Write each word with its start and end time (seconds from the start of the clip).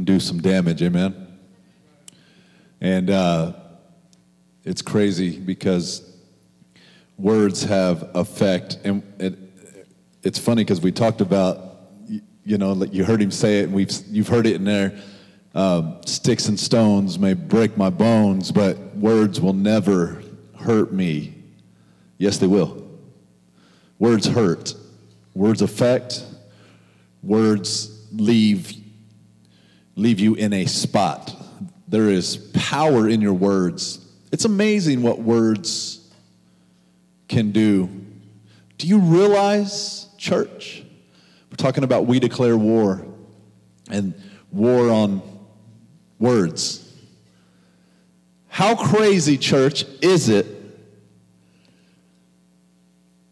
can 0.00 0.14
do 0.14 0.18
some 0.18 0.40
damage. 0.40 0.82
Amen. 0.82 1.38
And 2.80 3.10
uh, 3.10 3.52
it's 4.64 4.80
crazy 4.80 5.38
because 5.38 6.16
words 7.18 7.62
have 7.64 8.10
effect, 8.14 8.78
and 8.84 9.02
it, 9.18 9.36
it's 10.22 10.38
funny 10.38 10.64
because 10.64 10.80
we 10.80 10.90
talked 10.90 11.20
about, 11.20 11.76
you 12.44 12.56
know, 12.56 12.82
you 12.84 13.04
heard 13.04 13.20
him 13.20 13.30
say 13.30 13.60
it, 13.60 13.64
and 13.64 13.74
we've 13.74 13.92
you've 14.08 14.28
heard 14.28 14.46
it 14.46 14.56
in 14.56 14.64
there. 14.64 14.98
Um, 15.54 16.00
sticks 16.06 16.48
and 16.48 16.58
stones 16.58 17.18
may 17.18 17.34
break 17.34 17.76
my 17.76 17.90
bones, 17.90 18.50
but 18.52 18.78
words 18.96 19.38
will 19.38 19.52
never 19.52 20.22
hurt 20.56 20.94
me. 20.94 21.34
Yes, 22.16 22.38
they 22.38 22.46
will. 22.46 22.88
Words 23.98 24.26
hurt. 24.26 24.74
Words 25.34 25.60
affect. 25.60 26.24
Words 27.22 28.06
leave 28.12 28.79
leave 30.00 30.18
you 30.18 30.34
in 30.34 30.52
a 30.54 30.64
spot. 30.64 31.36
There 31.86 32.08
is 32.08 32.38
power 32.54 33.08
in 33.08 33.20
your 33.20 33.34
words. 33.34 33.98
It's 34.32 34.46
amazing 34.46 35.02
what 35.02 35.18
words 35.18 36.08
can 37.28 37.52
do. 37.52 37.88
Do 38.78 38.86
you 38.86 38.98
realize, 38.98 40.08
church? 40.16 40.82
We're 41.50 41.56
talking 41.56 41.84
about 41.84 42.06
we 42.06 42.18
declare 42.18 42.56
war 42.56 43.04
and 43.90 44.14
war 44.50 44.88
on 44.88 45.20
words. 46.18 46.86
How 48.48 48.74
crazy, 48.76 49.36
church, 49.36 49.84
is 50.00 50.28
it 50.30 50.46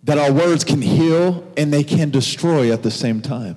that 0.05 0.19
our 0.19 0.33
words 0.33 0.65
can 0.65 0.83
heal 0.83 1.51
and 1.57 1.73
they 1.73 1.85
can 1.85 2.11
destroy 2.11 2.73
at 2.73 2.83
the 2.83 2.91
same 2.91 3.23
time? 3.23 3.57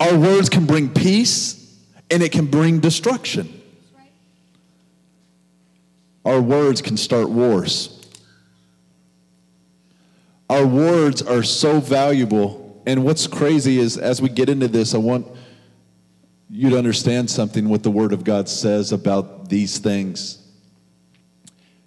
Our 0.00 0.16
words 0.16 0.48
can 0.48 0.66
bring 0.66 0.90
peace 0.90 1.76
and 2.10 2.22
it 2.22 2.32
can 2.32 2.46
bring 2.46 2.80
destruction. 2.80 3.58
Our 6.24 6.40
words 6.40 6.82
can 6.82 6.96
start 6.96 7.30
wars. 7.30 7.94
Our 10.50 10.66
words 10.66 11.22
are 11.22 11.42
so 11.42 11.80
valuable. 11.80 12.82
And 12.86 13.04
what's 13.04 13.26
crazy 13.26 13.78
is 13.78 13.96
as 13.98 14.22
we 14.22 14.28
get 14.28 14.48
into 14.48 14.68
this, 14.68 14.94
I 14.94 14.98
want 14.98 15.26
you 16.50 16.70
to 16.70 16.78
understand 16.78 17.30
something 17.30 17.68
what 17.68 17.82
the 17.82 17.90
Word 17.90 18.12
of 18.12 18.24
God 18.24 18.48
says 18.48 18.92
about 18.92 19.48
these 19.48 19.78
things. 19.78 20.38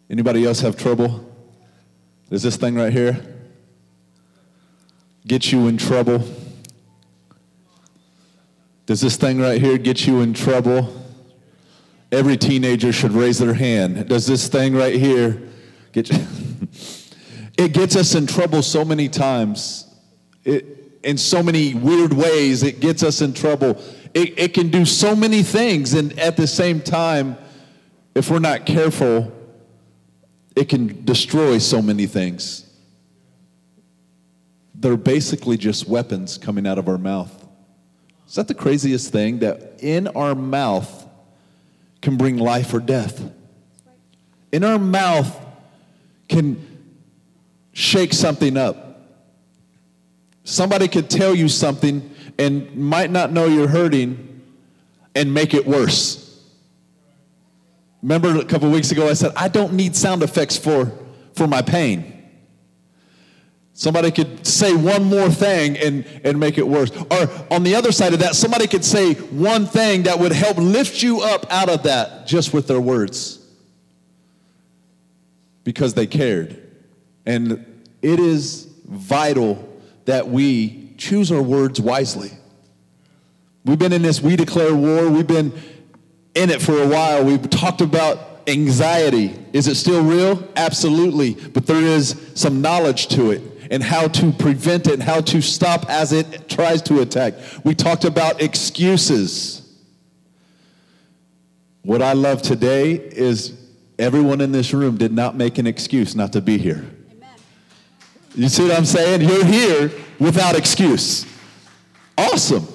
Anybody 0.09 0.45
else 0.45 0.59
have 0.61 0.77
trouble? 0.77 1.27
Is 2.29 2.43
this 2.43 2.57
thing 2.57 2.75
right 2.75 2.93
here 2.93 3.19
get 5.25 5.51
you 5.51 5.67
in 5.67 5.77
trouble? 5.77 6.23
Does 8.91 8.99
this 8.99 9.15
thing 9.15 9.39
right 9.39 9.61
here 9.61 9.77
get 9.77 10.05
you 10.05 10.19
in 10.19 10.33
trouble? 10.33 10.93
Every 12.11 12.35
teenager 12.35 12.91
should 12.91 13.13
raise 13.13 13.39
their 13.39 13.53
hand. 13.53 14.09
Does 14.09 14.27
this 14.27 14.49
thing 14.49 14.75
right 14.75 14.95
here 14.95 15.41
get 15.93 16.09
you? 16.09 16.17
it 17.57 17.71
gets 17.71 17.95
us 17.95 18.15
in 18.15 18.27
trouble 18.27 18.61
so 18.61 18.83
many 18.83 19.07
times. 19.07 19.87
It, 20.43 20.99
in 21.03 21.17
so 21.17 21.41
many 21.41 21.73
weird 21.73 22.11
ways, 22.11 22.63
it 22.63 22.81
gets 22.81 23.01
us 23.01 23.21
in 23.21 23.31
trouble. 23.31 23.81
It, 24.13 24.37
it 24.37 24.53
can 24.53 24.69
do 24.69 24.83
so 24.83 25.15
many 25.15 25.41
things, 25.41 25.93
and 25.93 26.19
at 26.19 26.35
the 26.35 26.45
same 26.45 26.81
time, 26.81 27.37
if 28.13 28.29
we're 28.29 28.39
not 28.39 28.65
careful, 28.65 29.31
it 30.53 30.67
can 30.67 31.05
destroy 31.05 31.59
so 31.59 31.81
many 31.81 32.07
things. 32.07 32.69
They're 34.75 34.97
basically 34.97 35.55
just 35.55 35.87
weapons 35.87 36.37
coming 36.37 36.67
out 36.67 36.77
of 36.77 36.89
our 36.89 36.97
mouth. 36.97 37.40
Is 38.31 38.35
that 38.35 38.47
the 38.47 38.53
craziest 38.53 39.11
thing? 39.11 39.39
That 39.39 39.83
in 39.83 40.07
our 40.07 40.33
mouth 40.33 41.05
can 42.01 42.15
bring 42.15 42.37
life 42.37 42.73
or 42.73 42.79
death. 42.79 43.29
In 44.53 44.63
our 44.63 44.79
mouth 44.79 45.37
can 46.29 46.65
shake 47.73 48.13
something 48.13 48.55
up. 48.55 49.01
Somebody 50.45 50.87
could 50.87 51.09
tell 51.09 51.35
you 51.35 51.49
something 51.49 52.09
and 52.39 52.73
might 52.73 53.11
not 53.11 53.33
know 53.33 53.47
you're 53.47 53.67
hurting 53.67 54.41
and 55.13 55.33
make 55.33 55.53
it 55.53 55.67
worse. 55.67 56.41
Remember 58.01 58.39
a 58.39 58.45
couple 58.45 58.71
weeks 58.71 58.91
ago 58.91 59.09
I 59.09 59.13
said, 59.13 59.33
I 59.35 59.49
don't 59.49 59.73
need 59.73 59.93
sound 59.93 60.23
effects 60.23 60.55
for, 60.55 60.89
for 61.33 61.47
my 61.47 61.61
pain. 61.61 62.10
Somebody 63.81 64.11
could 64.11 64.45
say 64.45 64.75
one 64.75 65.05
more 65.05 65.27
thing 65.27 65.75
and, 65.75 66.05
and 66.23 66.39
make 66.39 66.59
it 66.59 66.67
worse. 66.67 66.91
Or 66.91 67.27
on 67.49 67.63
the 67.63 67.73
other 67.73 67.91
side 67.91 68.13
of 68.13 68.19
that, 68.19 68.35
somebody 68.35 68.67
could 68.67 68.85
say 68.85 69.15
one 69.15 69.65
thing 69.65 70.03
that 70.03 70.19
would 70.19 70.33
help 70.33 70.57
lift 70.57 71.01
you 71.01 71.21
up 71.21 71.51
out 71.51 71.67
of 71.67 71.81
that 71.81 72.27
just 72.27 72.53
with 72.53 72.67
their 72.67 72.79
words 72.79 73.43
because 75.63 75.95
they 75.95 76.05
cared. 76.05 76.61
And 77.25 77.65
it 78.03 78.19
is 78.19 78.67
vital 78.85 79.67
that 80.05 80.27
we 80.27 80.93
choose 80.99 81.31
our 81.31 81.41
words 81.41 81.81
wisely. 81.81 82.29
We've 83.65 83.79
been 83.79 83.93
in 83.93 84.03
this 84.03 84.21
we 84.21 84.35
declare 84.35 84.75
war, 84.75 85.09
we've 85.09 85.25
been 85.25 85.53
in 86.35 86.51
it 86.51 86.61
for 86.61 86.79
a 86.83 86.87
while. 86.87 87.25
We've 87.25 87.49
talked 87.49 87.81
about 87.81 88.47
anxiety. 88.47 89.35
Is 89.53 89.67
it 89.67 89.73
still 89.73 90.03
real? 90.03 90.47
Absolutely. 90.55 91.33
But 91.33 91.65
there 91.65 91.81
is 91.81 92.15
some 92.35 92.61
knowledge 92.61 93.07
to 93.07 93.31
it 93.31 93.50
and 93.71 93.81
how 93.81 94.07
to 94.09 94.33
prevent 94.33 94.85
it 94.85 94.95
and 94.95 95.01
how 95.01 95.21
to 95.21 95.41
stop 95.41 95.89
as 95.89 96.11
it 96.11 96.49
tries 96.49 96.81
to 96.83 96.99
attack. 96.99 97.33
We 97.63 97.73
talked 97.73 98.03
about 98.03 98.41
excuses. 98.41 99.61
What 101.83 102.01
I 102.01 102.13
love 102.13 102.41
today 102.41 102.91
is 102.91 103.57
everyone 103.97 104.41
in 104.41 104.51
this 104.51 104.73
room 104.73 104.97
did 104.97 105.13
not 105.13 105.37
make 105.37 105.57
an 105.57 105.65
excuse 105.65 106.15
not 106.15 106.33
to 106.33 106.41
be 106.41 106.57
here. 106.57 106.85
Amen. 107.11 107.29
You 108.35 108.49
see 108.49 108.63
what 108.63 108.77
I'm 108.77 108.85
saying? 108.85 109.21
You're 109.21 109.45
here 109.45 109.89
without 110.19 110.57
excuse. 110.57 111.25
Awesome. 112.17 112.67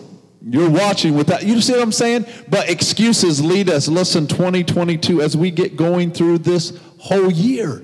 You're 0.49 0.71
watching 0.71 1.15
without, 1.15 1.45
you 1.45 1.61
see 1.61 1.73
what 1.73 1.83
I'm 1.83 1.93
saying? 1.93 2.25
But 2.49 2.71
excuses 2.71 3.45
lead 3.45 3.69
us. 3.69 3.87
Listen, 3.87 4.27
2022, 4.27 5.21
as 5.21 5.37
we 5.37 5.51
get 5.51 5.77
going 5.77 6.11
through 6.11 6.39
this 6.39 6.81
whole 6.99 7.31
year, 7.31 7.83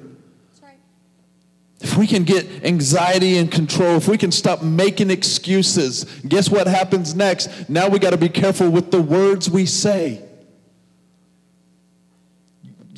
if 1.82 1.96
we 1.96 2.06
can 2.06 2.22
get 2.22 2.64
anxiety 2.64 3.38
and 3.38 3.50
control, 3.50 3.96
if 3.96 4.06
we 4.06 4.16
can 4.16 4.30
stop 4.30 4.62
making 4.62 5.10
excuses, 5.10 6.04
guess 6.28 6.48
what 6.48 6.68
happens 6.68 7.14
next? 7.14 7.68
Now 7.68 7.88
we 7.88 7.98
got 7.98 8.10
to 8.10 8.16
be 8.16 8.28
careful 8.28 8.70
with 8.70 8.92
the 8.92 9.02
words 9.02 9.50
we 9.50 9.66
say. 9.66 10.22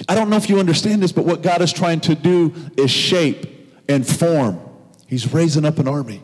I 0.07 0.15
don't 0.15 0.29
know 0.29 0.37
if 0.37 0.51
you 0.51 0.59
understand 0.59 1.03
this, 1.03 1.13
but 1.13 1.25
what 1.25 1.41
God 1.41 1.63
is 1.63 1.73
trying 1.73 2.01
to 2.01 2.15
do 2.15 2.55
is 2.77 2.91
shape 2.91 3.47
and 3.89 4.07
form. 4.07 4.61
He's 5.07 5.33
raising 5.33 5.65
up 5.65 5.79
an 5.79 5.89
army. 5.89 6.23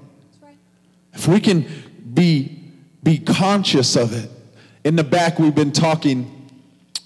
If 1.14 1.28
we 1.28 1.40
can 1.40 1.66
be, 2.12 2.58
be 3.02 3.18
conscious 3.18 3.96
of 3.96 4.12
it. 4.12 4.30
In 4.84 4.96
the 4.96 5.04
back, 5.04 5.38
we've 5.38 5.54
been 5.54 5.72
talking 5.72 6.50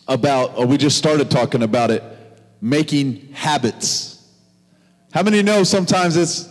about, 0.09 0.59
or 0.59 0.66
we 0.66 0.78
just 0.78 0.98
started 0.98 1.31
talking 1.31 1.62
about 1.62 1.91
it, 1.91 2.03
making 2.60 3.32
habits. 3.32 4.14
How 5.15 5.23
many 5.23 5.45
know 5.45 5.63
sometimes 5.63 6.17
it's 6.17 6.49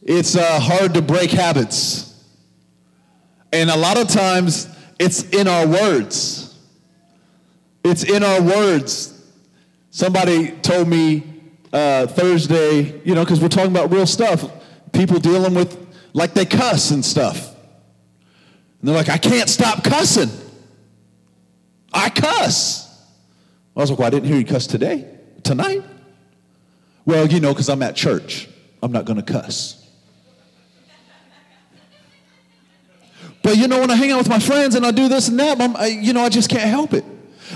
it's 0.00 0.34
uh, 0.34 0.58
hard 0.58 0.94
to 0.94 1.02
break 1.02 1.30
habits, 1.30 2.24
and 3.52 3.68
a 3.68 3.76
lot 3.76 3.98
of 3.98 4.08
times 4.08 4.66
it's 4.98 5.22
in 5.24 5.46
our 5.46 5.66
words. 5.66 6.58
It's 7.84 8.02
in 8.02 8.22
our 8.22 8.40
words. 8.40 9.12
Somebody 9.90 10.52
told 10.62 10.88
me 10.88 11.22
uh, 11.70 12.06
Thursday, 12.06 13.02
you 13.04 13.14
know, 13.14 13.24
because 13.24 13.42
we're 13.42 13.48
talking 13.48 13.72
about 13.72 13.92
real 13.92 14.06
stuff. 14.06 14.50
People 14.94 15.18
dealing 15.18 15.52
with 15.52 15.76
like 16.14 16.32
they 16.32 16.46
cuss 16.46 16.92
and 16.92 17.04
stuff. 17.04 17.54
And 18.80 18.88
they're 18.88 18.96
like, 18.96 19.10
I 19.10 19.18
can't 19.18 19.50
stop 19.50 19.84
cussing. 19.84 20.30
I 21.92 22.08
cuss. 22.08 22.88
I 23.76 23.80
was 23.80 23.90
like, 23.90 23.98
well, 23.98 24.06
I 24.06 24.10
didn't 24.10 24.28
hear 24.28 24.38
you 24.38 24.46
cuss 24.46 24.66
today, 24.66 25.18
tonight. 25.42 25.82
Well, 27.06 27.26
you 27.26 27.40
know, 27.40 27.52
because 27.52 27.68
I'm 27.70 27.82
at 27.82 27.96
church, 27.96 28.48
I'm 28.82 28.92
not 28.92 29.04
going 29.04 29.22
to 29.22 29.32
cuss. 29.32 29.84
But 33.42 33.56
you 33.56 33.68
know, 33.68 33.78
when 33.78 33.92
I 33.92 33.94
hang 33.94 34.10
out 34.10 34.18
with 34.18 34.28
my 34.28 34.40
friends 34.40 34.74
and 34.74 34.84
I 34.84 34.90
do 34.90 35.08
this 35.08 35.28
and 35.28 35.38
that, 35.38 35.60
I, 35.60 35.86
you 35.86 36.12
know, 36.12 36.22
I 36.22 36.28
just 36.28 36.50
can't 36.50 36.68
help 36.68 36.92
it. 36.92 37.04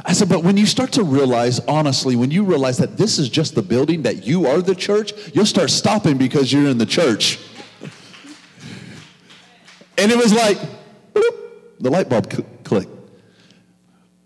I 0.05 0.12
said, 0.12 0.29
but 0.29 0.44
when 0.44 0.56
you 0.56 0.64
start 0.64 0.93
to 0.93 1.02
realize, 1.02 1.58
honestly, 1.67 2.14
when 2.14 2.31
you 2.31 2.44
realize 2.44 2.79
that 2.79 2.97
this 2.97 3.19
is 3.19 3.29
just 3.29 3.56
the 3.56 3.62
building, 3.62 4.02
that 4.02 4.25
you 4.25 4.47
are 4.47 4.62
the 4.62 4.76
church, 4.76 5.12
you'll 5.35 5.47
start 5.47 5.69
stopping 5.69 6.17
because 6.17 6.52
you're 6.52 6.69
in 6.69 6.79
the 6.79 6.87
church. 6.87 7.41
and 9.99 10.12
it 10.12 10.17
was 10.17 10.32
like, 10.32 10.58
the 11.81 11.91
light 11.91 12.08
bulb 12.08 12.32
cl- 12.32 12.47
clicked. 12.62 12.91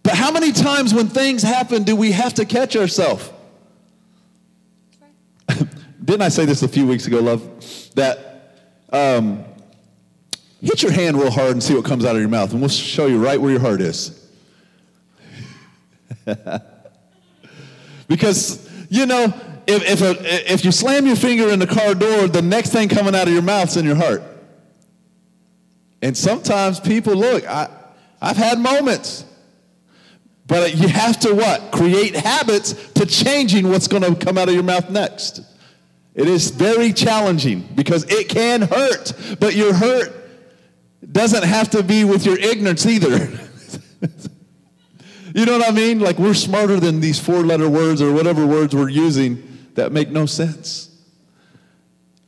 But 0.03 0.17
how 0.17 0.31
many 0.31 0.53
times 0.53 0.93
when 0.93 1.09
things 1.09 1.43
happen 1.43 1.85
do 1.85 1.97
we 1.97 2.13
have 2.13 2.35
to 2.35 2.45
catch 2.45 2.77
ourselves? 2.77 3.31
Didn't 6.05 6.23
I 6.23 6.29
say 6.29 6.45
this 6.45 6.63
a 6.63 6.69
few 6.69 6.87
weeks 6.87 7.07
ago, 7.07 7.21
love? 7.21 7.43
That 7.95 8.65
um, 8.93 9.45
hit 10.61 10.83
your 10.83 10.93
hand 10.93 11.19
real 11.19 11.31
hard 11.31 11.53
and 11.53 11.63
see 11.63 11.75
what 11.75 11.85
comes 11.85 12.05
out 12.05 12.15
of 12.15 12.21
your 12.21 12.31
mouth, 12.31 12.53
and 12.53 12.61
we'll 12.61 12.69
show 12.69 13.07
you 13.07 13.23
right 13.23 13.41
where 13.41 13.51
your 13.51 13.61
heart 13.61 13.81
is. 13.81 14.21
because, 18.09 18.71
you 18.89 19.07
know, 19.07 19.33
if, 19.67 19.83
if, 19.85 20.03
a, 20.03 20.53
if 20.53 20.65
you 20.65 20.73
slam 20.73 21.07
your 21.07 21.17
finger 21.17 21.49
in 21.49 21.59
the 21.59 21.67
car 21.67 21.95
door, 21.95 22.29
the 22.29 22.43
next 22.43 22.71
thing 22.71 22.89
coming 22.89 23.15
out 23.15 23.27
of 23.27 23.33
your 23.33 23.43
mouth 23.43 23.69
is 23.69 23.77
in 23.77 23.85
your 23.85 23.97
heart. 23.97 24.23
And 26.03 26.17
sometimes 26.17 26.81
people 26.81 27.15
look, 27.15 27.47
I, 27.49 27.69
I've 28.21 28.37
had 28.37 28.59
moments. 28.59 29.25
But 30.47 30.77
you 30.77 30.89
have 30.89 31.19
to 31.21 31.35
what? 31.35 31.73
Create 31.73 32.15
habits 32.15 32.73
to 32.93 33.07
changing 33.07 33.69
what's 33.69 33.89
going 33.89 34.03
to 34.03 34.15
come 34.15 34.37
out 34.37 34.49
of 34.49 34.55
your 34.55 34.63
mouth 34.63 34.91
next. 34.91 35.41
It 36.15 36.29
is 36.29 36.51
very 36.51 36.93
challenging 36.93 37.67
because 37.75 38.05
it 38.09 38.29
can 38.29 38.63
hurt, 38.63 39.13
but 39.41 39.55
your 39.55 39.75
hurt 39.75 40.13
doesn't 41.11 41.45
have 41.45 41.71
to 41.71 41.83
be 41.83 42.05
with 42.05 42.25
your 42.27 42.39
ignorance 42.39 42.87
either. 42.87 43.09
you 45.35 45.45
know 45.45 45.59
what 45.59 45.69
I 45.69 45.73
mean? 45.73 46.01
Like 46.01 46.19
we're 46.19 46.35
smarter 46.35 46.79
than 46.79 47.01
these 47.01 47.19
four 47.19 47.43
letter 47.43 47.69
words 47.69 48.01
or 48.01 48.13
whatever 48.13 48.47
words 48.47 48.75
we're 48.75 48.91
using 48.91 49.43
that 49.75 49.93
make 49.93 50.11
no 50.11 50.27
sense. 50.27 50.91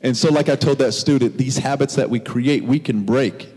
And 0.00 0.16
so, 0.16 0.30
like 0.30 0.48
I 0.48 0.56
told 0.56 0.78
that 0.78 0.92
student, 0.92 1.36
these 1.36 1.58
habits 1.58 1.96
that 1.96 2.10
we 2.10 2.20
create, 2.20 2.64
we 2.64 2.78
can 2.78 3.04
break. 3.04 3.48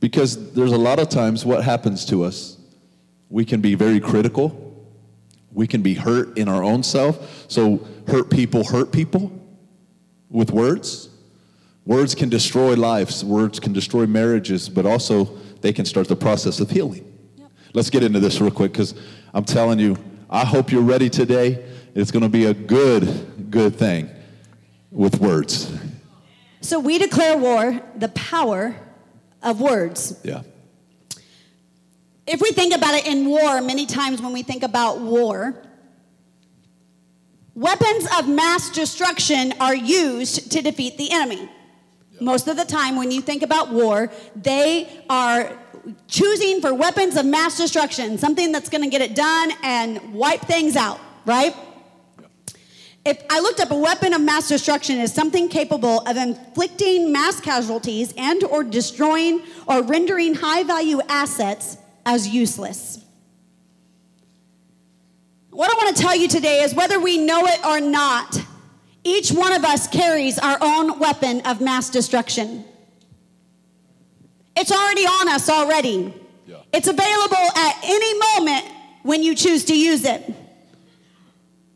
Because 0.00 0.52
there's 0.52 0.72
a 0.72 0.78
lot 0.78 0.98
of 0.98 1.08
times 1.08 1.44
what 1.44 1.64
happens 1.64 2.04
to 2.06 2.24
us. 2.24 2.57
We 3.30 3.44
can 3.44 3.60
be 3.60 3.74
very 3.74 4.00
critical. 4.00 4.64
We 5.52 5.66
can 5.66 5.82
be 5.82 5.94
hurt 5.94 6.36
in 6.38 6.48
our 6.48 6.62
own 6.62 6.82
self. 6.82 7.50
So, 7.50 7.86
hurt 8.06 8.30
people 8.30 8.64
hurt 8.64 8.92
people 8.92 9.32
with 10.30 10.50
words. 10.50 11.08
Words 11.84 12.14
can 12.14 12.28
destroy 12.28 12.74
lives, 12.74 13.24
words 13.24 13.58
can 13.58 13.72
destroy 13.72 14.06
marriages, 14.06 14.68
but 14.68 14.84
also 14.84 15.24
they 15.62 15.72
can 15.72 15.86
start 15.86 16.06
the 16.06 16.16
process 16.16 16.60
of 16.60 16.70
healing. 16.70 17.10
Yep. 17.36 17.50
Let's 17.72 17.90
get 17.90 18.02
into 18.02 18.20
this 18.20 18.40
real 18.40 18.50
quick 18.50 18.72
because 18.72 18.94
I'm 19.32 19.44
telling 19.44 19.78
you, 19.78 19.96
I 20.28 20.44
hope 20.44 20.70
you're 20.70 20.82
ready 20.82 21.08
today. 21.08 21.64
It's 21.94 22.10
going 22.10 22.22
to 22.22 22.28
be 22.28 22.44
a 22.44 22.54
good, 22.54 23.50
good 23.50 23.76
thing 23.76 24.10
with 24.90 25.18
words. 25.18 25.72
So 26.60 26.78
we 26.78 26.98
declare 26.98 27.38
war, 27.38 27.80
the 27.96 28.08
power 28.08 28.76
of 29.42 29.60
words. 29.60 30.20
Yeah. 30.22 30.42
If 32.28 32.42
we 32.42 32.50
think 32.50 32.74
about 32.74 32.94
it 32.94 33.06
in 33.06 33.24
war, 33.24 33.62
many 33.62 33.86
times 33.86 34.20
when 34.20 34.34
we 34.34 34.42
think 34.42 34.62
about 34.62 35.00
war, 35.00 35.54
weapons 37.54 38.06
of 38.18 38.28
mass 38.28 38.68
destruction 38.68 39.54
are 39.60 39.74
used 39.74 40.52
to 40.52 40.60
defeat 40.60 40.98
the 40.98 41.10
enemy. 41.10 41.48
Most 42.20 42.46
of 42.46 42.58
the 42.58 42.66
time, 42.66 42.96
when 42.96 43.10
you 43.10 43.22
think 43.22 43.42
about 43.42 43.70
war, 43.70 44.10
they 44.36 45.02
are 45.08 45.56
choosing 46.06 46.60
for 46.60 46.74
weapons 46.74 47.16
of 47.16 47.24
mass 47.24 47.56
destruction, 47.56 48.18
something 48.18 48.52
that's 48.52 48.68
going 48.68 48.84
to 48.84 48.90
get 48.90 49.00
it 49.00 49.14
done 49.14 49.50
and 49.62 50.12
wipe 50.12 50.42
things 50.42 50.76
out, 50.76 51.00
right? 51.24 51.56
If 53.06 53.24
I 53.30 53.40
looked 53.40 53.60
up 53.60 53.70
a 53.70 53.78
weapon 53.78 54.12
of 54.12 54.20
mass 54.20 54.48
destruction 54.48 54.98
is 54.98 55.14
something 55.14 55.48
capable 55.48 56.00
of 56.00 56.18
inflicting 56.18 57.10
mass 57.10 57.40
casualties 57.40 58.12
and 58.18 58.44
or 58.44 58.64
destroying 58.64 59.40
or 59.66 59.82
rendering 59.82 60.34
high 60.34 60.62
value 60.62 61.00
assets 61.08 61.78
as 62.08 62.26
useless. 62.26 63.04
What 65.50 65.70
I 65.70 65.74
want 65.74 65.94
to 65.94 66.02
tell 66.02 66.16
you 66.16 66.26
today 66.26 66.62
is 66.62 66.74
whether 66.74 66.98
we 66.98 67.18
know 67.18 67.44
it 67.44 67.62
or 67.66 67.80
not, 67.80 68.42
each 69.04 69.30
one 69.30 69.52
of 69.52 69.62
us 69.62 69.86
carries 69.86 70.38
our 70.38 70.56
own 70.62 70.98
weapon 70.98 71.42
of 71.42 71.60
mass 71.60 71.90
destruction. 71.90 72.64
It's 74.56 74.72
already 74.72 75.02
on 75.02 75.28
us 75.28 75.50
already. 75.50 76.14
Yeah. 76.46 76.56
It's 76.72 76.88
available 76.88 77.36
at 77.56 77.76
any 77.84 78.18
moment 78.18 78.64
when 79.02 79.22
you 79.22 79.34
choose 79.34 79.66
to 79.66 79.78
use 79.78 80.06
it. 80.06 80.34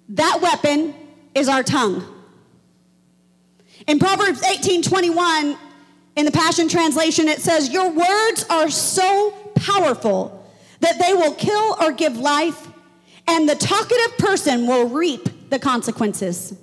That 0.08 0.38
weapon 0.40 0.94
is 1.34 1.48
our 1.48 1.62
tongue. 1.62 2.06
In 3.86 3.98
Proverbs 3.98 4.40
18:21 4.42 5.58
in 6.16 6.24
the 6.24 6.32
Passion 6.32 6.68
translation 6.68 7.28
it 7.28 7.42
says 7.42 7.70
your 7.70 7.90
words 7.90 8.44
are 8.48 8.70
so 8.70 9.41
powerful 9.54 10.46
that 10.80 10.98
they 10.98 11.14
will 11.14 11.34
kill 11.34 11.76
or 11.80 11.92
give 11.92 12.16
life 12.16 12.68
and 13.26 13.48
the 13.48 13.54
talkative 13.54 14.18
person 14.18 14.66
will 14.66 14.88
reap 14.88 15.50
the 15.50 15.58
consequences. 15.58 16.54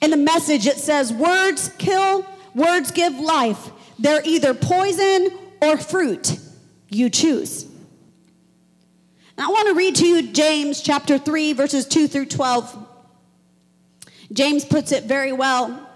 In 0.00 0.10
the 0.10 0.16
message, 0.16 0.66
it 0.66 0.78
says, 0.78 1.12
Words 1.12 1.70
kill, 1.78 2.26
words 2.54 2.90
give 2.90 3.14
life. 3.14 3.70
They're 3.98 4.22
either 4.24 4.54
poison 4.54 5.28
or 5.60 5.76
fruit. 5.76 6.38
You 6.88 7.10
choose. 7.10 7.64
And 7.64 9.46
I 9.46 9.48
want 9.48 9.68
to 9.68 9.74
read 9.74 9.96
to 9.96 10.06
you 10.06 10.32
James 10.32 10.80
chapter 10.80 11.18
3, 11.18 11.52
verses 11.52 11.86
2 11.86 12.08
through 12.08 12.26
12. 12.26 12.86
James 14.32 14.64
puts 14.64 14.92
it 14.92 15.04
very 15.04 15.32
well. 15.32 15.88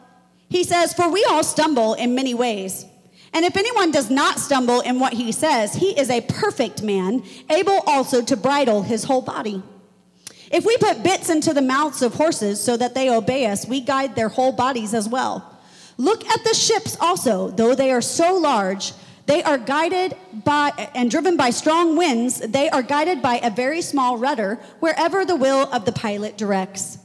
He 0.48 0.64
says, 0.64 0.92
For 0.92 1.10
we 1.10 1.24
all 1.24 1.42
stumble 1.42 1.94
in 1.94 2.14
many 2.14 2.34
ways. 2.34 2.84
And 3.34 3.44
if 3.44 3.56
anyone 3.56 3.90
does 3.90 4.10
not 4.10 4.38
stumble 4.38 4.80
in 4.80 5.00
what 5.00 5.12
he 5.12 5.32
says, 5.32 5.74
he 5.74 5.98
is 5.98 6.08
a 6.08 6.20
perfect 6.20 6.84
man, 6.84 7.24
able 7.50 7.80
also 7.84 8.22
to 8.22 8.36
bridle 8.36 8.82
his 8.82 9.04
whole 9.04 9.22
body. 9.22 9.60
If 10.52 10.64
we 10.64 10.76
put 10.76 11.02
bits 11.02 11.30
into 11.30 11.52
the 11.52 11.60
mouths 11.60 12.00
of 12.00 12.14
horses 12.14 12.62
so 12.62 12.76
that 12.76 12.94
they 12.94 13.10
obey 13.10 13.46
us, 13.46 13.66
we 13.66 13.80
guide 13.80 14.14
their 14.14 14.28
whole 14.28 14.52
bodies 14.52 14.94
as 14.94 15.08
well. 15.08 15.58
Look 15.98 16.24
at 16.26 16.44
the 16.44 16.54
ships 16.54 16.96
also, 17.00 17.50
though 17.50 17.74
they 17.74 17.90
are 17.90 18.00
so 18.00 18.36
large, 18.36 18.92
they 19.26 19.42
are 19.42 19.58
guided 19.58 20.16
by 20.44 20.70
and 20.94 21.10
driven 21.10 21.36
by 21.36 21.50
strong 21.50 21.96
winds, 21.96 22.38
they 22.38 22.70
are 22.70 22.82
guided 22.82 23.20
by 23.20 23.38
a 23.38 23.50
very 23.50 23.82
small 23.82 24.16
rudder 24.16 24.60
wherever 24.78 25.24
the 25.24 25.34
will 25.34 25.68
of 25.72 25.86
the 25.86 25.92
pilot 25.92 26.36
directs. 26.36 26.98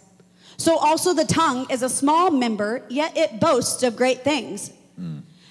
So 0.58 0.78
also 0.78 1.14
the 1.14 1.26
tongue 1.26 1.66
is 1.72 1.82
a 1.82 1.90
small 1.90 2.30
member, 2.30 2.84
yet 2.90 3.18
it 3.18 3.40
boasts 3.40 3.82
of 3.82 3.96
great 3.96 4.24
things. 4.24 4.74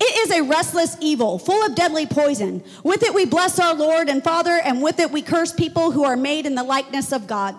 It 0.00 0.30
is 0.30 0.38
a 0.38 0.42
restless 0.42 0.96
evil, 1.00 1.38
full 1.38 1.64
of 1.64 1.74
deadly 1.74 2.06
poison. 2.06 2.62
With 2.84 3.02
it 3.02 3.12
we 3.12 3.24
bless 3.24 3.58
our 3.58 3.74
Lord 3.74 4.08
and 4.08 4.22
Father, 4.22 4.60
and 4.62 4.82
with 4.82 5.00
it 5.00 5.10
we 5.10 5.22
curse 5.22 5.52
people 5.52 5.90
who 5.90 6.04
are 6.04 6.16
made 6.16 6.46
in 6.46 6.54
the 6.54 6.62
likeness 6.62 7.12
of 7.12 7.26
God. 7.26 7.56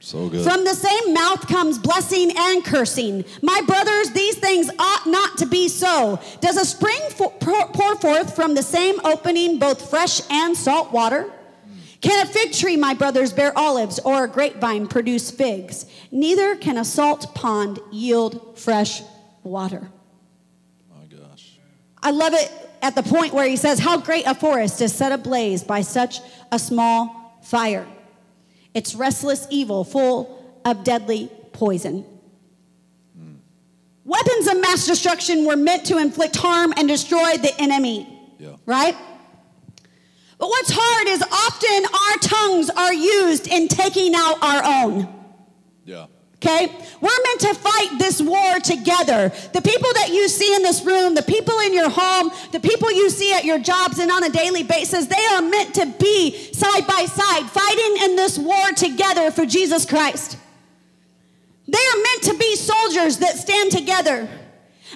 So 0.00 0.28
good. 0.28 0.44
From 0.44 0.64
the 0.64 0.74
same 0.74 1.14
mouth 1.14 1.46
comes 1.48 1.78
blessing 1.78 2.30
and 2.36 2.64
cursing. 2.64 3.24
My 3.42 3.60
brothers, 3.66 4.10
these 4.10 4.36
things 4.36 4.70
ought 4.78 5.06
not 5.06 5.38
to 5.38 5.46
be 5.46 5.68
so. 5.68 6.20
Does 6.40 6.56
a 6.56 6.64
spring 6.64 7.00
for, 7.10 7.30
pour 7.32 7.96
forth 7.96 8.36
from 8.36 8.54
the 8.54 8.62
same 8.62 9.00
opening 9.04 9.58
both 9.58 9.90
fresh 9.90 10.20
and 10.30 10.56
salt 10.56 10.92
water? 10.92 11.32
Can 12.02 12.24
a 12.24 12.28
fig 12.28 12.52
tree, 12.52 12.76
my 12.76 12.94
brothers, 12.94 13.32
bear 13.32 13.56
olives, 13.58 13.98
or 13.98 14.24
a 14.24 14.28
grapevine 14.28 14.86
produce 14.86 15.30
figs? 15.30 15.86
Neither 16.12 16.56
can 16.56 16.76
a 16.76 16.84
salt 16.84 17.34
pond 17.34 17.80
yield 17.90 18.58
fresh 18.58 19.02
water. 19.42 19.90
I 22.02 22.10
love 22.10 22.34
it 22.34 22.50
at 22.82 22.94
the 22.94 23.02
point 23.02 23.34
where 23.34 23.48
he 23.48 23.56
says, 23.56 23.78
How 23.78 23.98
great 23.98 24.26
a 24.26 24.34
forest 24.34 24.80
is 24.80 24.94
set 24.94 25.12
ablaze 25.12 25.64
by 25.64 25.80
such 25.80 26.20
a 26.52 26.58
small 26.58 27.38
fire. 27.42 27.86
It's 28.74 28.94
restless 28.94 29.46
evil, 29.50 29.84
full 29.84 30.60
of 30.64 30.84
deadly 30.84 31.30
poison. 31.52 32.04
Mm. 33.18 33.36
Weapons 34.04 34.46
of 34.48 34.60
mass 34.60 34.86
destruction 34.86 35.46
were 35.46 35.56
meant 35.56 35.86
to 35.86 35.98
inflict 35.98 36.36
harm 36.36 36.74
and 36.76 36.86
destroy 36.86 37.36
the 37.38 37.54
enemy. 37.58 38.06
Yeah. 38.38 38.56
Right? 38.66 38.94
But 40.38 40.48
what's 40.48 40.70
hard 40.74 41.08
is 41.08 41.22
often 41.22 41.86
our 41.94 42.16
tongues 42.18 42.70
are 42.70 42.92
used 42.92 43.48
in 43.48 43.68
taking 43.68 44.14
out 44.14 44.36
our 44.42 44.84
own. 44.84 45.08
Yeah. 45.84 46.06
Okay? 46.46 46.72
We're 47.00 47.22
meant 47.24 47.40
to 47.40 47.54
fight 47.54 47.98
this 47.98 48.22
war 48.22 48.60
together. 48.60 49.32
The 49.52 49.62
people 49.62 49.90
that 49.94 50.10
you 50.12 50.28
see 50.28 50.54
in 50.54 50.62
this 50.62 50.84
room, 50.84 51.14
the 51.14 51.22
people 51.22 51.58
in 51.60 51.74
your 51.74 51.90
home, 51.90 52.30
the 52.52 52.60
people 52.60 52.90
you 52.92 53.10
see 53.10 53.32
at 53.32 53.44
your 53.44 53.58
jobs 53.58 53.98
and 53.98 54.10
on 54.10 54.22
a 54.22 54.30
daily 54.30 54.62
basis, 54.62 55.06
they 55.06 55.26
are 55.32 55.42
meant 55.42 55.74
to 55.74 55.86
be 55.98 56.52
side 56.52 56.86
by 56.86 57.04
side, 57.06 57.50
fighting 57.50 58.04
in 58.04 58.16
this 58.16 58.38
war 58.38 58.72
together 58.76 59.30
for 59.30 59.44
Jesus 59.44 59.84
Christ. 59.84 60.38
They 61.66 61.78
are 61.78 62.02
meant 62.02 62.22
to 62.24 62.34
be 62.38 62.54
soldiers 62.54 63.18
that 63.18 63.36
stand 63.36 63.72
together. 63.72 64.28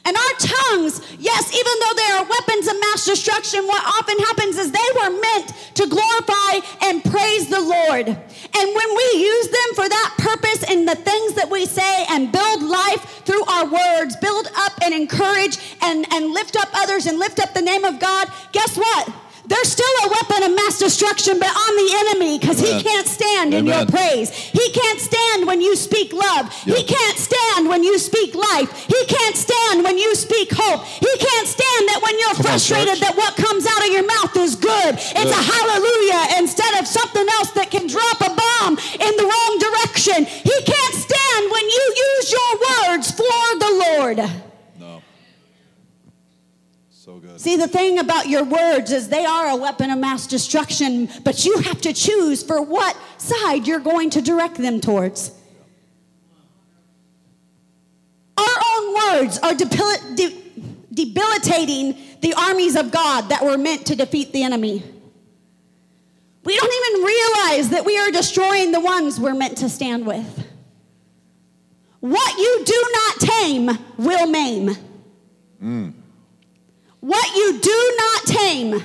And 0.05 0.17
our 0.17 0.35
tongues, 0.39 1.01
yes, 1.19 1.53
even 1.53 1.75
though 1.81 1.95
they 1.97 2.11
are 2.13 2.25
weapons 2.25 2.67
of 2.69 2.81
mass 2.81 3.05
destruction, 3.05 3.67
what 3.67 3.83
often 3.85 4.19
happens 4.19 4.57
is 4.57 4.73
they 4.73 4.91
were 5.03 5.21
meant 5.21 5.53
to 5.75 5.87
glorify 5.87 6.87
and 6.89 7.05
praise 7.05 7.49
the 7.49 7.61
Lord. 7.61 8.09
And 8.09 8.75
when 8.75 8.97
we 8.97 9.21
use 9.21 9.49
them 9.49 9.75
for 9.75 9.89
that 9.89 10.15
purpose 10.19 10.71
in 10.71 10.87
the 10.87 10.97
things 10.97 11.35
that 11.35 11.51
we 11.51 11.67
say 11.67 12.07
and 12.11 12.33
build 12.33 12.63
life 12.63 13.23
through 13.25 13.45
our 13.45 13.67
words, 13.67 14.17
build 14.17 14.49
up 14.57 14.73
and 14.83 14.95
encourage 14.95 15.59
and, 15.83 16.07
and 16.13 16.33
lift 16.33 16.57
up 16.57 16.69
others 16.75 17.07
and 17.07 17.19
lift 17.19 17.39
up 17.39 17.53
the 17.55 17.63
name 17.63 17.85
of 17.85 18.01
God, 18.01 18.29
guess 18.53 18.77
what? 18.77 19.13
There's 19.47 19.73
still 19.73 19.97
a 20.05 20.09
weapon 20.09 20.43
of 20.45 20.55
mass 20.55 20.79
destruction 20.79 21.39
but 21.39 21.49
on 21.49 21.73
the 21.77 21.89
enemy 22.07 22.39
because 22.39 22.61
he 22.61 22.83
can't 22.83 23.07
stand 23.07 23.55
Amen. 23.55 23.61
in 23.61 23.67
your 23.67 23.87
praise. 23.87 24.31
He 24.31 24.71
can't 24.71 25.01
stand 25.01 25.47
when 25.47 25.61
you 25.61 25.77
speak 25.77 26.13
love. 26.13 26.53
Yep. 26.67 26.77
He 26.77 26.85
can't 26.85 27.19
stand 27.19 27.69
when 27.69 27.83
you 27.83 27.99
speak 27.99 28.35
life. 28.35 28.71
He 28.87 29.01
can't 29.07 29.37
stand 29.37 29.85
when 29.85 29.99
you 29.99 30.15
speak 30.15 30.53
hope. 30.53 30.85
He 30.85 31.13
can't 31.17 31.49
stand 31.49 31.83
that 31.89 32.01
when 32.03 32.19
you're 32.21 32.37
Come 32.37 32.47
frustrated 32.53 33.01
on, 33.01 33.01
that 33.01 33.17
what 33.17 33.37
comes 33.37 33.67
out 33.67 33.81
of 33.81 33.91
your 33.91 34.07
mouth 34.07 34.37
is 34.37 34.55
good. 34.55 34.95
It's 34.97 35.35
a 35.35 35.45
hallelujah 35.45 36.39
instead 36.39 36.79
of 36.79 36.87
something 36.87 37.27
else 37.41 37.51
that 37.53 37.71
can 37.71 37.87
drop 37.87 38.21
a 38.21 38.31
bomb 38.31 38.77
in 38.77 39.13
the 39.17 39.27
wrong 39.27 39.53
direction. 39.59 40.27
He 40.27 40.57
can't 40.63 40.95
stand 40.95 41.43
when 41.51 41.65
you 41.65 41.85
use 41.97 42.27
your 42.31 42.53
words 42.61 43.07
for 43.11 43.43
the 43.57 43.73
Lord. 43.89 44.21
So 47.11 47.19
good. 47.19 47.41
See, 47.41 47.57
the 47.57 47.67
thing 47.67 47.99
about 47.99 48.29
your 48.29 48.45
words 48.45 48.93
is 48.93 49.09
they 49.09 49.25
are 49.25 49.49
a 49.49 49.57
weapon 49.57 49.91
of 49.91 49.99
mass 49.99 50.29
destruction, 50.29 51.09
but 51.25 51.45
you 51.45 51.59
have 51.59 51.81
to 51.81 51.93
choose 51.93 52.41
for 52.41 52.63
what 52.63 52.97
side 53.19 53.67
you're 53.67 53.81
going 53.81 54.11
to 54.11 54.23
direct 54.23 54.55
them 54.59 54.81
towards. 54.81 55.33
Our 58.39 58.45
own 58.77 58.95
words 58.95 59.39
are 59.39 59.55
debil- 59.55 60.15
de- 60.15 60.41
debilitating 60.95 61.99
the 62.21 62.35
armies 62.35 62.77
of 62.77 62.93
God 62.93 63.23
that 63.31 63.43
were 63.43 63.59
meant 63.59 63.87
to 63.87 63.97
defeat 63.97 64.33
the 64.33 64.45
enemy. 64.45 64.81
We 66.45 66.57
don't 66.57 66.93
even 66.93 67.05
realize 67.05 67.71
that 67.71 67.85
we 67.85 67.99
are 67.99 68.13
destroying 68.13 68.71
the 68.71 68.79
ones 68.79 69.19
we're 69.19 69.35
meant 69.35 69.59
to 69.59 69.69
stand 69.69 70.07
with. 70.07 70.47
What 71.99 72.39
you 72.39 72.63
do 72.65 72.89
not 72.93 73.17
tame 73.17 73.79
will 73.99 74.29
maim. 74.29 74.77
Mm. 75.61 75.95
What 77.01 77.35
you 77.35 77.59
do 77.61 77.95
not 77.97 78.23
tame 78.25 78.83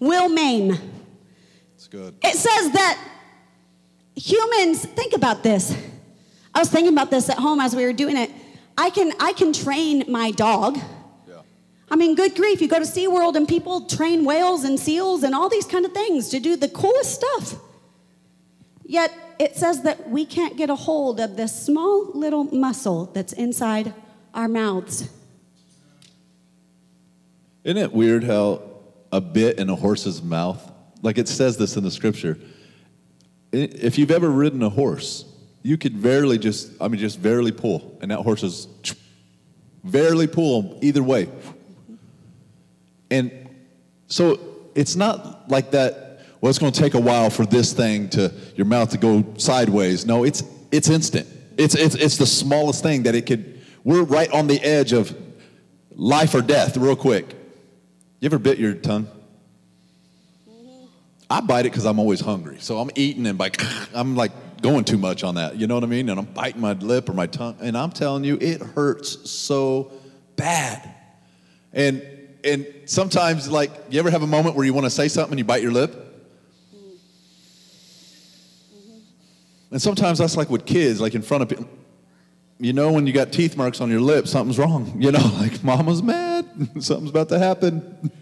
will 0.00 0.28
maim. 0.28 0.76
It's 1.74 1.86
good. 1.86 2.16
It 2.22 2.34
says 2.34 2.72
that 2.72 3.02
humans, 4.16 4.84
think 4.84 5.12
about 5.12 5.42
this. 5.42 5.76
I 6.54 6.58
was 6.58 6.70
thinking 6.70 6.92
about 6.92 7.10
this 7.10 7.28
at 7.28 7.38
home 7.38 7.60
as 7.60 7.76
we 7.76 7.84
were 7.84 7.92
doing 7.92 8.16
it. 8.16 8.30
I 8.76 8.90
can, 8.90 9.12
I 9.20 9.32
can 9.32 9.52
train 9.52 10.04
my 10.08 10.30
dog. 10.30 10.78
Yeah. 11.28 11.42
I 11.90 11.96
mean, 11.96 12.14
good 12.14 12.34
grief, 12.34 12.60
you 12.60 12.68
go 12.68 12.78
to 12.78 12.84
SeaWorld 12.84 13.36
and 13.36 13.46
people 13.46 13.86
train 13.86 14.24
whales 14.24 14.64
and 14.64 14.78
seals 14.78 15.22
and 15.22 15.34
all 15.34 15.48
these 15.48 15.66
kind 15.66 15.84
of 15.84 15.92
things 15.92 16.30
to 16.30 16.40
do 16.40 16.56
the 16.56 16.68
coolest 16.68 17.14
stuff. 17.14 17.60
Yet 18.84 19.12
it 19.38 19.56
says 19.56 19.82
that 19.82 20.08
we 20.08 20.24
can't 20.24 20.56
get 20.56 20.70
a 20.70 20.74
hold 20.74 21.20
of 21.20 21.36
this 21.36 21.54
small 21.54 22.10
little 22.14 22.44
muscle 22.44 23.06
that's 23.06 23.32
inside 23.34 23.92
our 24.32 24.48
mouths. 24.48 25.08
Isn't 27.68 27.76
it 27.76 27.92
weird 27.92 28.24
how 28.24 28.62
a 29.12 29.20
bit 29.20 29.58
in 29.58 29.68
a 29.68 29.76
horse's 29.76 30.22
mouth, 30.22 30.72
like 31.02 31.18
it 31.18 31.28
says 31.28 31.58
this 31.58 31.76
in 31.76 31.84
the 31.84 31.90
scripture, 31.90 32.38
if 33.52 33.98
you've 33.98 34.10
ever 34.10 34.30
ridden 34.30 34.62
a 34.62 34.70
horse, 34.70 35.26
you 35.62 35.76
could 35.76 36.02
barely 36.02 36.38
just, 36.38 36.72
I 36.80 36.88
mean, 36.88 36.98
just 36.98 37.22
barely 37.22 37.52
pull, 37.52 37.98
and 38.00 38.10
that 38.10 38.20
horse 38.20 38.42
is 38.42 38.68
barely 39.84 40.26
pull 40.26 40.78
either 40.80 41.02
way. 41.02 41.28
And 43.10 43.50
so 44.06 44.40
it's 44.74 44.96
not 44.96 45.50
like 45.50 45.72
that, 45.72 46.22
well, 46.40 46.48
it's 46.48 46.58
going 46.58 46.72
to 46.72 46.80
take 46.80 46.94
a 46.94 47.00
while 47.00 47.28
for 47.28 47.44
this 47.44 47.74
thing 47.74 48.08
to, 48.10 48.32
your 48.56 48.64
mouth 48.64 48.92
to 48.92 48.96
go 48.96 49.26
sideways. 49.36 50.06
No, 50.06 50.24
it's, 50.24 50.42
it's 50.72 50.88
instant. 50.88 51.28
It's, 51.58 51.74
it's, 51.74 51.96
it's 51.96 52.16
the 52.16 52.24
smallest 52.24 52.82
thing 52.82 53.02
that 53.02 53.14
it 53.14 53.26
could, 53.26 53.60
we're 53.84 54.04
right 54.04 54.32
on 54.32 54.46
the 54.46 54.58
edge 54.62 54.94
of 54.94 55.14
life 55.90 56.34
or 56.34 56.40
death 56.40 56.74
real 56.78 56.96
quick. 56.96 57.34
You 58.20 58.26
ever 58.26 58.38
bit 58.38 58.58
your 58.58 58.74
tongue? 58.74 59.06
Mm-hmm. 60.48 60.86
I 61.30 61.40
bite 61.40 61.66
it 61.66 61.70
because 61.70 61.84
I'm 61.84 61.98
always 61.98 62.20
hungry. 62.20 62.58
So 62.60 62.78
I'm 62.78 62.90
eating 62.96 63.26
and 63.26 63.38
like 63.38 63.62
I'm 63.94 64.16
like 64.16 64.32
going 64.60 64.84
too 64.84 64.98
much 64.98 65.22
on 65.22 65.36
that. 65.36 65.56
You 65.56 65.66
know 65.66 65.74
what 65.74 65.84
I 65.84 65.86
mean? 65.88 66.08
And 66.08 66.18
I'm 66.18 66.26
biting 66.26 66.60
my 66.60 66.72
lip 66.72 67.08
or 67.08 67.12
my 67.12 67.26
tongue, 67.26 67.56
and 67.60 67.76
I'm 67.76 67.90
telling 67.90 68.24
you, 68.24 68.38
it 68.40 68.60
hurts 68.60 69.30
so 69.30 69.92
bad. 70.36 70.94
And 71.72 72.02
and 72.44 72.66
sometimes, 72.86 73.50
like, 73.50 73.70
you 73.90 73.98
ever 73.98 74.10
have 74.10 74.22
a 74.22 74.26
moment 74.26 74.56
where 74.56 74.64
you 74.64 74.72
want 74.72 74.84
to 74.86 74.90
say 74.90 75.08
something 75.08 75.32
and 75.32 75.38
you 75.38 75.44
bite 75.44 75.62
your 75.62 75.72
lip? 75.72 75.92
Mm-hmm. 76.74 76.96
And 79.72 79.82
sometimes 79.82 80.18
that's 80.18 80.36
like 80.36 80.50
with 80.50 80.64
kids, 80.64 81.00
like 81.00 81.14
in 81.14 81.22
front 81.22 81.42
of 81.42 81.48
people. 81.48 81.68
You 82.60 82.72
know, 82.72 82.92
when 82.92 83.06
you 83.06 83.12
got 83.12 83.32
teeth 83.32 83.56
marks 83.56 83.80
on 83.80 83.90
your 83.90 84.00
lips, 84.00 84.30
something's 84.30 84.58
wrong. 84.58 85.00
You 85.00 85.12
know, 85.12 85.32
like 85.38 85.62
mama's 85.62 86.02
mad. 86.02 86.46
something's 86.80 87.10
about 87.10 87.28
to 87.30 87.38
happen. 87.38 88.10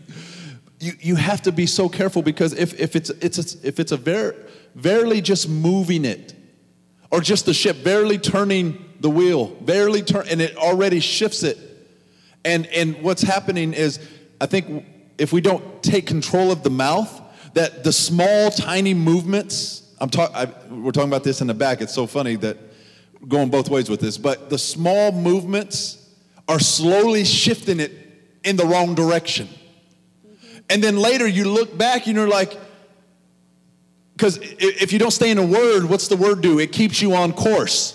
You, 0.78 0.92
you 1.00 1.14
have 1.14 1.40
to 1.42 1.52
be 1.52 1.64
so 1.64 1.88
careful 1.88 2.20
because 2.20 2.52
if, 2.52 2.78
if 2.78 2.96
it's, 2.96 3.08
it's, 3.08 3.54
if 3.64 3.80
it's 3.80 3.92
a 3.92 3.96
ver, 3.96 4.36
barely 4.74 5.22
just 5.22 5.48
moving 5.48 6.04
it, 6.04 6.34
or 7.10 7.22
just 7.22 7.46
the 7.46 7.54
ship 7.54 7.82
barely 7.82 8.18
turning 8.18 8.84
the 9.00 9.08
wheel, 9.08 9.46
barely 9.46 10.02
turn, 10.02 10.26
and 10.28 10.42
it 10.42 10.54
already 10.58 11.00
shifts 11.00 11.42
it. 11.42 11.56
And, 12.44 12.66
and 12.66 13.02
what's 13.02 13.22
happening 13.22 13.72
is, 13.72 13.98
I 14.38 14.44
think 14.44 14.84
if 15.16 15.32
we 15.32 15.40
don't 15.40 15.82
take 15.82 16.06
control 16.06 16.52
of 16.52 16.62
the 16.62 16.68
mouth, 16.68 17.22
that 17.54 17.82
the 17.82 17.92
small, 17.92 18.50
tiny 18.50 18.92
movements, 18.92 19.82
I'm 19.98 20.10
talk, 20.10 20.30
I, 20.34 20.44
we're 20.68 20.92
talking 20.92 21.08
about 21.08 21.24
this 21.24 21.40
in 21.40 21.46
the 21.46 21.54
back. 21.54 21.80
It's 21.80 21.94
so 21.94 22.06
funny 22.06 22.36
that 22.36 22.58
going 23.28 23.50
both 23.50 23.68
ways 23.68 23.88
with 23.90 24.00
this, 24.00 24.18
but 24.18 24.50
the 24.50 24.58
small 24.58 25.12
movements 25.12 26.08
are 26.48 26.60
slowly 26.60 27.24
shifting 27.24 27.80
it 27.80 27.92
in 28.44 28.56
the 28.56 28.64
wrong 28.64 28.94
direction. 28.94 29.48
And 30.70 30.82
then 30.82 30.96
later 30.96 31.26
you 31.26 31.50
look 31.50 31.76
back 31.76 32.06
and 32.06 32.16
you're 32.16 32.28
like, 32.28 32.56
because 34.16 34.38
if 34.40 34.92
you 34.92 34.98
don't 34.98 35.10
stay 35.10 35.30
in 35.30 35.36
the 35.36 35.46
word, 35.46 35.84
what's 35.84 36.08
the 36.08 36.16
word 36.16 36.40
do? 36.40 36.58
It 36.58 36.72
keeps 36.72 37.02
you 37.02 37.14
on 37.14 37.32
course. 37.32 37.92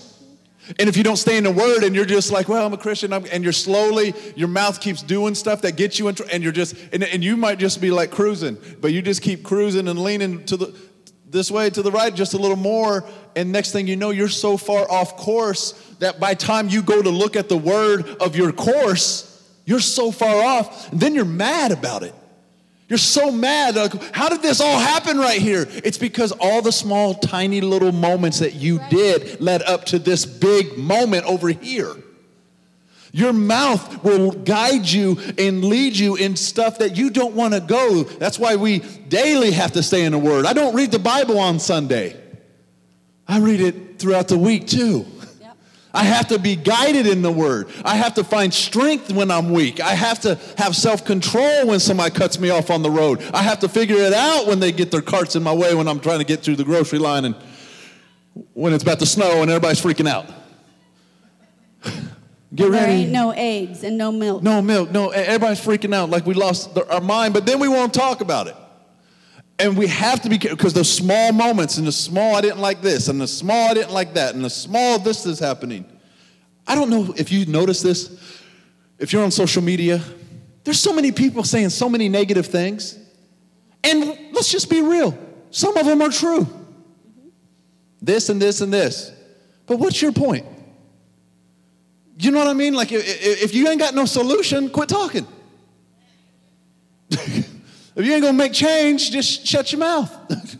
And 0.79 0.87
if 0.87 0.95
you 0.95 1.03
don't 1.03 1.17
stay 1.17 1.37
in 1.37 1.43
the 1.43 1.51
word 1.51 1.83
and 1.83 1.95
you're 1.95 2.05
just 2.05 2.31
like, 2.31 2.47
well, 2.47 2.65
I'm 2.65 2.73
a 2.73 2.77
Christian, 2.77 3.11
I'm, 3.11 3.25
and 3.31 3.43
you're 3.43 3.51
slowly, 3.51 4.13
your 4.35 4.47
mouth 4.47 4.79
keeps 4.79 5.01
doing 5.01 5.35
stuff 5.35 5.61
that 5.63 5.75
gets 5.75 5.97
you 5.99 6.07
in, 6.07 6.15
and 6.31 6.43
you're 6.43 6.51
just, 6.51 6.75
and, 6.93 7.03
and 7.03 7.23
you 7.23 7.35
might 7.35 7.57
just 7.57 7.81
be 7.81 7.91
like 7.91 8.11
cruising, 8.11 8.57
but 8.79 8.93
you 8.93 9.01
just 9.01 9.21
keep 9.21 9.43
cruising 9.43 9.87
and 9.87 10.01
leaning 10.01 10.45
to 10.45 10.57
the, 10.57 10.75
this 11.31 11.49
way 11.49 11.69
to 11.69 11.81
the 11.81 11.91
right 11.91 12.13
just 12.13 12.33
a 12.33 12.37
little 12.37 12.57
more, 12.57 13.05
and 13.35 13.51
next 13.51 13.71
thing 13.71 13.87
you 13.87 13.95
know, 13.95 14.09
you're 14.09 14.27
so 14.27 14.57
far 14.57 14.89
off 14.91 15.15
course 15.15 15.71
that 15.99 16.19
by 16.19 16.33
time 16.33 16.69
you 16.69 16.81
go 16.81 17.01
to 17.01 17.09
look 17.09 17.35
at 17.35 17.49
the 17.49 17.57
word 17.57 18.07
of 18.21 18.35
your 18.35 18.51
course, 18.51 19.27
you're 19.65 19.79
so 19.79 20.11
far 20.11 20.43
off, 20.43 20.91
and 20.91 20.99
then 20.99 21.15
you're 21.15 21.25
mad 21.25 21.71
about 21.71 22.03
it. 22.03 22.13
You're 22.89 22.97
so 22.97 23.31
mad. 23.31 23.75
Like, 23.75 24.13
how 24.13 24.27
did 24.27 24.41
this 24.41 24.59
all 24.59 24.77
happen 24.77 25.17
right 25.17 25.39
here? 25.39 25.65
It's 25.69 25.97
because 25.97 26.33
all 26.33 26.61
the 26.61 26.73
small, 26.73 27.13
tiny 27.13 27.61
little 27.61 27.93
moments 27.93 28.39
that 28.39 28.55
you 28.55 28.81
did 28.89 29.39
led 29.39 29.61
up 29.63 29.85
to 29.85 29.99
this 29.99 30.25
big 30.25 30.77
moment 30.77 31.25
over 31.25 31.47
here. 31.47 31.95
Your 33.11 33.33
mouth 33.33 34.03
will 34.03 34.31
guide 34.31 34.89
you 34.89 35.17
and 35.37 35.65
lead 35.65 35.97
you 35.97 36.15
in 36.15 36.35
stuff 36.35 36.79
that 36.79 36.95
you 36.95 37.09
don't 37.09 37.35
want 37.35 37.53
to 37.53 37.59
go. 37.59 38.03
That's 38.03 38.39
why 38.39 38.55
we 38.55 38.79
daily 38.79 39.51
have 39.51 39.73
to 39.73 39.83
stay 39.83 40.05
in 40.05 40.13
the 40.13 40.17
Word. 40.17 40.45
I 40.45 40.53
don't 40.53 40.73
read 40.73 40.91
the 40.91 40.99
Bible 40.99 41.37
on 41.37 41.59
Sunday, 41.59 42.15
I 43.27 43.39
read 43.39 43.61
it 43.61 43.99
throughout 43.99 44.27
the 44.27 44.37
week 44.37 44.67
too. 44.67 45.05
I 45.93 46.03
have 46.03 46.29
to 46.29 46.39
be 46.39 46.55
guided 46.55 47.05
in 47.05 47.21
the 47.21 47.31
word. 47.31 47.67
I 47.83 47.97
have 47.97 48.13
to 48.13 48.23
find 48.23 48.53
strength 48.53 49.11
when 49.11 49.29
I'm 49.29 49.51
weak. 49.51 49.81
I 49.81 49.93
have 49.93 50.21
to 50.21 50.39
have 50.57 50.75
self 50.75 51.03
control 51.03 51.67
when 51.67 51.79
somebody 51.79 52.11
cuts 52.11 52.39
me 52.39 52.49
off 52.49 52.69
on 52.69 52.81
the 52.81 52.89
road. 52.89 53.21
I 53.33 53.43
have 53.43 53.59
to 53.59 53.69
figure 53.69 53.97
it 53.97 54.13
out 54.13 54.47
when 54.47 54.59
they 54.59 54.71
get 54.71 54.91
their 54.91 55.01
carts 55.01 55.35
in 55.35 55.43
my 55.43 55.53
way 55.53 55.75
when 55.75 55.87
I'm 55.87 55.99
trying 55.99 56.19
to 56.19 56.25
get 56.25 56.43
through 56.43 56.55
the 56.55 56.63
grocery 56.63 56.99
line 56.99 57.25
and 57.25 57.35
when 58.53 58.73
it's 58.73 58.83
about 58.83 58.99
to 58.99 59.05
snow 59.05 59.41
and 59.41 59.51
everybody's 59.51 59.81
freaking 59.81 60.07
out. 60.07 60.27
Get 62.53 62.69
ready. 62.69 62.85
There 62.85 62.95
ain't 62.95 63.11
no 63.11 63.31
eggs 63.31 63.83
and 63.83 63.97
no 63.97 64.11
milk. 64.11 64.43
No 64.43 64.61
milk. 64.61 64.91
No, 64.91 65.09
everybody's 65.09 65.59
freaking 65.59 65.95
out 65.95 66.09
like 66.09 66.25
we 66.25 66.33
lost 66.33 66.77
our 66.89 66.99
mind, 66.99 67.33
but 67.33 67.45
then 67.45 67.59
we 67.59 67.67
won't 67.67 67.93
talk 67.93 68.21
about 68.21 68.47
it. 68.47 68.55
And 69.57 69.77
we 69.77 69.87
have 69.87 70.21
to 70.21 70.29
be 70.29 70.37
careful 70.37 70.57
because 70.57 70.73
those 70.73 70.91
small 70.91 71.31
moments 71.31 71.77
and 71.77 71.87
the 71.87 71.91
small, 71.91 72.35
I 72.35 72.41
didn't 72.41 72.59
like 72.59 72.81
this, 72.81 73.07
and 73.07 73.21
the 73.21 73.27
small, 73.27 73.69
I 73.69 73.73
didn't 73.73 73.93
like 73.93 74.15
that, 74.15 74.35
and 74.35 74.43
the 74.43 74.49
small, 74.49 74.99
this 74.99 75.25
is 75.25 75.39
happening. 75.39 75.85
I 76.67 76.75
don't 76.75 76.89
know 76.89 77.13
if 77.15 77.31
you 77.31 77.45
notice 77.45 77.81
this. 77.81 78.19
If 78.97 79.13
you're 79.13 79.23
on 79.23 79.31
social 79.31 79.61
media, 79.61 80.01
there's 80.63 80.79
so 80.79 80.93
many 80.93 81.11
people 81.11 81.43
saying 81.43 81.69
so 81.69 81.89
many 81.89 82.09
negative 82.09 82.47
things. 82.47 82.97
And 83.83 84.05
let's 84.33 84.51
just 84.51 84.69
be 84.69 84.81
real 84.81 85.17
some 85.51 85.75
of 85.75 85.85
them 85.85 86.01
are 86.01 86.09
true. 86.09 86.47
This 88.01 88.29
and 88.29 88.41
this 88.41 88.61
and 88.61 88.73
this. 88.73 89.11
But 89.67 89.77
what's 89.77 90.01
your 90.01 90.13
point? 90.13 90.45
You 92.17 92.31
know 92.31 92.39
what 92.39 92.47
I 92.47 92.53
mean? 92.53 92.73
Like, 92.73 92.91
if, 92.91 93.03
if 93.43 93.53
you 93.53 93.67
ain't 93.67 93.79
got 93.79 93.95
no 93.95 94.05
solution, 94.05 94.69
quit 94.69 94.89
talking. 94.89 95.25
if 97.09 97.45
you 97.95 98.13
ain't 98.13 98.21
gonna 98.21 98.33
make 98.33 98.53
change, 98.53 99.11
just 99.11 99.45
shut 99.45 99.71
your 99.71 99.79
mouth. 99.79 100.15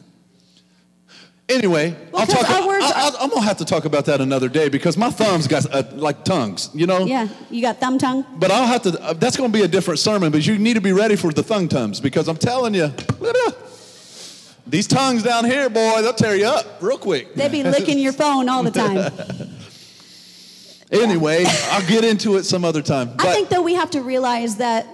anyway, 1.50 1.96
Well, 2.12 2.22
I'll 2.22 2.28
talk. 2.28 2.50
I, 2.50 2.60
I, 2.60 3.12
I'm 3.22 3.30
gonna 3.30 3.42
have 3.42 3.58
to 3.58 3.66
talk 3.66 3.86
about 3.86 4.06
that 4.06 4.22
another 4.22 4.50
day 4.50 4.70
because 4.70 4.98
my 4.98 5.10
thumbs 5.10 5.48
got 5.48 5.66
uh, 5.74 5.84
like 5.94 6.26
tongues, 6.26 6.70
you 6.74 6.88
know. 6.88 7.06
Yeah, 7.06 7.28
you 7.50 7.62
got 7.62 7.80
thumb 7.80 7.98
tongue. 7.98 8.26
But 8.38 8.52
I'll 8.52 8.68
have 8.68 8.82
to. 8.84 9.02
Uh, 9.02 9.14
that's 9.14 9.38
gonna 9.38 9.50
be 9.50 9.62
a 9.62 9.68
different 9.68 10.00
sermon. 10.00 10.32
But 10.32 10.46
you 10.46 10.58
need 10.58 10.74
to 10.74 10.82
be 10.82 10.94
ready 10.94 11.16
for 11.16 11.32
the 11.32 11.44
thumb 11.44 11.68
tongues 11.68 12.00
because 12.00 12.28
I'm 12.28 12.38
telling 12.38 12.74
you, 12.74 12.94
these 14.68 14.88
tongues 14.88 15.24
down 15.24 15.46
here, 15.46 15.70
boy, 15.70 16.02
they'll 16.02 16.14
tear 16.14 16.36
you 16.36 16.46
up 16.46 16.82
real 16.82 16.98
quick. 16.98 17.36
They 17.36 17.50
be 17.50 17.64
licking 17.64 18.00
your 18.00 18.14
phone 18.14 18.50
all 18.50 18.64
the 18.64 18.72
time. 18.72 19.12
Anyway, 20.92 21.46
I'll 21.70 21.88
get 21.88 22.04
into 22.04 22.36
it 22.36 22.44
some 22.44 22.66
other 22.66 22.82
time. 22.82 23.16
But 23.16 23.28
I 23.28 23.34
think 23.34 23.50
though 23.50 23.62
we 23.62 23.76
have 23.76 23.92
to 23.92 24.02
realize 24.02 24.58
that 24.58 24.86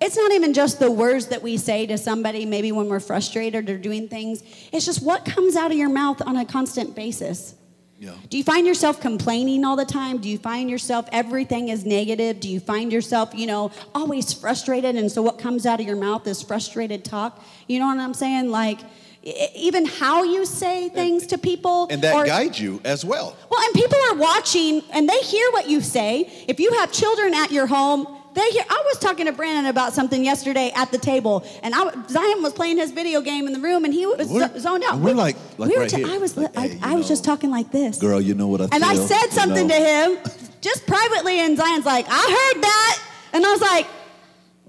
it's 0.00 0.16
not 0.16 0.32
even 0.32 0.54
just 0.54 0.78
the 0.78 0.90
words 0.90 1.26
that 1.26 1.42
we 1.42 1.58
say 1.58 1.86
to 1.86 1.98
somebody 1.98 2.46
maybe 2.46 2.72
when 2.72 2.88
we're 2.88 3.00
frustrated 3.00 3.68
or 3.68 3.76
doing 3.76 4.08
things. 4.08 4.42
It's 4.72 4.86
just 4.86 5.02
what 5.02 5.24
comes 5.24 5.56
out 5.56 5.70
of 5.70 5.76
your 5.76 5.90
mouth 5.90 6.22
on 6.26 6.36
a 6.36 6.44
constant 6.44 6.94
basis. 6.94 7.54
Yeah. 7.98 8.14
Do 8.30 8.38
you 8.38 8.44
find 8.44 8.66
yourself 8.66 8.98
complaining 8.98 9.62
all 9.62 9.76
the 9.76 9.84
time? 9.84 10.18
Do 10.18 10.30
you 10.30 10.38
find 10.38 10.70
yourself 10.70 11.06
everything 11.12 11.68
is 11.68 11.84
negative? 11.84 12.40
Do 12.40 12.48
you 12.48 12.58
find 12.58 12.90
yourself, 12.90 13.34
you 13.34 13.46
know, 13.46 13.72
always 13.94 14.32
frustrated 14.32 14.96
and 14.96 15.12
so 15.12 15.20
what 15.20 15.38
comes 15.38 15.66
out 15.66 15.80
of 15.80 15.86
your 15.86 15.96
mouth 15.96 16.26
is 16.26 16.42
frustrated 16.42 17.04
talk? 17.04 17.44
You 17.68 17.78
know 17.78 17.88
what 17.88 17.98
I'm 17.98 18.14
saying? 18.14 18.50
Like 18.50 18.80
even 19.22 19.84
how 19.86 20.22
you 20.22 20.46
say 20.46 20.88
things 20.88 21.26
to 21.26 21.38
people 21.38 21.86
and 21.90 22.00
that 22.02 22.14
or- 22.14 22.24
guides 22.24 22.58
you 22.58 22.80
as 22.84 23.04
well. 23.04 23.36
well, 23.50 23.60
and 23.64 23.74
people 23.74 23.98
are 24.10 24.14
watching 24.16 24.82
and 24.92 25.08
they 25.08 25.18
hear 25.20 25.50
what 25.52 25.68
you 25.68 25.80
say. 25.80 26.20
If 26.48 26.58
you 26.58 26.72
have 26.74 26.90
children 26.92 27.34
at 27.34 27.50
your 27.50 27.66
home, 27.66 28.06
they 28.32 28.48
hear. 28.52 28.62
I 28.70 28.82
was 28.86 28.98
talking 28.98 29.26
to 29.26 29.32
Brandon 29.32 29.66
about 29.66 29.92
something 29.92 30.24
yesterday 30.24 30.72
at 30.76 30.92
the 30.92 30.98
table, 30.98 31.44
and 31.64 31.74
I, 31.74 31.90
Zion 32.08 32.42
was 32.42 32.52
playing 32.52 32.78
his 32.78 32.92
video 32.92 33.20
game 33.20 33.46
in 33.48 33.52
the 33.52 33.58
room, 33.58 33.84
and 33.84 33.92
he 33.92 34.06
was 34.06 34.28
We're- 34.28 34.58
zoned 34.58 34.84
out. 34.84 35.00
we're 35.00 35.14
like- 35.14 35.36
like 35.58 35.68
we 35.68 35.74
were 35.76 35.82
right 35.82 35.90
ta- 35.90 35.96
here. 35.96 36.06
I 36.08 36.18
was, 36.18 36.36
Like, 36.36 36.56
I, 36.56 36.60
hey, 36.68 36.74
you 36.74 36.78
I 36.80 36.94
was 36.94 37.08
just 37.08 37.24
talking 37.24 37.50
like 37.50 37.72
this, 37.72 37.98
Girl, 37.98 38.20
you 38.20 38.34
know 38.34 38.46
what 38.46 38.60
I 38.60 38.68
think. 38.68 38.74
and 38.76 38.84
I 38.84 38.94
said 38.94 39.24
you 39.26 39.30
something 39.32 39.66
know. 39.66 39.76
to 39.78 39.84
him, 39.84 40.18
just 40.60 40.86
privately, 40.86 41.40
and 41.40 41.56
Zion's 41.56 41.84
like, 41.84 42.06
"I 42.08 42.52
heard 42.54 42.62
that," 42.62 42.98
and 43.32 43.44
I 43.44 43.50
was 43.50 43.60
like, 43.60 43.86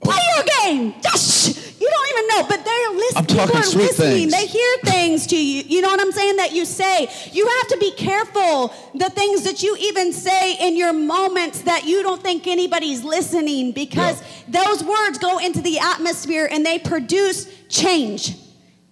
"Play 0.01 0.17
oh. 0.20 0.36
your 0.36 0.46
game." 0.65 0.96
Just 1.03 1.60
you 1.81 1.89
don't 1.89 2.09
even 2.09 2.27
know, 2.27 2.47
but 2.47 2.63
they're 2.63 2.89
listening. 2.91 3.17
I'm 3.17 3.25
People 3.25 3.45
talking 3.45 3.59
are 3.59 3.63
sweet 3.63 3.83
listening. 3.85 4.29
things. 4.29 4.33
They 4.33 4.45
hear 4.45 4.77
things 4.83 5.27
to 5.27 5.35
you. 5.35 5.63
You 5.65 5.81
know 5.81 5.88
what 5.88 6.00
I'm 6.00 6.11
saying? 6.11 6.35
That 6.35 6.51
you 6.53 6.63
say. 6.63 7.09
You 7.31 7.47
have 7.47 7.67
to 7.69 7.77
be 7.79 7.91
careful 7.93 8.73
the 8.93 9.09
things 9.09 9.43
that 9.43 9.63
you 9.63 9.75
even 9.79 10.13
say 10.13 10.57
in 10.67 10.77
your 10.77 10.93
moments 10.93 11.63
that 11.63 11.85
you 11.85 12.03
don't 12.03 12.21
think 12.21 12.45
anybody's 12.45 13.03
listening 13.03 13.71
because 13.71 14.21
those 14.47 14.83
words 14.83 15.17
go 15.17 15.39
into 15.39 15.61
the 15.61 15.79
atmosphere 15.79 16.47
and 16.51 16.63
they 16.63 16.77
produce 16.77 17.47
change, 17.67 18.38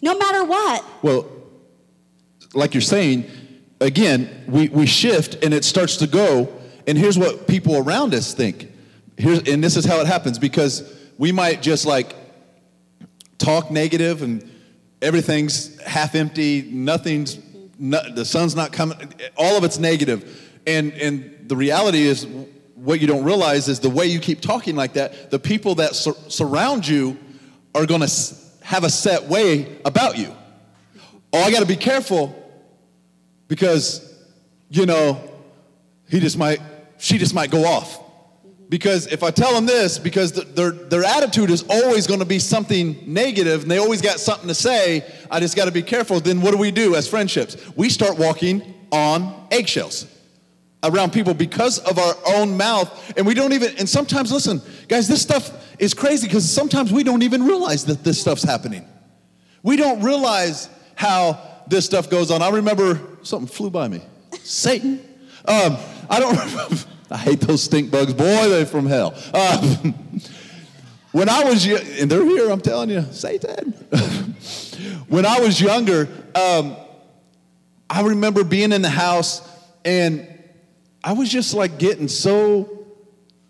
no 0.01 0.17
matter 0.17 0.43
what. 0.43 0.83
Well, 1.03 1.27
like 2.55 2.73
you're 2.73 2.81
saying, 2.81 3.29
again, 3.79 4.45
we, 4.47 4.69
we 4.69 4.87
shift 4.87 5.43
and 5.43 5.53
it 5.53 5.63
starts 5.63 5.97
to 5.97 6.07
go. 6.07 6.51
And 6.87 6.97
here's 6.97 7.19
what 7.19 7.47
people 7.47 7.77
around 7.77 8.15
us 8.15 8.33
think. 8.33 8.71
Here's, 9.15 9.47
and 9.47 9.63
this 9.63 9.77
is 9.77 9.85
how 9.85 9.99
it 10.01 10.07
happens 10.07 10.39
because 10.39 10.91
we 11.19 11.31
might 11.31 11.61
just 11.61 11.85
like 11.85 12.15
talk 13.39 13.71
negative 13.71 14.21
and 14.21 14.47
everything's 15.01 15.81
half 15.81 16.13
empty, 16.13 16.61
nothing's, 16.69 17.39
no, 17.79 17.99
the 18.13 18.25
sun's 18.25 18.55
not 18.55 18.71
coming, 18.71 19.11
all 19.35 19.57
of 19.57 19.63
it's 19.63 19.79
negative. 19.79 20.59
And, 20.67 20.93
and 20.93 21.49
the 21.49 21.55
reality 21.55 22.01
is, 22.03 22.27
what 22.75 23.01
you 23.01 23.07
don't 23.07 23.25
realize 23.25 23.67
is 23.67 23.79
the 23.81 23.89
way 23.89 24.05
you 24.05 24.19
keep 24.19 24.39
talking 24.39 24.75
like 24.75 24.93
that, 24.93 25.31
the 25.31 25.39
people 25.39 25.75
that 25.75 25.95
sur- 25.95 26.15
surround 26.29 26.87
you 26.87 27.17
are 27.75 27.85
going 27.85 28.01
to 28.01 28.35
have 28.61 28.83
a 28.83 28.89
set 28.89 29.23
way 29.23 29.77
about 29.83 30.17
you. 30.17 30.33
Oh, 31.33 31.41
I 31.41 31.51
got 31.51 31.59
to 31.59 31.65
be 31.65 31.75
careful 31.75 32.35
because, 33.47 34.13
you 34.69 34.85
know, 34.85 35.21
he 36.09 36.19
just 36.19 36.37
might, 36.37 36.61
she 36.97 37.17
just 37.17 37.33
might 37.33 37.51
go 37.51 37.65
off. 37.65 37.99
Because 38.69 39.07
if 39.07 39.23
I 39.23 39.31
tell 39.31 39.53
them 39.53 39.65
this, 39.65 39.97
because 39.97 40.31
th- 40.33 40.47
their, 40.49 40.71
their 40.71 41.03
attitude 41.03 41.49
is 41.49 41.65
always 41.67 42.05
going 42.05 42.19
to 42.19 42.25
be 42.25 42.37
something 42.37 43.03
negative 43.07 43.63
and 43.63 43.71
they 43.71 43.79
always 43.79 44.01
got 44.01 44.19
something 44.19 44.47
to 44.47 44.53
say, 44.53 45.03
I 45.31 45.39
just 45.39 45.55
got 45.55 45.65
to 45.65 45.71
be 45.71 45.81
careful. 45.81 46.19
Then 46.19 46.39
what 46.39 46.51
do 46.51 46.57
we 46.57 46.69
do 46.69 46.95
as 46.95 47.07
friendships? 47.07 47.57
We 47.75 47.89
start 47.89 48.19
walking 48.19 48.61
on 48.91 49.47
eggshells 49.49 50.05
around 50.83 51.13
people 51.13 51.33
because 51.33 51.79
of 51.79 51.97
our 51.97 52.13
own 52.27 52.57
mouth. 52.57 53.13
And 53.17 53.25
we 53.25 53.33
don't 53.33 53.53
even, 53.53 53.75
and 53.79 53.89
sometimes, 53.89 54.31
listen, 54.31 54.61
guys, 54.87 55.07
this 55.07 55.21
stuff 55.21 55.51
is 55.79 55.95
crazy 55.95 56.27
because 56.27 56.49
sometimes 56.49 56.93
we 56.93 57.03
don't 57.03 57.23
even 57.23 57.45
realize 57.45 57.85
that 57.85 58.03
this 58.03 58.21
stuff's 58.21 58.43
happening. 58.43 58.85
We 59.63 59.77
don't 59.77 60.03
realize 60.03 60.69
how 60.93 61.63
this 61.67 61.85
stuff 61.85 62.07
goes 62.09 62.29
on. 62.29 62.43
I 62.43 62.49
remember 62.49 62.99
something 63.23 63.47
flew 63.47 63.71
by 63.71 63.87
me. 63.87 64.01
Satan. 64.43 64.99
Um, 65.45 65.77
I 66.07 66.19
don't. 66.19 66.85
I 67.11 67.17
hate 67.17 67.41
those 67.41 67.63
stink 67.63 67.91
bugs. 67.91 68.13
Boy, 68.13 68.49
they're 68.49 68.65
from 68.65 68.85
hell. 68.85 69.15
Um, 69.33 69.93
when 71.11 71.29
I 71.29 71.43
was, 71.43 71.65
yo- 71.65 71.77
and 71.77 72.09
they're 72.09 72.25
here. 72.25 72.49
I'm 72.49 72.61
telling 72.61 72.89
you, 72.89 73.03
Satan. 73.11 73.71
when 75.07 75.25
I 75.25 75.39
was 75.39 75.59
younger, 75.59 76.07
um, 76.35 76.75
I 77.89 78.01
remember 78.01 78.43
being 78.43 78.71
in 78.71 78.81
the 78.81 78.89
house, 78.89 79.41
and 79.83 80.27
I 81.03 81.13
was 81.13 81.29
just 81.29 81.53
like 81.53 81.79
getting 81.79 82.07
so 82.07 82.79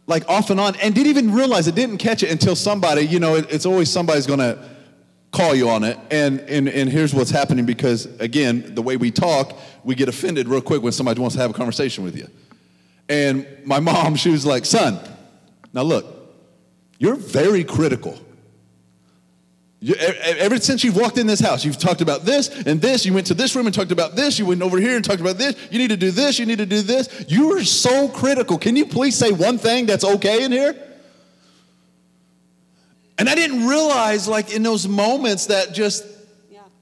like 0.10 0.28
off 0.28 0.50
and 0.50 0.60
on 0.60 0.76
and 0.78 0.94
didn't 0.94 1.10
even 1.10 1.34
realize 1.34 1.68
it 1.68 1.76
didn't 1.76 2.00
catch 2.00 2.24
it 2.24 2.32
until 2.32 2.56
somebody 2.56 3.04
you 3.04 3.20
know 3.20 3.36
it, 3.36 3.52
it's 3.52 3.66
always 3.66 3.90
somebody's 3.90 4.26
gonna 4.26 4.58
call 5.32 5.54
you 5.54 5.70
on 5.70 5.84
it 5.84 5.98
and, 6.10 6.40
and 6.42 6.68
and 6.68 6.90
here's 6.90 7.14
what's 7.14 7.30
happening 7.30 7.64
because 7.66 8.06
again 8.20 8.74
the 8.74 8.82
way 8.82 8.98
we 8.98 9.12
talk 9.12 9.56
we 9.84 9.94
get 9.94 10.10
offended 10.10 10.48
real 10.48 10.62
quick 10.62 10.82
when 10.82 10.92
somebody 10.92 11.22
wants 11.22 11.36
to 11.36 11.42
have 11.42 11.52
a 11.52 11.54
conversation 11.54 12.04
with 12.04 12.18
you 12.18 12.28
and 13.10 13.46
my 13.66 13.80
mom 13.80 14.16
she 14.16 14.30
was 14.30 14.46
like 14.46 14.66
son 14.66 15.00
now 15.74 15.82
look 15.82 16.06
you're 16.98 17.16
very 17.16 17.64
critical 17.64 18.18
you, 19.82 19.96
ever 19.96 20.58
since 20.58 20.84
you've 20.84 20.98
walked 20.98 21.18
in 21.18 21.26
this 21.26 21.40
house, 21.40 21.64
you've 21.64 21.78
talked 21.78 22.02
about 22.02 22.26
this 22.26 22.50
and 22.50 22.82
this. 22.82 23.06
You 23.06 23.14
went 23.14 23.28
to 23.28 23.34
this 23.34 23.56
room 23.56 23.66
and 23.66 23.74
talked 23.74 23.94
about 23.94 24.16
this. 24.16 24.38
You 24.38 24.46
went 24.46 24.62
over 24.62 24.78
here 24.78 24.98
and 24.98 25.06
talked 25.06 25.22
about 25.22 25.38
this. 25.38 25.56
You 25.72 25.78
need 25.78 25.88
to 25.90 25.98
do 25.98 26.12
this. 26.12 26.38
You 26.38 26.46
need 26.46 26.58
to 26.58 26.66
do 26.66 26.82
this. 26.82 27.26
You 27.30 27.56
are 27.58 27.64
so 27.64 28.10
critical. 28.10 28.58
Can 28.58 28.76
you 28.76 28.86
please 28.86 29.16
say 29.16 29.32
one 29.32 29.58
thing 29.58 29.86
that's 29.86 30.04
okay 30.04 30.44
in 30.44 30.52
here? 30.52 30.76
And 33.18 33.30
I 33.30 33.36
didn't 33.36 33.68
realize, 33.68 34.28
like, 34.28 34.54
in 34.54 34.64
those 34.64 34.86
moments 34.88 35.46
that 35.46 35.74
just, 35.74 36.06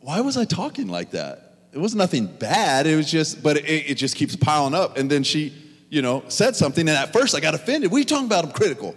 why 0.01 0.21
was 0.21 0.35
I 0.35 0.45
talking 0.45 0.87
like 0.87 1.11
that? 1.11 1.55
It 1.73 1.79
was 1.79 1.93
nothing 1.93 2.25
bad. 2.25 2.87
It 2.87 2.95
was 2.95 3.11
just, 3.11 3.43
but 3.43 3.57
it, 3.57 3.91
it 3.91 3.95
just 3.95 4.15
keeps 4.15 4.35
piling 4.35 4.73
up. 4.73 4.97
And 4.97 5.09
then 5.09 5.21
she, 5.21 5.53
you 5.89 6.01
know, 6.01 6.23
said 6.27 6.55
something. 6.55 6.87
And 6.87 6.97
at 6.97 7.13
first 7.13 7.35
I 7.35 7.39
got 7.39 7.53
offended. 7.55 7.91
What 7.91 7.97
are 7.97 7.99
you 7.99 8.05
talking 8.05 8.25
about? 8.25 8.45
I'm 8.45 8.51
critical. 8.51 8.95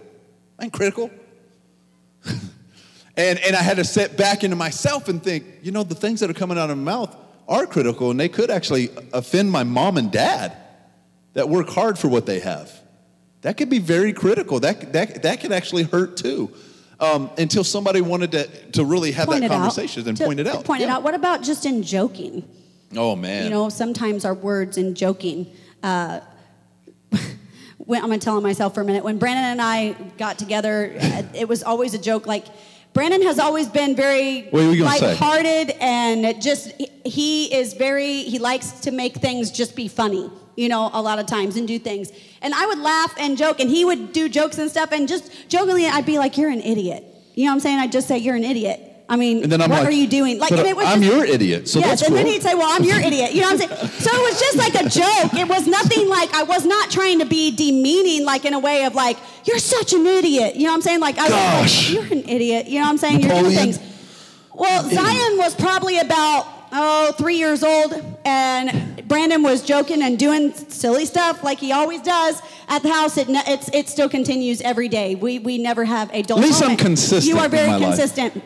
I 0.59 0.65
ain't 0.65 0.73
critical. 0.73 1.09
And, 3.17 3.39
and 3.39 3.57
I 3.57 3.61
had 3.61 3.75
to 3.77 3.83
sit 3.83 4.15
back 4.15 4.43
into 4.45 4.55
myself 4.55 5.09
and 5.09 5.21
think, 5.21 5.43
you 5.61 5.71
know, 5.71 5.83
the 5.83 5.95
things 5.95 6.21
that 6.21 6.29
are 6.29 6.33
coming 6.33 6.57
out 6.57 6.69
of 6.69 6.77
my 6.77 6.83
mouth 6.93 7.15
are 7.47 7.65
critical 7.67 8.09
and 8.09 8.17
they 8.17 8.29
could 8.29 8.49
actually 8.49 8.89
offend 9.11 9.51
my 9.51 9.63
mom 9.63 9.97
and 9.97 10.11
dad 10.11 10.55
that 11.33 11.49
work 11.49 11.67
hard 11.69 11.99
for 11.99 12.07
what 12.07 12.25
they 12.25 12.39
have. 12.39 12.71
That 13.41 13.57
could 13.57 13.69
be 13.69 13.79
very 13.79 14.13
critical. 14.13 14.61
That, 14.61 14.93
that, 14.93 15.23
that 15.23 15.41
could 15.41 15.51
actually 15.51 15.83
hurt 15.83 16.15
too. 16.15 16.51
Um, 17.01 17.29
until 17.37 17.63
somebody 17.63 17.99
wanted 17.99 18.31
to, 18.31 18.47
to 18.73 18.85
really 18.85 19.11
have 19.11 19.25
Point 19.25 19.41
that 19.41 19.47
it 19.47 19.51
out. 19.51 19.57
conversation 19.57 20.07
and 20.07 20.15
To- 20.17 20.23
point 20.23 20.39
it 20.39 20.47
out. 20.47 20.63
Point 20.63 20.83
it 20.83 20.89
out. 20.89 21.03
What 21.03 21.13
about 21.13 21.41
just 21.41 21.65
in 21.65 21.83
joking? 21.83 22.47
Oh, 22.95 23.15
man. 23.17 23.43
You 23.43 23.49
know, 23.49 23.67
sometimes 23.69 24.23
our 24.23 24.33
words 24.35 24.77
in 24.77 24.95
joking. 24.95 25.47
Uh, 25.83 26.21
when, 27.85 28.01
I'm 28.01 28.07
going 28.07 28.19
to 28.19 28.23
tell 28.23 28.37
on 28.37 28.43
myself 28.43 28.73
for 28.73 28.81
a 28.81 28.85
minute. 28.85 29.03
When 29.03 29.17
Brandon 29.17 29.45
and 29.45 29.61
I 29.61 29.93
got 30.17 30.37
together, 30.37 30.93
it 31.33 31.47
was 31.47 31.63
always 31.63 31.93
a 31.93 31.99
joke. 31.99 32.27
Like, 32.27 32.45
Brandon 32.93 33.21
has 33.23 33.39
always 33.39 33.69
been 33.69 33.95
very 33.95 34.43
What 34.49 34.65
were 34.65 34.71
you 34.73 34.83
gonna 34.83 34.97
say? 34.97 35.07
lighthearted 35.07 35.77
and 35.79 36.41
just, 36.41 36.73
he 37.05 37.53
is 37.53 37.73
very, 37.73 38.23
he 38.23 38.37
likes 38.37 38.71
to 38.81 38.91
make 38.91 39.15
things 39.15 39.49
just 39.49 39.75
be 39.77 39.87
funny, 39.87 40.29
you 40.57 40.67
know, 40.67 40.89
a 40.91 41.01
lot 41.01 41.17
of 41.17 41.25
times 41.25 41.55
and 41.55 41.65
do 41.67 41.79
things. 41.79 42.11
And 42.41 42.53
I 42.53 42.65
would 42.65 42.79
laugh 42.79 43.13
and 43.17 43.37
joke 43.37 43.61
and 43.61 43.69
he 43.69 43.85
would 43.85 44.11
do 44.11 44.27
jokes 44.27 44.57
and 44.57 44.69
stuff 44.69 44.91
and 44.91 45.07
just 45.07 45.31
jokingly 45.47 45.87
I'd 45.87 46.05
be 46.05 46.17
like, 46.17 46.37
you're 46.37 46.49
an 46.49 46.59
idiot. 46.61 47.05
You 47.33 47.45
know 47.45 47.51
what 47.51 47.55
I'm 47.55 47.59
saying? 47.61 47.79
I'd 47.79 47.93
just 47.93 48.09
say, 48.09 48.17
you're 48.17 48.35
an 48.35 48.43
idiot. 48.43 48.90
I 49.11 49.17
mean, 49.17 49.43
And 49.43 49.51
then 49.51 49.61
I'm 49.61 49.69
what 49.69 49.79
like, 49.79 49.89
are 49.89 49.91
you 49.91 50.07
doing? 50.07 50.39
Like, 50.39 50.53
it 50.53 50.73
was 50.75 50.85
I'm 50.85 51.01
just- 51.01 51.13
your 51.13 51.25
idiot, 51.25 51.67
so 51.67 51.79
yes, 51.79 51.99
that's 51.99 52.01
and 52.03 52.15
then 52.15 52.25
he'd 52.27 52.41
say, 52.41 52.55
"Well, 52.55 52.67
I'm 52.69 52.83
your 52.85 52.97
idiot." 53.09 53.33
You 53.33 53.41
know 53.41 53.51
what 53.51 53.61
I'm 53.61 53.69
saying? 53.69 53.89
So 53.99 54.09
it 54.09 54.31
was 54.31 54.39
just 54.39 54.57
like 54.57 54.73
a 54.75 54.87
joke. 54.89 55.33
It 55.33 55.49
was 55.49 55.67
nothing 55.67 56.07
like 56.07 56.33
I 56.33 56.43
was 56.43 56.65
not 56.65 56.89
trying 56.89 57.19
to 57.19 57.25
be 57.25 57.51
demeaning, 57.53 58.23
like 58.25 58.45
in 58.45 58.53
a 58.53 58.59
way 58.59 58.85
of 58.85 58.95
like, 58.95 59.17
"You're 59.45 59.59
such 59.59 59.91
an 59.91 60.07
idiot." 60.07 60.55
You 60.55 60.63
know 60.63 60.69
what 60.71 60.75
I'm 60.75 60.81
saying? 60.81 60.99
Like, 61.01 61.17
I 61.17 61.23
was 61.23 61.31
Gosh. 61.31 61.93
like, 61.93 61.93
"You're 62.09 62.19
an 62.19 62.29
idiot." 62.29 62.67
You 62.67 62.75
know 62.79 62.85
what 62.85 62.89
I'm 62.91 62.97
saying? 62.99 63.19
You're 63.21 63.41
doing 63.41 63.51
things. 63.55 63.79
Well, 64.53 64.83
Zion 64.89 65.37
was 65.37 65.55
probably 65.55 65.99
about 65.99 66.47
oh 66.71 67.11
three 67.17 67.35
years 67.35 67.63
old, 67.63 67.93
and 68.23 69.05
Brandon 69.09 69.43
was 69.43 69.61
joking 69.61 70.01
and 70.01 70.17
doing 70.17 70.53
silly 70.69 71.05
stuff 71.05 71.43
like 71.43 71.59
he 71.59 71.73
always 71.73 72.01
does 72.01 72.41
at 72.69 72.81
the 72.83 72.89
house, 72.89 73.17
it, 73.17 73.27
it's, 73.29 73.69
it 73.73 73.89
still 73.89 74.07
continues 74.07 74.61
every 74.61 74.87
day. 74.87 75.15
We, 75.15 75.39
we 75.39 75.57
never 75.57 75.83
have 75.83 76.09
a 76.13 76.21
dull 76.21 76.39
At 76.39 76.45
least 76.45 76.63
I'm 76.63 76.77
consistent 76.77 77.25
You 77.25 77.37
are 77.41 77.49
very 77.49 77.67
consistent. 77.77 78.35
life. 78.35 78.43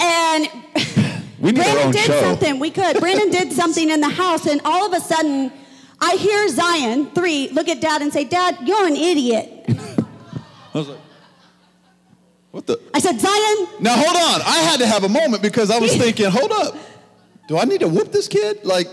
And 0.00 0.48
We 1.40 1.52
need 1.52 1.62
Brandon 1.62 1.90
did 1.92 2.06
show. 2.06 2.20
something. 2.20 2.58
We 2.58 2.70
could. 2.70 2.98
Brandon 2.98 3.30
did 3.30 3.52
something 3.60 3.90
in 3.90 4.00
the 4.00 4.08
house, 4.08 4.46
and 4.46 4.60
all 4.64 4.86
of 4.86 4.92
a 4.92 5.00
sudden, 5.00 5.52
I 6.00 6.16
hear 6.16 6.48
Zion 6.48 7.10
three 7.10 7.48
look 7.50 7.68
at 7.68 7.80
Dad 7.80 8.02
and 8.02 8.12
say, 8.12 8.24
"Dad, 8.24 8.56
you're 8.64 8.86
an 8.86 8.96
idiot." 8.96 9.64
I 10.74 10.78
was 10.78 10.88
like, 10.88 10.98
what 12.50 12.66
the? 12.66 12.80
I 12.94 12.98
said, 13.00 13.20
"Zion, 13.20 13.68
Now 13.80 13.94
hold 13.96 14.16
on. 14.16 14.40
I 14.46 14.58
had 14.70 14.80
to 14.80 14.86
have 14.86 15.04
a 15.04 15.08
moment 15.08 15.42
because 15.42 15.70
I 15.70 15.78
was 15.78 15.94
thinking, 15.94 16.30
hold 16.30 16.52
up. 16.52 16.74
Do 17.48 17.58
I 17.58 17.64
need 17.64 17.80
to 17.80 17.88
whoop 17.88 18.10
this 18.12 18.28
kid? 18.28 18.64
Like, 18.64 18.88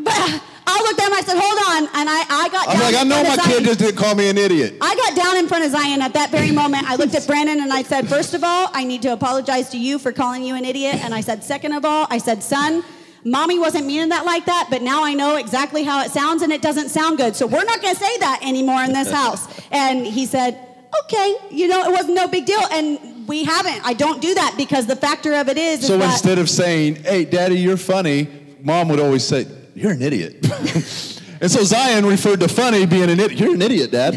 But 0.00 0.42
I 0.68 0.82
looked 0.82 1.00
at 1.00 1.06
him. 1.06 1.14
I 1.14 1.22
said, 1.22 1.38
"Hold 1.38 1.58
on," 1.70 2.00
and 2.00 2.08
I, 2.10 2.24
I 2.28 2.48
got. 2.48 2.68
I'm 2.68 2.74
down 2.74 2.82
like, 2.82 2.96
I 2.96 3.04
know 3.04 3.22
my 3.22 3.36
kid 3.44 3.64
just 3.64 3.78
didn't 3.78 3.96
call 3.96 4.14
me 4.14 4.28
an 4.28 4.36
idiot. 4.36 4.74
I 4.80 4.94
got 4.96 5.16
down 5.16 5.36
in 5.36 5.46
front 5.46 5.64
of 5.64 5.70
Zion 5.70 6.02
at 6.02 6.12
that 6.14 6.30
very 6.30 6.50
moment. 6.50 6.88
I 6.90 6.96
looked 6.96 7.14
at 7.14 7.26
Brandon 7.30 7.60
and 7.60 7.72
I 7.72 7.82
said, 7.82 8.08
first 8.08 8.34
of 8.34 8.42
all, 8.42 8.68
I 8.72 8.84
need 8.84 9.02
to 9.02 9.12
apologize 9.12 9.70
to 9.70 9.78
you 9.78 9.98
for 9.98 10.12
calling 10.12 10.42
you 10.42 10.54
an 10.56 10.64
idiot. 10.64 10.96
And 11.04 11.14
I 11.14 11.20
said, 11.20 11.44
second 11.44 11.72
of 11.72 11.84
all, 11.84 12.06
I 12.10 12.18
said, 12.18 12.42
son, 12.42 12.82
mommy 13.24 13.58
wasn't 13.58 13.86
meaning 13.86 14.08
that 14.10 14.24
like 14.24 14.46
that, 14.46 14.68
but 14.70 14.82
now 14.82 15.04
I 15.04 15.14
know 15.14 15.36
exactly 15.36 15.84
how 15.84 16.02
it 16.02 16.10
sounds 16.10 16.42
and 16.42 16.52
it 16.52 16.62
doesn't 16.62 16.88
sound 16.88 17.18
good. 17.18 17.36
So 17.36 17.46
we're 17.46 17.64
not 17.64 17.80
going 17.80 17.94
to 17.94 18.00
say 18.00 18.18
that 18.18 18.40
anymore 18.42 18.82
in 18.82 18.92
this 18.92 19.10
house. 19.10 19.46
And 19.72 20.06
he 20.06 20.26
said, 20.26 20.58
okay, 21.04 21.36
you 21.50 21.66
know, 21.66 21.82
it 21.82 21.90
was 21.90 22.08
no 22.08 22.28
big 22.28 22.46
deal. 22.46 22.62
And 22.70 23.26
we 23.28 23.44
haven't. 23.44 23.80
I 23.84 23.94
don't 23.94 24.22
do 24.22 24.32
that 24.34 24.54
because 24.56 24.86
the 24.86 24.96
factor 24.96 25.34
of 25.34 25.48
it 25.48 25.58
is, 25.58 25.80
is 25.80 25.88
So 25.88 26.00
instead 26.00 26.38
of 26.38 26.48
saying, 26.48 27.02
hey, 27.02 27.24
daddy, 27.24 27.58
you're 27.58 27.76
funny, 27.76 28.28
mom 28.62 28.88
would 28.88 29.00
always 29.00 29.26
say, 29.26 29.46
you're 29.76 29.92
an 29.92 30.02
idiot. 30.02 30.36
and 31.40 31.50
so 31.50 31.62
Zion 31.62 32.06
referred 32.06 32.40
to 32.40 32.48
funny 32.48 32.86
being 32.86 33.10
an 33.10 33.20
idiot. 33.20 33.38
You're 33.38 33.54
an 33.54 33.62
idiot, 33.62 33.90
dad. 33.90 34.14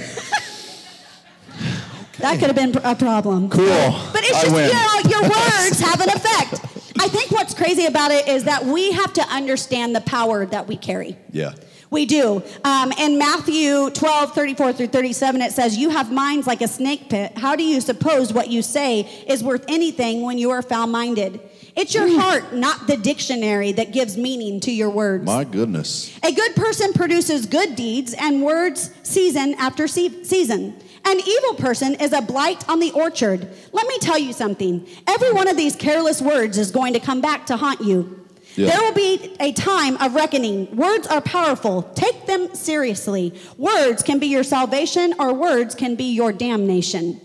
That 2.19 2.37
could 2.39 2.47
have 2.47 2.55
been 2.55 2.75
a 2.77 2.95
problem. 2.95 3.49
Cool. 3.49 3.65
But 3.65 4.23
it's 4.23 4.41
just, 4.41 4.47
you 4.47 4.51
know, 4.51 5.09
your 5.09 5.21
words 5.29 5.79
have 5.79 6.01
an 6.01 6.09
effect. 6.09 6.65
I 6.99 7.07
think 7.07 7.31
what's 7.31 7.53
crazy 7.53 7.85
about 7.85 8.11
it 8.11 8.27
is 8.27 8.43
that 8.45 8.65
we 8.65 8.91
have 8.91 9.13
to 9.13 9.21
understand 9.27 9.95
the 9.95 10.01
power 10.01 10.45
that 10.45 10.67
we 10.67 10.75
carry. 10.75 11.17
Yeah. 11.31 11.53
We 11.91 12.05
do. 12.05 12.43
Um, 12.63 12.91
in 12.99 13.17
Matthew 13.17 13.89
12, 13.89 14.33
34 14.35 14.73
through 14.73 14.87
37, 14.87 15.41
it 15.41 15.51
says, 15.53 15.77
You 15.77 15.89
have 15.89 16.11
minds 16.11 16.45
like 16.45 16.61
a 16.61 16.67
snake 16.67 17.09
pit. 17.09 17.37
How 17.37 17.55
do 17.55 17.63
you 17.63 17.81
suppose 17.81 18.31
what 18.31 18.49
you 18.49 18.61
say 18.61 19.01
is 19.27 19.43
worth 19.43 19.65
anything 19.67 20.21
when 20.21 20.37
you 20.37 20.51
are 20.51 20.61
foul 20.61 20.87
minded? 20.87 21.39
It's 21.79 21.93
your 21.93 22.09
heart, 22.19 22.53
not 22.53 22.87
the 22.87 22.97
dictionary, 22.97 23.71
that 23.71 23.93
gives 23.93 24.17
meaning 24.17 24.59
to 24.61 24.71
your 24.71 24.89
words. 24.89 25.23
My 25.25 25.45
goodness. 25.45 26.13
A 26.23 26.33
good 26.33 26.55
person 26.55 26.91
produces 26.91 27.45
good 27.45 27.75
deeds 27.77 28.13
and 28.13 28.43
words 28.43 28.93
season 29.03 29.53
after 29.55 29.87
se- 29.87 30.23
season. 30.23 30.75
An 31.05 31.19
evil 31.19 31.53
person 31.55 31.95
is 31.95 32.11
a 32.11 32.21
blight 32.21 32.67
on 32.67 32.79
the 32.79 32.91
orchard. 32.91 33.47
Let 33.71 33.87
me 33.87 33.97
tell 33.99 34.19
you 34.19 34.33
something. 34.33 34.85
Every 35.07 35.31
one 35.31 35.47
of 35.47 35.55
these 35.55 35.77
careless 35.77 36.21
words 36.21 36.57
is 36.57 36.69
going 36.71 36.93
to 36.93 36.99
come 36.99 37.21
back 37.21 37.45
to 37.45 37.55
haunt 37.55 37.79
you. 37.79 38.25
Yeah. 38.55 38.71
There 38.71 38.81
will 38.81 38.93
be 38.93 39.37
a 39.39 39.53
time 39.53 39.95
of 39.97 40.15
reckoning. 40.15 40.75
Words 40.75 41.07
are 41.07 41.21
powerful. 41.21 41.83
Take 41.95 42.25
them 42.25 42.53
seriously. 42.53 43.39
Words 43.57 44.03
can 44.03 44.19
be 44.19 44.27
your 44.27 44.43
salvation 44.43 45.13
or 45.17 45.33
words 45.33 45.75
can 45.75 45.95
be 45.95 46.11
your 46.11 46.33
damnation. 46.33 47.21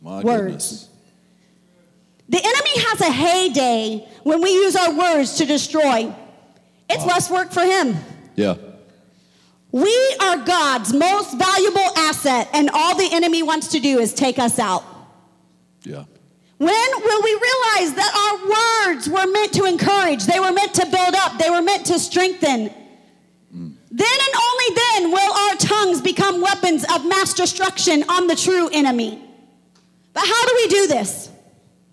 My 0.00 0.22
Words. 0.22 0.42
goodness. 0.44 0.87
The 2.28 2.38
enemy 2.38 2.88
has 2.88 3.00
a 3.00 3.10
heyday 3.10 4.08
when 4.22 4.42
we 4.42 4.50
use 4.50 4.76
our 4.76 4.94
words 4.94 5.36
to 5.36 5.46
destroy. 5.46 6.14
It's 6.90 7.04
less 7.04 7.30
work 7.30 7.52
for 7.52 7.62
him. 7.62 7.96
Yeah. 8.36 8.56
We 9.72 10.16
are 10.20 10.38
God's 10.38 10.94
most 10.94 11.36
valuable 11.36 11.90
asset, 11.96 12.48
and 12.52 12.70
all 12.70 12.96
the 12.96 13.08
enemy 13.12 13.42
wants 13.42 13.68
to 13.68 13.80
do 13.80 13.98
is 13.98 14.14
take 14.14 14.38
us 14.38 14.58
out. 14.58 14.84
Yeah. 15.82 16.04
When 16.58 16.70
will 16.70 17.22
we 17.22 17.30
realize 17.30 17.94
that 17.94 18.12
our 18.24 18.92
words 18.92 19.08
were 19.08 19.30
meant 19.30 19.52
to 19.54 19.64
encourage? 19.64 20.24
They 20.24 20.40
were 20.40 20.52
meant 20.52 20.74
to 20.74 20.86
build 20.86 21.14
up, 21.14 21.38
they 21.38 21.50
were 21.50 21.62
meant 21.62 21.86
to 21.86 21.98
strengthen. 21.98 22.68
Hmm. 23.52 23.70
Then 23.90 24.18
and 24.26 24.34
only 24.50 24.74
then 24.74 25.12
will 25.12 25.32
our 25.32 25.54
tongues 25.56 26.00
become 26.00 26.40
weapons 26.40 26.84
of 26.94 27.06
mass 27.06 27.32
destruction 27.32 28.04
on 28.08 28.26
the 28.26 28.36
true 28.36 28.68
enemy. 28.72 29.22
But 30.12 30.26
how 30.26 30.46
do 30.46 30.52
we 30.56 30.68
do 30.68 30.86
this? 30.88 31.27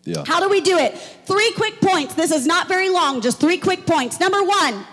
Yeah. 0.05 0.23
How 0.25 0.39
do 0.39 0.49
we 0.49 0.61
do 0.61 0.77
it? 0.77 0.97
Three 1.25 1.51
quick 1.55 1.81
points. 1.81 2.13
This 2.13 2.31
is 2.31 2.45
not 2.45 2.67
very 2.67 2.89
long, 2.89 3.21
just 3.21 3.39
three 3.39 3.57
quick 3.57 3.85
points. 3.87 4.19
Number 4.19 4.41
one, 4.43 4.85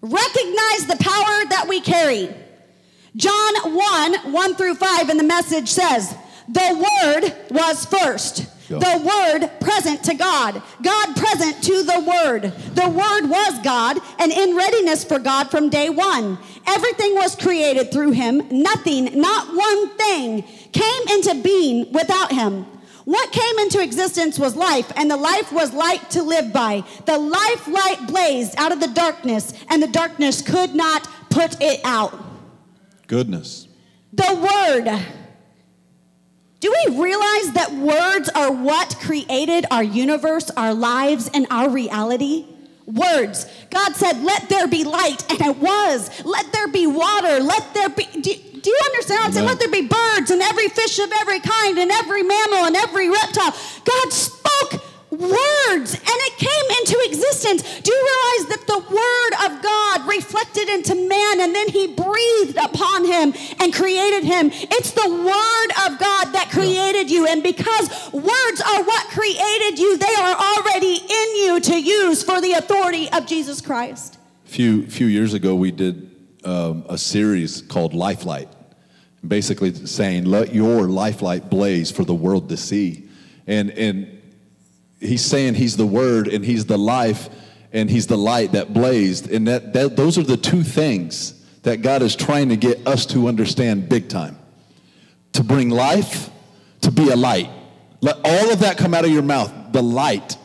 recognize 0.00 0.86
the 0.86 0.96
power 1.00 1.44
that 1.50 1.66
we 1.68 1.80
carry. 1.80 2.32
John 3.16 3.74
1 3.74 4.32
1 4.32 4.54
through 4.54 4.76
5 4.76 5.10
in 5.10 5.16
the 5.16 5.24
message 5.24 5.68
says, 5.68 6.14
The 6.48 6.86
Word 7.02 7.34
was 7.50 7.84
first. 7.86 8.46
Yeah. 8.68 8.78
The 8.78 8.98
Word 9.04 9.60
present 9.60 10.04
to 10.04 10.14
God. 10.14 10.62
God 10.82 11.16
present 11.16 11.62
to 11.64 11.82
the 11.82 12.00
Word. 12.00 12.52
The 12.74 12.88
Word 12.88 13.28
was 13.28 13.58
God 13.62 13.98
and 14.18 14.30
in 14.30 14.56
readiness 14.56 15.04
for 15.04 15.18
God 15.18 15.50
from 15.50 15.70
day 15.70 15.88
one. 15.88 16.38
Everything 16.66 17.14
was 17.14 17.34
created 17.36 17.90
through 17.90 18.10
Him. 18.12 18.42
Nothing, 18.50 19.20
not 19.20 19.54
one 19.54 19.96
thing, 19.96 20.42
came 20.72 21.08
into 21.10 21.40
being 21.42 21.92
without 21.92 22.32
Him. 22.32 22.66
What 23.06 23.30
came 23.30 23.58
into 23.60 23.80
existence 23.80 24.36
was 24.36 24.56
life, 24.56 24.90
and 24.96 25.08
the 25.08 25.16
life 25.16 25.52
was 25.52 25.72
light 25.72 26.10
to 26.10 26.24
live 26.24 26.52
by. 26.52 26.82
The 27.04 27.16
life 27.16 27.68
light 27.68 28.04
blazed 28.08 28.56
out 28.58 28.72
of 28.72 28.80
the 28.80 28.88
darkness, 28.88 29.54
and 29.68 29.80
the 29.80 29.86
darkness 29.86 30.42
could 30.42 30.74
not 30.74 31.08
put 31.30 31.56
it 31.62 31.80
out. 31.84 32.12
Goodness. 33.06 33.68
The 34.12 34.34
Word. 34.34 35.06
Do 36.58 36.74
we 36.84 37.00
realize 37.00 37.52
that 37.52 37.74
words 37.74 38.28
are 38.30 38.50
what 38.50 38.96
created 38.98 39.66
our 39.70 39.84
universe, 39.84 40.50
our 40.56 40.74
lives, 40.74 41.30
and 41.32 41.46
our 41.48 41.70
reality? 41.70 42.44
Words. 42.86 43.46
God 43.70 43.94
said, 43.94 44.20
Let 44.24 44.48
there 44.48 44.66
be 44.66 44.82
light, 44.82 45.30
and 45.30 45.40
it 45.42 45.56
was. 45.58 46.24
Let 46.24 46.52
there 46.52 46.66
be 46.66 46.88
water. 46.88 47.38
Let 47.38 47.72
there 47.72 47.88
be. 47.88 48.08
Do, 48.20 48.34
do 48.66 48.70
you 48.70 48.80
understand? 48.86 49.32
saying? 49.32 49.46
Amen. 49.46 49.56
Let 49.56 49.60
there 49.60 49.80
be 49.80 49.86
birds 49.86 50.30
and 50.32 50.42
every 50.42 50.68
fish 50.68 50.98
of 50.98 51.12
every 51.20 51.38
kind 51.38 51.78
and 51.78 51.88
every 51.92 52.24
mammal 52.24 52.66
and 52.66 52.74
every 52.74 53.08
reptile. 53.08 53.54
God 53.84 54.12
spoke 54.12 54.82
words 55.08 55.94
and 55.94 56.18
it 56.26 56.34
came 56.34 56.68
into 56.82 56.98
existence. 57.06 57.62
Do 57.62 57.92
you 57.94 58.02
realize 58.02 58.50
that 58.50 58.66
the 58.66 58.82
word 58.90 59.32
of 59.46 59.62
God 59.62 60.08
reflected 60.08 60.68
into 60.68 60.96
man 60.96 61.46
and 61.46 61.54
then 61.54 61.68
he 61.68 61.86
breathed 61.86 62.58
upon 62.58 63.04
him 63.04 63.34
and 63.60 63.72
created 63.72 64.24
him? 64.24 64.50
It's 64.52 64.90
the 64.90 65.08
word 65.08 65.70
of 65.86 66.00
God 66.00 66.34
that 66.34 66.50
created 66.50 67.08
you. 67.08 67.28
And 67.28 67.44
because 67.44 67.88
words 68.12 68.60
are 68.60 68.82
what 68.82 69.06
created 69.14 69.78
you, 69.78 69.96
they 69.96 70.14
are 70.18 70.34
already 70.34 70.96
in 70.96 71.36
you 71.36 71.60
to 71.60 71.80
use 71.80 72.24
for 72.24 72.40
the 72.40 72.54
authority 72.54 73.08
of 73.12 73.26
Jesus 73.26 73.60
Christ. 73.60 74.18
few 74.44 74.86
few 74.88 75.06
years 75.06 75.34
ago 75.34 75.54
we 75.54 75.70
did 75.70 76.10
um, 76.44 76.84
a 76.88 76.98
series 76.98 77.62
called 77.62 77.94
lifelight 77.94 78.48
basically 79.28 79.74
saying 79.74 80.24
let 80.24 80.54
your 80.54 80.88
lifelight 80.88 81.50
blaze 81.50 81.90
for 81.90 82.04
the 82.04 82.14
world 82.14 82.48
to 82.48 82.56
see. 82.56 83.08
And 83.46 83.70
and 83.70 84.20
he's 85.00 85.24
saying 85.24 85.54
he's 85.54 85.76
the 85.76 85.86
word 85.86 86.28
and 86.28 86.44
he's 86.44 86.66
the 86.66 86.78
life 86.78 87.28
and 87.72 87.90
he's 87.90 88.06
the 88.06 88.18
light 88.18 88.52
that 88.52 88.72
blazed. 88.72 89.30
And 89.30 89.46
that, 89.48 89.72
that 89.74 89.96
those 89.96 90.18
are 90.18 90.22
the 90.22 90.36
two 90.36 90.62
things 90.62 91.32
that 91.62 91.82
god 91.82 92.02
is 92.02 92.16
trying 92.16 92.48
to 92.48 92.56
get 92.56 92.86
us 92.86 93.06
to 93.06 93.28
understand 93.28 93.88
big 93.88 94.08
time. 94.08 94.38
To 95.32 95.44
bring 95.44 95.70
life 95.70 96.30
to 96.82 96.92
be 96.92 97.10
a 97.10 97.16
light. 97.16 97.50
Let 98.00 98.16
all 98.24 98.52
of 98.52 98.60
that 98.60 98.78
come 98.78 98.94
out 98.94 99.04
of 99.04 99.10
your 99.10 99.22
mouth. 99.22 99.52
The 99.72 99.82
light. 99.82 100.36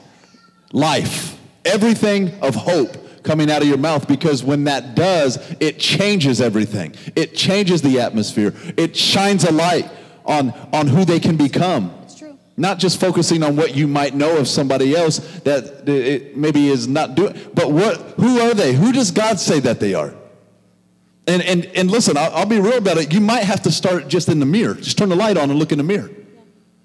Life, 0.74 1.38
everything 1.66 2.40
of 2.42 2.56
hope 2.56 2.96
coming 3.24 3.52
out 3.52 3.62
of 3.62 3.68
your 3.68 3.78
mouth 3.78 4.08
because 4.08 4.44
when 4.44 4.66
that 4.66 4.96
does, 4.96 5.38
it 5.60 5.80
changes 5.80 6.42
everything. 6.42 6.96
It 7.16 7.36
changes 7.36 7.82
the 7.82 8.00
atmosphere. 8.00 8.54
It 8.78 8.96
shines 8.96 9.44
a 9.44 9.52
light 9.52 9.90
on, 10.26 10.52
on 10.74 10.88
who 10.88 11.06
they 11.06 11.20
can 11.20 11.38
become. 11.38 11.94
It's 12.04 12.16
true. 12.16 12.38
Not 12.58 12.80
just 12.80 13.00
focusing 13.00 13.44
on 13.44 13.56
what 13.56 13.76
you 13.76 13.88
might 13.88 14.16
know 14.16 14.38
of 14.38 14.48
somebody 14.48 14.96
else 14.96 15.20
that 15.42 15.88
it 15.88 16.38
maybe 16.38 16.68
is 16.68 16.88
not 16.88 17.16
doing, 17.16 17.40
but 17.54 17.72
what, 17.72 17.98
who 18.18 18.40
are 18.40 18.54
they? 18.54 18.74
Who 18.74 18.92
does 18.92 19.12
God 19.12 19.40
say 19.40 19.60
that 19.62 19.80
they 19.80 19.94
are? 19.94 20.14
And, 21.28 21.42
and, 21.44 21.66
and 21.76 21.92
listen, 21.92 22.18
I'll, 22.18 22.34
I'll 22.34 22.46
be 22.46 22.60
real 22.60 22.78
about 22.78 22.98
it. 22.98 23.14
You 23.14 23.22
might 23.22 23.44
have 23.44 23.62
to 23.64 23.72
start 23.72 24.08
just 24.08 24.28
in 24.28 24.40
the 24.40 24.46
mirror. 24.46 24.74
Just 24.74 24.98
turn 24.98 25.10
the 25.10 25.16
light 25.16 25.38
on 25.38 25.50
and 25.50 25.60
look 25.60 25.72
in 25.72 25.78
the 25.78 25.84
mirror. 25.84 26.10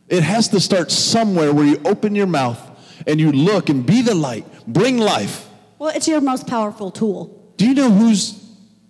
It 0.08 0.22
has 0.22 0.48
to 0.48 0.60
start 0.60 0.90
somewhere 0.92 1.52
where 1.52 1.66
you 1.66 1.80
open 1.84 2.14
your 2.14 2.26
mouth 2.26 2.60
and 3.06 3.18
you 3.18 3.32
look 3.32 3.68
and 3.68 3.84
be 3.84 4.02
the 4.02 4.14
light, 4.14 4.46
bring 4.66 4.98
life. 4.98 5.48
Well, 5.78 5.90
it's 5.94 6.08
your 6.08 6.20
most 6.20 6.46
powerful 6.46 6.90
tool. 6.90 7.52
Do 7.56 7.66
you 7.66 7.74
know 7.74 7.90
who's 7.90 8.32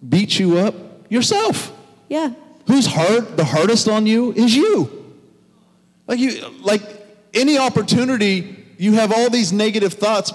beat 0.06 0.38
you 0.38 0.58
up? 0.58 0.74
Yourself. 1.08 1.72
Yeah. 2.08 2.32
Who's 2.66 2.86
hard, 2.86 3.36
the 3.36 3.44
hardest 3.44 3.88
on 3.88 4.06
you 4.06 4.32
is 4.32 4.54
you. 4.54 5.14
Like 6.06 6.18
you 6.18 6.48
like 6.60 6.82
any 7.34 7.58
opportunity, 7.58 8.64
you 8.78 8.94
have 8.94 9.12
all 9.12 9.30
these 9.30 9.52
negative 9.52 9.94
thoughts 9.94 10.32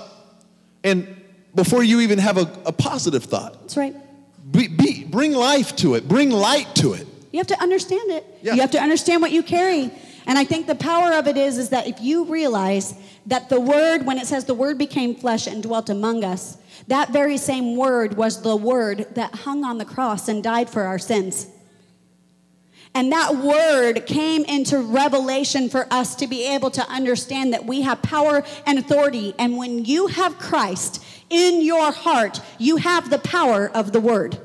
and 0.84 1.22
before 1.54 1.84
you 1.84 2.02
even 2.02 2.20
have 2.20 2.38
a, 2.38 2.50
a 2.66 2.72
positive 2.72 3.26
thought. 3.26 3.60
That's 3.62 3.78
right. 3.78 3.96
Be, 4.52 4.68
be, 4.68 5.04
bring 5.04 5.34
life 5.34 5.76
to 5.78 5.96
it, 5.96 6.08
bring 6.08 6.30
light 6.30 6.74
to 6.76 6.94
it. 6.94 7.08
You 7.32 7.40
have 7.40 7.48
to 7.48 7.62
understand 7.62 8.12
it. 8.12 8.26
Yeah. 8.42 8.56
You 8.56 8.62
have 8.62 8.72
to 8.72 8.82
understand 8.82 9.22
what 9.22 9.32
you 9.32 9.44
carry. 9.44 9.92
And 10.26 10.38
I 10.38 10.44
think 10.44 10.68
the 10.68 10.76
power 10.76 11.14
of 11.14 11.28
it 11.28 11.38
is, 11.38 11.58
is 11.58 11.70
that 11.70 11.88
if 11.88 12.00
you 12.02 12.26
realize 12.26 12.94
that 13.26 13.50
the 13.50 13.60
word, 13.60 14.06
when 14.06 14.18
it 14.18 14.28
says 14.28 14.46
the 14.46 14.54
word 14.54 14.78
became 14.78 15.16
flesh 15.16 15.48
and 15.48 15.62
dwelt 15.64 15.90
among 15.90 16.24
us, 16.24 16.58
that 16.88 17.10
very 17.10 17.38
same 17.38 17.76
word 17.76 18.18
was 18.18 18.42
the 18.42 18.56
word 18.56 19.08
that 19.16 19.34
hung 19.34 19.64
on 19.64 19.78
the 19.78 19.86
cross 19.86 20.28
and 20.28 20.44
died 20.44 20.70
for 20.70 20.84
our 20.84 21.00
sins. 21.00 21.48
And 22.94 23.12
that 23.14 23.38
word 23.38 24.06
came 24.06 24.44
into 24.46 24.80
revelation 24.80 25.70
for 25.70 25.88
us 25.92 26.16
to 26.16 26.28
be 26.28 26.46
able 26.54 26.72
to 26.72 26.82
understand 26.90 27.54
that 27.54 27.66
we 27.66 27.82
have 27.82 28.02
power 28.02 28.44
and 28.66 28.78
authority. 28.78 29.34
And 29.40 29.56
when 29.58 29.86
you 29.86 30.08
have 30.08 30.38
Christ 30.38 31.02
in 31.30 31.62
your 31.62 31.92
heart, 31.92 32.42
you 32.58 32.78
have 32.78 33.10
the 33.10 33.20
power 33.20 33.70
of 33.70 33.94
the 33.94 34.02
word. 34.02 34.40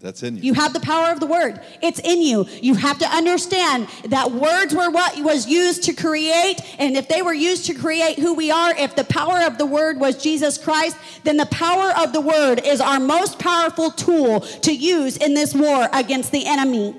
That's 0.00 0.22
in 0.22 0.36
you. 0.36 0.42
You 0.42 0.54
have 0.54 0.72
the 0.72 0.80
power 0.80 1.12
of 1.12 1.20
the 1.20 1.26
word. 1.26 1.60
It's 1.82 2.00
in 2.00 2.22
you. 2.22 2.46
You 2.62 2.74
have 2.74 2.98
to 3.00 3.06
understand 3.06 3.86
that 4.08 4.32
words 4.32 4.74
were 4.74 4.90
what 4.90 5.18
was 5.22 5.46
used 5.46 5.84
to 5.84 5.92
create. 5.92 6.56
And 6.78 6.96
if 6.96 7.06
they 7.06 7.20
were 7.20 7.34
used 7.34 7.66
to 7.66 7.74
create 7.74 8.18
who 8.18 8.32
we 8.32 8.50
are, 8.50 8.74
if 8.74 8.96
the 8.96 9.04
power 9.04 9.42
of 9.42 9.58
the 9.58 9.66
word 9.66 10.00
was 10.00 10.20
Jesus 10.22 10.56
Christ, 10.56 10.96
then 11.24 11.36
the 11.36 11.46
power 11.46 11.92
of 11.98 12.14
the 12.14 12.20
word 12.22 12.62
is 12.64 12.80
our 12.80 12.98
most 12.98 13.38
powerful 13.38 13.90
tool 13.90 14.40
to 14.40 14.74
use 14.74 15.18
in 15.18 15.34
this 15.34 15.54
war 15.54 15.86
against 15.92 16.32
the 16.32 16.46
enemy. 16.46 16.96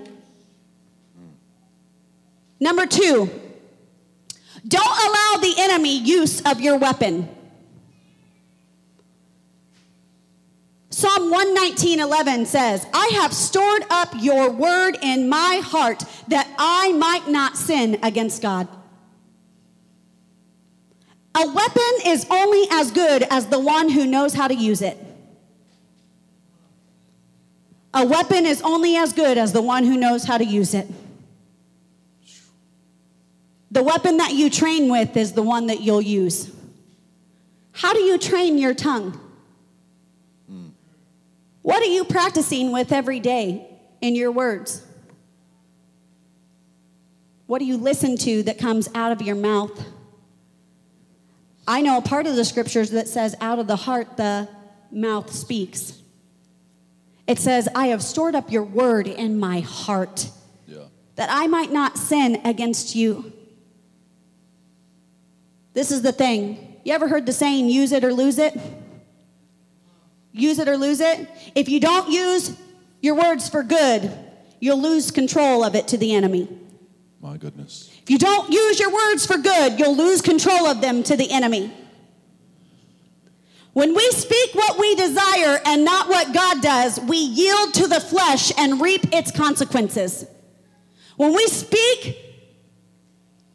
Number 2.60 2.86
two, 2.86 3.32
don't 4.68 4.84
allow 4.84 5.42
the 5.42 5.56
enemy 5.58 5.98
use 5.98 6.42
of 6.42 6.62
your 6.62 6.78
weapon. 6.78 7.28
Psalm 11.02 11.32
119:11 11.32 12.46
says, 12.46 12.86
"I 12.94 13.08
have 13.16 13.34
stored 13.34 13.84
up 13.90 14.14
your 14.20 14.52
word 14.52 15.00
in 15.02 15.28
my 15.28 15.60
heart 15.64 16.04
that 16.28 16.48
I 16.60 16.92
might 16.92 17.28
not 17.28 17.58
sin 17.58 17.98
against 18.04 18.44
God." 18.44 18.68
A 21.34 21.48
weapon 21.48 21.94
is 22.06 22.28
only 22.30 22.68
as 22.70 22.92
good 22.92 23.24
as 23.32 23.48
the 23.48 23.58
one 23.58 23.90
who 23.90 24.06
knows 24.06 24.36
how 24.36 24.48
to 24.48 24.54
use 24.54 24.84
it. 24.84 25.04
A 27.96 28.06
weapon 28.06 28.46
is 28.46 28.62
only 28.62 28.96
as 28.96 29.12
good 29.12 29.40
as 29.40 29.54
the 29.54 29.62
one 29.64 29.86
who 29.86 29.98
knows 29.98 30.26
how 30.26 30.38
to 30.38 30.46
use 30.46 30.76
it. 30.76 30.88
The 33.72 33.82
weapon 33.82 34.18
that 34.18 34.36
you 34.36 34.52
train 34.52 34.88
with 34.88 35.18
is 35.18 35.32
the 35.32 35.42
one 35.42 35.66
that 35.66 35.82
you'll 35.82 36.04
use. 36.04 36.52
How 37.72 37.92
do 37.92 38.02
you 38.02 38.20
train 38.20 38.60
your 38.60 38.76
tongue? 38.76 39.20
What 41.62 41.82
are 41.82 41.88
you 41.88 42.04
practicing 42.06 42.72
with 42.72 42.92
every 42.92 43.20
day 43.20 43.68
in 44.02 44.16
your 44.16 44.32
words? 44.32 44.86
What 47.46 47.60
do 47.60 47.66
you 47.66 47.78
listen 47.78 48.18
to 48.20 48.44
that 48.44 48.58
comes 48.58 48.90
out 48.96 49.12
of 49.12 49.22
your 49.22 49.36
mouth? 49.36 49.86
I 51.68 51.82
know 51.82 51.98
a 51.98 52.02
part 52.02 52.26
of 52.26 52.36
the 52.36 52.46
scriptures 52.46 52.92
that 52.92 53.08
says, 53.08 53.36
out 53.42 53.60
of 53.60 53.68
the 53.68 53.76
heart 53.76 54.18
the 54.18 54.48
mouth 54.92 55.32
speaks. 55.32 56.00
It 57.28 57.38
says, 57.40 57.70
I 57.76 57.88
have 57.88 58.02
stored 58.02 58.36
up 58.36 58.52
your 58.52 58.64
word 58.64 59.08
in 59.08 59.40
my 59.40 59.60
heart 59.60 60.30
Yeah. 60.68 60.86
that 61.16 61.30
I 61.32 61.48
might 61.48 61.72
not 61.72 61.98
sin 61.98 62.42
against 62.44 62.96
you. 62.96 63.32
This 65.74 65.92
is 65.92 66.02
the 66.02 66.12
thing. 66.12 66.80
You 66.84 66.94
ever 66.94 67.08
heard 67.08 67.26
the 67.26 67.34
saying, 67.34 67.70
use 67.70 67.92
it 67.92 68.04
or 68.04 68.12
lose 68.12 68.38
it? 68.40 68.60
Use 70.34 70.60
it 70.60 70.68
or 70.68 70.78
lose 70.78 71.00
it. 71.02 71.28
If 71.56 71.70
you 71.70 71.80
don't 71.80 72.10
use 72.10 72.56
your 73.02 73.16
words 73.16 73.50
for 73.50 73.64
good, 73.64 74.12
you'll 74.60 74.82
lose 74.82 75.12
control 75.12 75.64
of 75.64 75.76
it 75.76 75.90
to 75.90 75.98
the 75.98 76.14
enemy. 76.14 76.48
My 77.20 77.38
goodness. 77.38 77.90
If 78.02 78.10
you 78.10 78.18
don't 78.18 78.52
use 78.52 78.80
your 78.80 78.92
words 78.94 79.26
for 79.26 79.38
good, 79.38 79.80
you'll 79.80 79.96
lose 79.96 80.22
control 80.22 80.68
of 80.68 80.82
them 80.82 81.04
to 81.04 81.16
the 81.16 81.30
enemy. 81.32 81.72
When 83.74 83.96
we 83.96 84.12
speak 84.12 84.54
what 84.54 84.78
we 84.80 84.96
desire 84.96 85.60
and 85.66 85.86
not 85.86 86.10
what 86.10 86.34
God 86.34 86.62
does, 86.62 87.00
we 87.00 87.18
yield 87.18 87.74
to 87.76 87.88
the 87.88 88.02
flesh 88.02 88.52
and 88.58 88.82
reap 88.82 89.14
its 89.14 89.32
consequences. 89.32 90.26
When 91.16 91.34
we 91.34 91.48
speak 91.48 92.18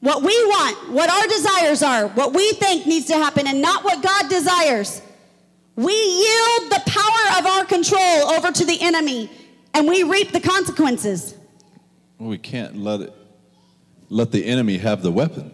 what 0.00 0.22
we 0.22 0.32
want, 0.44 0.92
what 0.92 1.10
our 1.10 1.26
desires 1.26 1.82
are, 1.82 2.08
what 2.08 2.32
we 2.32 2.52
think 2.52 2.86
needs 2.86 3.06
to 3.06 3.14
happen, 3.14 3.46
and 3.46 3.60
not 3.60 3.84
what 3.84 4.02
God 4.02 4.30
desires, 4.30 5.02
we 5.76 5.92
yield 5.92 6.72
the 6.72 6.82
power 6.86 7.38
of 7.38 7.46
our 7.46 7.64
control 7.64 8.30
over 8.32 8.50
to 8.50 8.64
the 8.64 8.80
enemy 8.80 9.30
and 9.74 9.86
we 9.86 10.02
reap 10.02 10.32
the 10.32 10.40
consequences. 10.40 11.36
Well, 12.18 12.30
we 12.30 12.38
can't 12.38 12.76
let 12.76 13.00
it 13.02 13.12
let 14.08 14.30
the 14.32 14.44
enemy 14.46 14.78
have 14.78 15.02
the 15.02 15.10
weapon. 15.10 15.52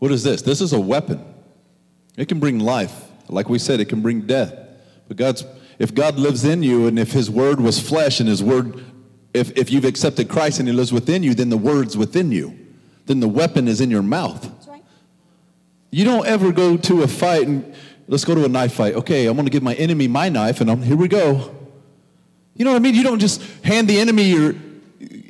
What 0.00 0.10
is 0.10 0.22
this? 0.22 0.42
This 0.42 0.60
is 0.60 0.72
a 0.72 0.80
weapon. 0.80 1.24
It 2.16 2.28
can 2.28 2.40
bring 2.40 2.58
life. 2.58 3.04
Like 3.28 3.48
we 3.48 3.58
said, 3.58 3.80
it 3.80 3.88
can 3.88 4.00
bring 4.00 4.22
death. 4.22 4.52
But 5.06 5.16
God's 5.16 5.44
if 5.78 5.94
God 5.94 6.16
lives 6.16 6.44
in 6.44 6.62
you 6.62 6.86
and 6.86 6.98
if 6.98 7.12
his 7.12 7.30
word 7.30 7.60
was 7.60 7.80
flesh 7.80 8.20
and 8.20 8.28
his 8.28 8.42
word 8.42 8.84
if, 9.34 9.56
if 9.56 9.70
you've 9.70 9.84
accepted 9.84 10.28
Christ 10.28 10.58
and 10.58 10.68
he 10.68 10.74
lives 10.74 10.92
within 10.92 11.22
you, 11.22 11.34
then 11.34 11.50
the 11.50 11.56
word's 11.56 11.96
within 11.96 12.32
you. 12.32 12.58
Then 13.06 13.20
the 13.20 13.28
weapon 13.28 13.68
is 13.68 13.80
in 13.80 13.90
your 13.90 14.02
mouth. 14.02 14.42
That's 14.42 14.66
right. 14.66 14.84
You 15.90 16.04
don't 16.04 16.26
ever 16.26 16.52
go 16.52 16.76
to 16.76 17.02
a 17.02 17.08
fight 17.08 17.46
and 17.46 17.74
let's 18.08 18.24
go 18.24 18.34
to 18.34 18.44
a 18.44 18.48
knife 18.48 18.72
fight. 18.72 18.94
Okay, 18.94 19.26
I'm 19.26 19.34
going 19.34 19.46
to 19.46 19.52
give 19.52 19.62
my 19.62 19.74
enemy 19.74 20.08
my 20.08 20.28
knife 20.28 20.60
and 20.60 20.70
I'm, 20.70 20.82
here 20.82 20.96
we 20.96 21.06
go. 21.06 21.54
You 22.54 22.64
know 22.64 22.72
what 22.72 22.78
I 22.78 22.80
mean? 22.80 22.94
You 22.94 23.04
don't 23.04 23.20
just 23.20 23.40
hand 23.62 23.86
the 23.86 24.00
enemy 24.00 24.24
your 24.24 24.54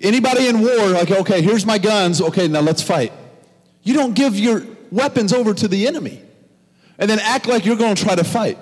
anybody 0.01 0.47
in 0.47 0.61
war 0.61 0.87
like 0.88 1.11
okay, 1.11 1.43
here's 1.43 1.67
my 1.67 1.77
guns. 1.77 2.23
Okay, 2.23 2.49
now 2.49 2.61
let's 2.61 2.83
fight. 2.83 3.12
You 3.83 3.93
don't 3.93 4.14
give 4.14 4.38
your 4.38 4.64
weapons 4.91 5.33
over 5.35 5.53
to 5.53 5.69
the 5.69 5.87
enemy 5.87 6.23
and 6.99 7.11
then 7.11 7.19
act 7.19 7.47
like 7.47 7.67
you're 7.67 7.77
going 7.77 7.95
to 7.95 8.03
try 8.03 8.14
to 8.14 8.25
fight. 8.25 8.59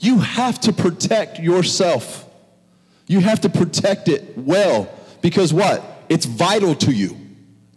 You 0.00 0.18
have 0.18 0.58
to 0.60 0.72
protect 0.72 1.38
yourself. 1.38 2.24
You 3.06 3.20
have 3.20 3.40
to 3.42 3.48
protect 3.48 4.08
it 4.08 4.36
well 4.36 4.88
because 5.22 5.52
what? 5.52 5.84
It's 6.08 6.26
vital 6.26 6.74
to 6.76 6.92
you 6.92 7.16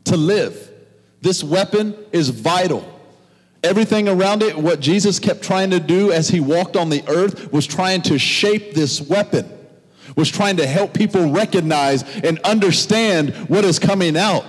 to 0.05 0.17
live. 0.17 0.69
This 1.21 1.43
weapon 1.43 1.95
is 2.11 2.29
vital. 2.29 2.87
Everything 3.63 4.09
around 4.09 4.41
it, 4.41 4.57
what 4.57 4.79
Jesus 4.79 5.19
kept 5.19 5.43
trying 5.43 5.69
to 5.69 5.79
do 5.79 6.11
as 6.11 6.29
he 6.29 6.39
walked 6.39 6.75
on 6.75 6.89
the 6.89 7.03
earth, 7.07 7.53
was 7.53 7.67
trying 7.67 8.01
to 8.03 8.17
shape 8.17 8.73
this 8.73 8.99
weapon, 9.01 9.47
was 10.15 10.29
trying 10.29 10.57
to 10.57 10.65
help 10.65 10.93
people 10.93 11.29
recognize 11.29 12.03
and 12.21 12.39
understand 12.39 13.35
what 13.49 13.63
is 13.63 13.77
coming 13.77 14.17
out. 14.17 14.45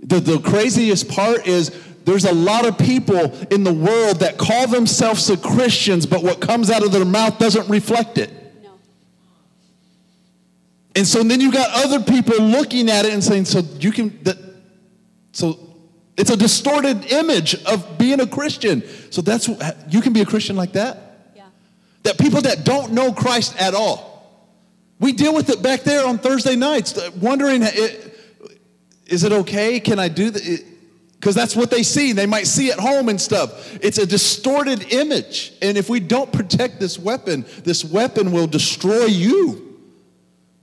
The, 0.00 0.20
the 0.20 0.38
craziest 0.38 1.08
part 1.08 1.46
is 1.46 1.76
there's 2.04 2.24
a 2.24 2.32
lot 2.32 2.66
of 2.66 2.78
people 2.78 3.34
in 3.50 3.64
the 3.64 3.72
world 3.72 4.20
that 4.20 4.38
call 4.38 4.68
themselves 4.68 5.26
the 5.26 5.36
Christians, 5.36 6.06
but 6.06 6.22
what 6.22 6.40
comes 6.40 6.70
out 6.70 6.84
of 6.84 6.92
their 6.92 7.04
mouth 7.04 7.38
doesn't 7.38 7.68
reflect 7.68 8.18
it. 8.18 8.30
No. 8.62 8.70
And 10.94 11.06
so 11.06 11.22
then 11.22 11.40
you 11.40 11.50
got 11.50 11.70
other 11.84 12.00
people 12.00 12.38
looking 12.38 12.90
at 12.90 13.06
it 13.06 13.12
and 13.12 13.24
saying, 13.24 13.46
so 13.46 13.60
you 13.80 13.90
can, 13.90 14.22
that, 14.22 14.36
so 15.32 15.73
it's 16.16 16.30
a 16.30 16.36
distorted 16.36 17.06
image 17.06 17.54
of 17.64 17.98
being 17.98 18.20
a 18.20 18.26
Christian. 18.26 18.82
So 19.10 19.20
that's, 19.20 19.48
you 19.88 20.00
can 20.00 20.12
be 20.12 20.20
a 20.20 20.26
Christian 20.26 20.56
like 20.56 20.72
that? 20.72 21.32
Yeah. 21.34 21.46
That 22.04 22.18
people 22.18 22.40
that 22.42 22.64
don't 22.64 22.92
know 22.92 23.12
Christ 23.12 23.56
at 23.60 23.74
all. 23.74 24.12
We 25.00 25.12
deal 25.12 25.34
with 25.34 25.50
it 25.50 25.60
back 25.60 25.82
there 25.82 26.06
on 26.06 26.18
Thursday 26.18 26.54
nights, 26.54 26.98
wondering, 27.16 27.62
is 29.06 29.24
it 29.24 29.32
okay? 29.32 29.80
Can 29.80 29.98
I 29.98 30.08
do 30.08 30.30
that? 30.30 30.64
Because 31.14 31.34
that's 31.34 31.56
what 31.56 31.70
they 31.70 31.82
see. 31.82 32.12
They 32.12 32.26
might 32.26 32.46
see 32.46 32.70
at 32.70 32.78
home 32.78 33.08
and 33.08 33.20
stuff. 33.20 33.76
It's 33.82 33.98
a 33.98 34.06
distorted 34.06 34.92
image. 34.92 35.52
And 35.62 35.76
if 35.76 35.88
we 35.88 35.98
don't 35.98 36.32
protect 36.32 36.78
this 36.78 36.98
weapon, 36.98 37.44
this 37.64 37.84
weapon 37.84 38.30
will 38.30 38.46
destroy 38.46 39.06
you. 39.06 39.80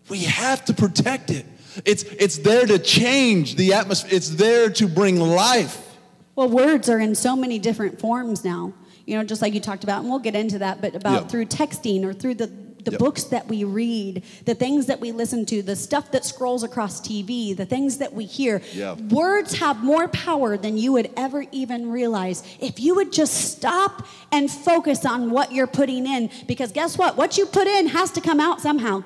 We 0.07 0.19
have 0.19 0.63
to 0.65 0.73
protect 0.73 1.29
it. 1.29 1.45
It's, 1.86 2.03
it's 2.03 2.38
there 2.39 2.65
to 2.65 2.79
change 2.79 3.55
the 3.55 3.73
atmosphere, 3.73 4.12
it's 4.15 4.29
there 4.29 4.69
to 4.71 4.88
bring 4.88 5.19
life. 5.19 5.88
Well, 6.36 6.49
words 6.49 6.89
are 6.89 6.99
in 6.99 7.15
so 7.15 7.36
many 7.36 7.60
different 7.60 7.99
forms 7.99 8.43
now. 8.43 8.73
You 9.05 9.17
know, 9.17 9.23
just 9.23 9.41
like 9.41 9.53
you 9.53 9.60
talked 9.60 9.84
about, 9.84 10.01
and 10.01 10.10
we'll 10.10 10.19
get 10.19 10.36
into 10.36 10.60
that, 10.60 10.81
but 10.81 10.95
about 10.95 11.23
Yeah. 11.23 11.27
through 11.27 11.45
texting 11.45 12.03
or 12.05 12.13
through 12.13 12.36
the, 12.36 12.47
the 12.84 12.91
Yep. 12.91 12.99
books 12.99 13.23
that 13.25 13.47
we 13.47 13.63
read, 13.63 14.23
the 14.45 14.55
things 14.55 14.86
that 14.88 14.99
we 14.99 15.12
listen 15.12 15.45
to, 15.47 15.62
the 15.62 15.75
stuff 15.75 16.12
that 16.12 16.23
scrolls 16.25 16.63
across 16.63 16.99
TV, 17.01 17.53
the 17.55 17.65
things 17.65 17.97
that 17.97 18.13
we 18.13 18.25
hear. 18.25 18.62
Yeah. 18.73 18.93
Words 18.93 19.55
have 19.55 19.84
more 19.84 20.07
power 20.07 20.55
than 20.57 20.77
you 20.77 20.93
would 20.93 21.10
ever 21.17 21.45
even 21.51 21.91
realize. 21.91 22.43
If 22.60 22.79
you 22.79 22.95
would 22.95 23.12
just 23.12 23.34
stop 23.51 24.07
and 24.31 24.49
focus 24.49 25.05
on 25.05 25.31
what 25.31 25.51
you're 25.51 25.67
putting 25.67 26.05
in, 26.07 26.29
because 26.47 26.71
guess 26.71 26.97
what? 26.97 27.17
What 27.17 27.38
you 27.38 27.45
put 27.45 27.67
in 27.67 27.88
has 27.88 28.12
to 28.12 28.21
come 28.21 28.39
out 28.39 28.62
somehow. 28.62 29.03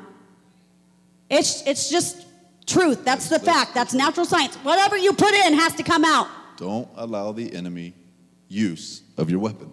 It's, 1.29 1.63
it's 1.65 1.89
just 1.89 2.24
truth. 2.65 3.05
That's 3.05 3.29
the 3.29 3.39
fact. 3.39 3.73
That's 3.73 3.93
natural 3.93 4.25
science. 4.25 4.55
Whatever 4.57 4.97
you 4.97 5.13
put 5.13 5.33
in 5.33 5.53
has 5.53 5.73
to 5.75 5.83
come 5.83 6.03
out. 6.03 6.27
Don't 6.57 6.87
allow 6.95 7.31
the 7.31 7.53
enemy 7.53 7.93
use 8.47 9.03
of 9.17 9.29
your 9.29 9.39
weapon. 9.39 9.71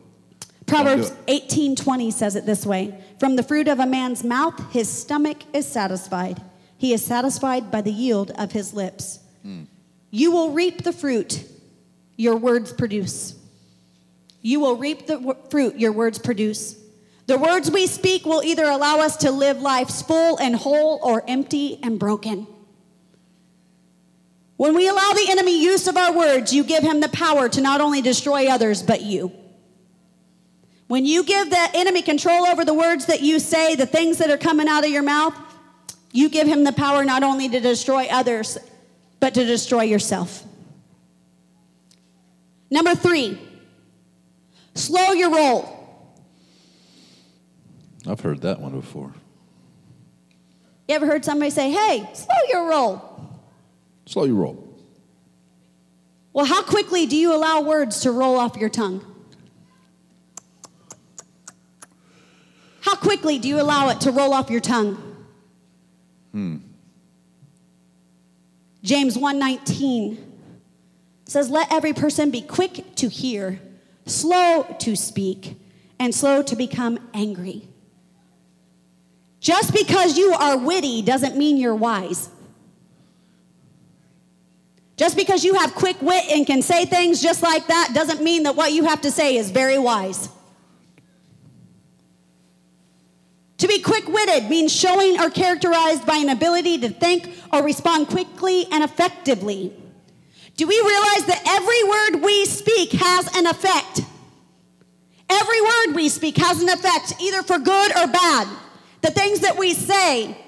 Proverbs 0.66 1.12
18:20 1.28 2.10
says 2.10 2.36
it 2.36 2.46
this 2.46 2.64
way, 2.64 2.94
"From 3.18 3.36
the 3.36 3.42
fruit 3.42 3.68
of 3.68 3.78
a 3.78 3.86
man's 3.86 4.24
mouth 4.24 4.54
his 4.72 4.88
stomach 4.88 5.38
is 5.52 5.66
satisfied. 5.66 6.40
He 6.78 6.92
is 6.92 7.04
satisfied 7.04 7.70
by 7.70 7.82
the 7.82 7.92
yield 7.92 8.30
of 8.32 8.52
his 8.52 8.72
lips." 8.72 9.18
Mm. 9.46 9.66
You 10.10 10.30
will 10.30 10.50
reap 10.50 10.82
the 10.82 10.92
fruit 10.92 11.44
your 12.16 12.36
words 12.36 12.72
produce. 12.72 13.34
You 14.40 14.60
will 14.60 14.76
reap 14.76 15.06
the 15.06 15.16
w- 15.16 15.36
fruit 15.50 15.78
your 15.78 15.92
words 15.92 16.18
produce. 16.18 16.76
The 17.26 17.38
words 17.38 17.70
we 17.70 17.86
speak 17.86 18.26
will 18.26 18.42
either 18.42 18.64
allow 18.64 18.98
us 18.98 19.16
to 19.18 19.30
live 19.30 19.60
lives 19.60 20.02
full 20.02 20.36
and 20.38 20.56
whole 20.56 21.00
or 21.02 21.22
empty 21.28 21.78
and 21.82 21.98
broken. 21.98 22.46
When 24.62 24.76
we 24.76 24.86
allow 24.86 25.12
the 25.12 25.26
enemy 25.28 25.60
use 25.60 25.88
of 25.88 25.96
our 25.96 26.12
words, 26.16 26.54
you 26.54 26.62
give 26.62 26.84
him 26.84 27.00
the 27.00 27.08
power 27.08 27.48
to 27.48 27.60
not 27.60 27.80
only 27.80 28.00
destroy 28.00 28.46
others, 28.46 28.80
but 28.80 29.02
you. 29.02 29.32
When 30.86 31.04
you 31.04 31.24
give 31.24 31.50
the 31.50 31.70
enemy 31.74 32.00
control 32.00 32.46
over 32.46 32.64
the 32.64 32.72
words 32.72 33.06
that 33.06 33.22
you 33.22 33.40
say, 33.40 33.74
the 33.74 33.86
things 33.86 34.18
that 34.18 34.30
are 34.30 34.38
coming 34.38 34.68
out 34.68 34.84
of 34.84 34.90
your 34.92 35.02
mouth, 35.02 35.34
you 36.12 36.28
give 36.28 36.46
him 36.46 36.62
the 36.62 36.70
power 36.70 37.04
not 37.04 37.24
only 37.24 37.48
to 37.48 37.58
destroy 37.58 38.06
others, 38.08 38.56
but 39.18 39.34
to 39.34 39.44
destroy 39.44 39.82
yourself. 39.82 40.44
Number 42.70 42.94
three, 42.94 43.40
slow 44.76 45.10
your 45.10 45.32
roll. 45.34 46.06
I've 48.06 48.20
heard 48.20 48.42
that 48.42 48.60
one 48.60 48.78
before. 48.78 49.12
You 50.86 50.94
ever 50.94 51.06
heard 51.06 51.24
somebody 51.24 51.50
say, 51.50 51.72
hey, 51.72 52.08
slow 52.14 52.36
your 52.48 52.70
roll? 52.70 53.11
Slow 54.12 54.24
your 54.24 54.34
roll. 54.34 54.78
Well, 56.34 56.44
how 56.44 56.62
quickly 56.62 57.06
do 57.06 57.16
you 57.16 57.34
allow 57.34 57.62
words 57.62 58.00
to 58.00 58.12
roll 58.12 58.36
off 58.36 58.58
your 58.58 58.68
tongue? 58.68 59.02
How 62.82 62.94
quickly 62.94 63.38
do 63.38 63.48
you 63.48 63.58
allow 63.58 63.88
it 63.88 64.02
to 64.02 64.10
roll 64.10 64.34
off 64.34 64.50
your 64.50 64.60
tongue? 64.60 64.98
Hmm. 66.32 66.56
James 68.82 69.16
1:19 69.16 70.18
says 71.24 71.48
let 71.48 71.72
every 71.72 71.94
person 71.94 72.30
be 72.30 72.42
quick 72.42 72.94
to 72.96 73.08
hear, 73.08 73.62
slow 74.04 74.64
to 74.80 74.94
speak, 74.94 75.58
and 75.98 76.14
slow 76.14 76.42
to 76.42 76.54
become 76.54 76.98
angry. 77.14 77.66
Just 79.40 79.72
because 79.72 80.18
you 80.18 80.34
are 80.34 80.58
witty 80.58 81.00
doesn't 81.00 81.34
mean 81.34 81.56
you're 81.56 81.74
wise. 81.74 82.28
Just 85.02 85.16
because 85.16 85.42
you 85.42 85.54
have 85.54 85.74
quick 85.74 86.00
wit 86.00 86.26
and 86.30 86.46
can 86.46 86.62
say 86.62 86.84
things 86.84 87.20
just 87.20 87.42
like 87.42 87.66
that 87.66 87.90
doesn't 87.92 88.22
mean 88.22 88.44
that 88.44 88.54
what 88.54 88.70
you 88.70 88.84
have 88.84 89.00
to 89.00 89.10
say 89.10 89.34
is 89.36 89.50
very 89.50 89.76
wise. 89.76 90.28
To 93.58 93.66
be 93.66 93.82
quick 93.82 94.06
witted 94.06 94.48
means 94.48 94.72
showing 94.72 95.18
or 95.18 95.28
characterized 95.28 96.06
by 96.06 96.18
an 96.18 96.28
ability 96.28 96.78
to 96.82 96.88
think 96.90 97.28
or 97.52 97.64
respond 97.64 98.06
quickly 98.06 98.66
and 98.70 98.84
effectively. 98.84 99.72
Do 100.56 100.68
we 100.68 100.76
realize 100.76 101.26
that 101.26 101.42
every 101.48 101.82
word 101.82 102.24
we 102.24 102.44
speak 102.44 102.92
has 102.92 103.26
an 103.36 103.48
effect? 103.48 104.02
Every 105.28 105.62
word 105.62 105.96
we 105.96 106.10
speak 106.10 106.36
has 106.36 106.62
an 106.62 106.68
effect, 106.68 107.20
either 107.20 107.42
for 107.42 107.58
good 107.58 107.90
or 107.96 108.06
bad. 108.06 108.46
The 109.00 109.10
things 109.10 109.40
that 109.40 109.58
we 109.58 109.74
say. 109.74 110.38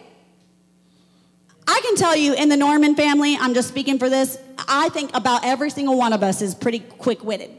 I 1.66 1.80
can 1.82 1.96
tell 1.96 2.16
you 2.16 2.34
in 2.34 2.48
the 2.48 2.56
Norman 2.56 2.94
family, 2.94 3.36
I'm 3.36 3.54
just 3.54 3.68
speaking 3.68 3.98
for 3.98 4.10
this, 4.10 4.38
I 4.68 4.88
think 4.90 5.10
about 5.14 5.44
every 5.44 5.70
single 5.70 5.96
one 5.96 6.12
of 6.12 6.22
us 6.22 6.42
is 6.42 6.54
pretty 6.54 6.80
quick 6.80 7.24
witted. 7.24 7.50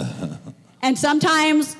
and 0.82 0.98
sometimes 0.98 1.76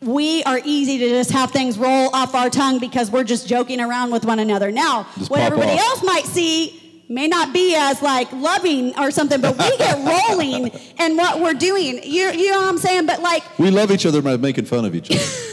we 0.00 0.42
are 0.44 0.60
easy 0.64 0.98
to 0.98 1.08
just 1.08 1.30
have 1.30 1.50
things 1.52 1.78
roll 1.78 2.10
off 2.14 2.34
our 2.34 2.50
tongue 2.50 2.78
because 2.78 3.10
we're 3.10 3.24
just 3.24 3.48
joking 3.48 3.80
around 3.80 4.10
with 4.10 4.24
one 4.24 4.38
another. 4.38 4.70
Now, 4.70 5.06
just 5.16 5.30
what 5.30 5.40
everybody 5.40 5.72
off. 5.72 5.80
else 5.80 6.04
might 6.04 6.24
see 6.24 7.04
may 7.08 7.28
not 7.28 7.52
be 7.52 7.74
as 7.76 8.02
like 8.02 8.30
loving 8.32 8.98
or 8.98 9.10
something, 9.10 9.40
but 9.40 9.56
we 9.56 9.76
get 9.76 9.96
rolling 10.30 10.68
in 10.98 11.16
what 11.16 11.40
we're 11.40 11.54
doing. 11.54 12.02
You, 12.02 12.30
you 12.32 12.50
know 12.50 12.58
what 12.58 12.68
I'm 12.68 12.78
saying? 12.78 13.06
But 13.06 13.22
like 13.22 13.58
we 13.58 13.70
love 13.70 13.90
each 13.90 14.06
other 14.06 14.20
by 14.20 14.36
making 14.36 14.64
fun 14.64 14.84
of 14.84 14.94
each 14.94 15.10
other. 15.10 15.20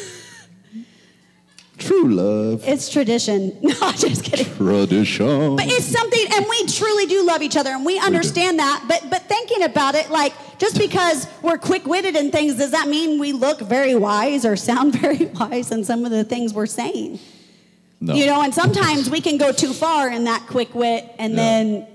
True 1.80 2.10
love. 2.10 2.64
It's 2.68 2.90
tradition. 2.90 3.58
No, 3.70 3.92
just 3.92 4.24
kidding. 4.24 4.54
Tradition. 4.56 5.56
But 5.56 5.68
it's 5.68 5.86
something, 5.86 6.26
and 6.34 6.46
we 6.50 6.66
truly 6.66 7.06
do 7.06 7.26
love 7.26 7.42
each 7.42 7.56
other, 7.56 7.70
and 7.70 7.86
we 7.86 8.00
understand 8.00 8.56
we 8.56 8.64
that. 8.64 8.86
But 8.88 9.10
but 9.10 9.24
thinking 9.24 9.64
about 9.64 9.96
it, 9.96 10.10
like 10.10 10.34
just 10.58 10.78
because 10.78 11.28
we're 11.42 11.58
quick 11.58 11.86
witted 11.86 12.16
in 12.16 12.32
things, 12.32 12.56
does 12.56 12.72
that 12.72 12.88
mean 12.88 13.20
we 13.20 13.32
look 13.32 13.60
very 13.62 13.96
wise 13.96 14.46
or 14.46 14.56
sound 14.56 14.96
very 15.00 15.26
wise 15.28 15.72
in 15.72 15.84
some 15.86 16.04
of 16.04 16.12
the 16.12 16.24
things 16.24 16.54
we're 16.54 16.66
saying? 16.66 17.20
No. 18.02 18.16
You 18.16 18.26
know, 18.26 18.42
and 18.42 18.54
sometimes 18.54 19.10
we 19.10 19.22
can 19.22 19.38
go 19.38 19.52
too 19.52 19.74
far 19.74 20.10
in 20.10 20.24
that 20.26 20.48
quick 20.48 20.74
wit, 20.74 21.10
and 21.20 21.34
yeah. 21.34 21.38
then 21.38 21.88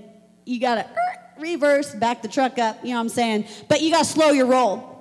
you 0.45 0.59
gotta 0.59 0.81
er, 0.81 1.39
reverse, 1.39 1.93
back 1.93 2.21
the 2.21 2.27
truck 2.27 2.57
up. 2.57 2.83
You 2.83 2.91
know 2.91 2.95
what 2.95 3.01
I'm 3.01 3.09
saying? 3.09 3.45
But 3.67 3.81
you 3.81 3.91
gotta 3.91 4.05
slow 4.05 4.31
your 4.31 4.47
roll. 4.47 4.94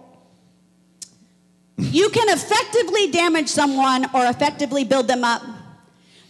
You 1.77 2.09
can 2.11 2.29
effectively 2.29 3.11
damage 3.11 3.49
someone 3.49 4.07
or 4.15 4.27
effectively 4.27 4.85
build 4.85 5.09
them 5.09 5.25
up. 5.25 5.43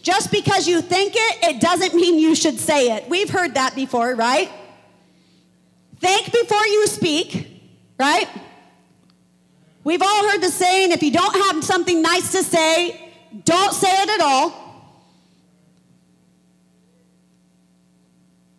Just 0.01 0.31
because 0.31 0.67
you 0.67 0.81
think 0.81 1.13
it, 1.15 1.55
it 1.55 1.61
doesn't 1.61 1.95
mean 1.95 2.19
you 2.19 2.35
should 2.35 2.59
say 2.59 2.95
it. 2.95 3.09
We've 3.09 3.29
heard 3.29 3.55
that 3.55 3.75
before, 3.75 4.15
right? 4.15 4.49
Think 5.99 6.31
before 6.31 6.65
you 6.65 6.87
speak, 6.87 7.47
right? 7.99 8.27
We've 9.83 10.01
all 10.01 10.29
heard 10.29 10.41
the 10.41 10.49
saying 10.49 10.91
if 10.91 11.01
you 11.01 11.11
don't 11.11 11.35
have 11.35 11.63
something 11.63 12.01
nice 12.01 12.31
to 12.33 12.43
say, 12.43 13.11
don't 13.43 13.73
say 13.73 13.89
it 13.89 14.09
at 14.09 14.21
all. 14.21 14.65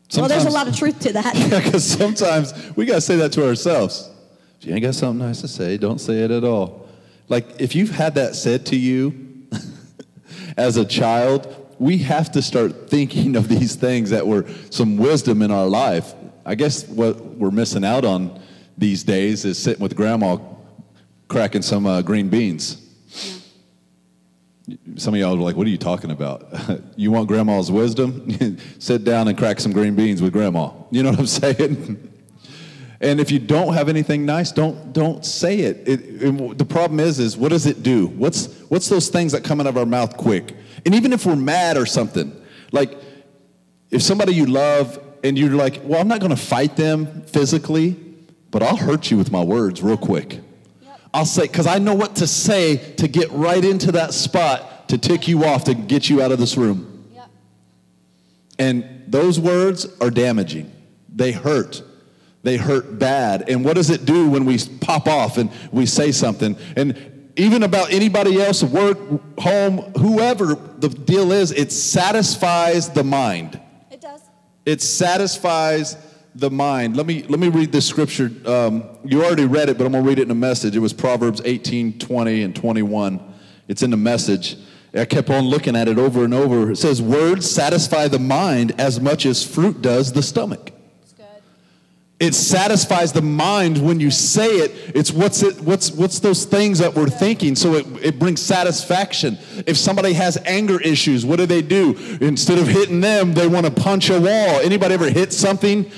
Sometimes, 0.08 0.16
well, 0.16 0.28
there's 0.28 0.52
a 0.52 0.56
lot 0.56 0.68
of 0.68 0.76
truth 0.76 1.00
to 1.00 1.12
that. 1.14 1.34
Yeah, 1.36 1.60
because 1.60 1.84
sometimes 1.84 2.54
we 2.76 2.86
got 2.86 2.96
to 2.96 3.00
say 3.00 3.16
that 3.16 3.32
to 3.32 3.46
ourselves. 3.46 4.10
You 4.66 4.74
ain't 4.74 4.82
got 4.82 4.96
something 4.96 5.24
nice 5.24 5.42
to 5.42 5.48
say, 5.48 5.76
don't 5.76 6.00
say 6.00 6.24
it 6.24 6.32
at 6.32 6.42
all. 6.42 6.88
Like, 7.28 7.60
if 7.60 7.76
you've 7.76 7.90
had 7.90 8.16
that 8.16 8.34
said 8.34 8.66
to 8.66 8.76
you 8.76 9.46
as 10.56 10.76
a 10.76 10.84
child, 10.84 11.46
we 11.78 11.98
have 11.98 12.32
to 12.32 12.42
start 12.42 12.90
thinking 12.90 13.36
of 13.36 13.48
these 13.48 13.76
things 13.76 14.10
that 14.10 14.26
were 14.26 14.44
some 14.70 14.96
wisdom 14.96 15.40
in 15.42 15.52
our 15.52 15.66
life. 15.66 16.14
I 16.44 16.56
guess 16.56 16.84
what 16.88 17.16
we're 17.36 17.52
missing 17.52 17.84
out 17.84 18.04
on 18.04 18.40
these 18.76 19.04
days 19.04 19.44
is 19.44 19.56
sitting 19.56 19.80
with 19.80 19.94
grandma 19.94 20.38
cracking 21.28 21.62
some 21.62 21.86
uh, 21.86 22.02
green 22.02 22.28
beans. 22.28 22.82
Some 24.96 25.14
of 25.14 25.20
y'all 25.20 25.36
are 25.36 25.40
like, 25.40 25.54
what 25.54 25.68
are 25.68 25.70
you 25.70 25.78
talking 25.78 26.10
about? 26.10 26.52
you 26.96 27.12
want 27.12 27.28
grandma's 27.28 27.70
wisdom? 27.70 28.58
Sit 28.80 29.04
down 29.04 29.28
and 29.28 29.38
crack 29.38 29.60
some 29.60 29.70
green 29.70 29.94
beans 29.94 30.20
with 30.20 30.32
grandma. 30.32 30.72
You 30.90 31.04
know 31.04 31.10
what 31.10 31.20
I'm 31.20 31.26
saying? 31.28 32.15
And 33.00 33.20
if 33.20 33.30
you 33.30 33.38
don't 33.38 33.74
have 33.74 33.88
anything 33.88 34.24
nice, 34.24 34.52
don't 34.52 34.92
don't 34.92 35.24
say 35.24 35.60
it. 35.60 35.86
It, 35.86 36.22
it. 36.22 36.58
The 36.58 36.64
problem 36.64 37.00
is, 37.00 37.18
is 37.18 37.36
what 37.36 37.50
does 37.50 37.66
it 37.66 37.82
do? 37.82 38.06
What's 38.06 38.46
what's 38.70 38.88
those 38.88 39.08
things 39.08 39.32
that 39.32 39.44
come 39.44 39.60
out 39.60 39.66
of 39.66 39.76
our 39.76 39.86
mouth 39.86 40.16
quick? 40.16 40.54
And 40.84 40.94
even 40.94 41.12
if 41.12 41.26
we're 41.26 41.36
mad 41.36 41.76
or 41.76 41.84
something, 41.84 42.34
like 42.72 42.96
if 43.90 44.02
somebody 44.02 44.34
you 44.34 44.46
love 44.46 44.98
and 45.22 45.38
you're 45.38 45.50
like, 45.50 45.80
well, 45.84 46.00
I'm 46.00 46.08
not 46.08 46.20
going 46.20 46.30
to 46.30 46.36
fight 46.36 46.76
them 46.76 47.22
physically, 47.22 47.96
but 48.50 48.62
I'll 48.62 48.76
hurt 48.76 49.10
you 49.10 49.18
with 49.18 49.30
my 49.30 49.42
words 49.42 49.82
real 49.82 49.96
quick. 49.96 50.40
Yep. 50.82 51.00
I'll 51.12 51.26
say 51.26 51.42
because 51.42 51.66
I 51.66 51.78
know 51.78 51.94
what 51.94 52.16
to 52.16 52.26
say 52.26 52.76
to 52.94 53.08
get 53.08 53.30
right 53.30 53.62
into 53.62 53.92
that 53.92 54.14
spot 54.14 54.88
to 54.88 54.96
tick 54.96 55.28
you 55.28 55.44
off 55.44 55.64
to 55.64 55.74
get 55.74 56.08
you 56.08 56.22
out 56.22 56.32
of 56.32 56.38
this 56.38 56.56
room. 56.56 57.10
Yep. 57.12 57.30
And 58.58 59.04
those 59.06 59.38
words 59.38 59.86
are 60.00 60.10
damaging. 60.10 60.72
They 61.14 61.32
hurt 61.32 61.82
they 62.46 62.56
hurt 62.56 63.00
bad. 63.00 63.48
And 63.48 63.64
what 63.64 63.74
does 63.74 63.90
it 63.90 64.04
do 64.04 64.30
when 64.30 64.44
we 64.44 64.56
pop 64.80 65.08
off 65.08 65.36
and 65.36 65.50
we 65.72 65.84
say 65.84 66.12
something? 66.12 66.56
And 66.76 67.32
even 67.34 67.64
about 67.64 67.92
anybody 67.92 68.40
else, 68.40 68.62
work, 68.62 68.98
home, 69.36 69.78
whoever 69.98 70.54
the 70.54 70.88
deal 70.88 71.32
is, 71.32 71.50
it 71.50 71.72
satisfies 71.72 72.88
the 72.88 73.02
mind. 73.02 73.60
It 73.90 74.00
does. 74.00 74.20
It 74.64 74.80
satisfies 74.80 75.96
the 76.36 76.48
mind. 76.48 76.96
Let 76.96 77.06
me 77.06 77.24
let 77.24 77.40
me 77.40 77.48
read 77.48 77.72
this 77.72 77.84
scripture. 77.84 78.30
Um, 78.44 78.84
you 79.04 79.24
already 79.24 79.46
read 79.46 79.68
it, 79.68 79.76
but 79.76 79.84
I'm 79.84 79.92
gonna 79.92 80.04
read 80.04 80.20
it 80.20 80.22
in 80.22 80.30
a 80.30 80.34
message. 80.36 80.76
It 80.76 80.80
was 80.80 80.92
Proverbs 80.92 81.42
18, 81.44 81.98
20, 81.98 82.42
and 82.44 82.54
21. 82.54 83.34
It's 83.66 83.82
in 83.82 83.90
the 83.90 83.96
message. 83.96 84.56
I 84.94 85.04
kept 85.04 85.30
on 85.30 85.46
looking 85.46 85.74
at 85.74 85.88
it 85.88 85.98
over 85.98 86.22
and 86.22 86.32
over. 86.32 86.70
It 86.70 86.76
says, 86.76 87.02
Words 87.02 87.50
satisfy 87.50 88.06
the 88.06 88.20
mind 88.20 88.78
as 88.78 89.00
much 89.00 89.26
as 89.26 89.44
fruit 89.44 89.82
does 89.82 90.12
the 90.12 90.22
stomach. 90.22 90.70
It 92.18 92.34
satisfies 92.34 93.12
the 93.12 93.20
mind 93.20 93.76
when 93.76 94.00
you 94.00 94.10
say 94.10 94.48
it. 94.48 94.96
It's 94.96 95.12
what's 95.12 95.42
it, 95.42 95.60
what's 95.60 95.90
what's 95.90 96.18
those 96.18 96.46
things 96.46 96.78
that 96.78 96.94
we're 96.94 97.10
thinking. 97.10 97.54
So 97.54 97.74
it, 97.74 97.86
it 98.02 98.18
brings 98.18 98.40
satisfaction. 98.40 99.36
If 99.66 99.76
somebody 99.76 100.14
has 100.14 100.38
anger 100.46 100.80
issues, 100.80 101.26
what 101.26 101.36
do 101.36 101.44
they 101.44 101.60
do? 101.60 101.94
Instead 102.22 102.58
of 102.58 102.68
hitting 102.68 103.02
them, 103.02 103.34
they 103.34 103.46
want 103.46 103.66
to 103.66 103.72
punch 103.72 104.08
a 104.08 104.18
wall. 104.18 104.60
Anybody 104.60 104.94
ever 104.94 105.10
hit 105.10 105.34
something 105.34 105.90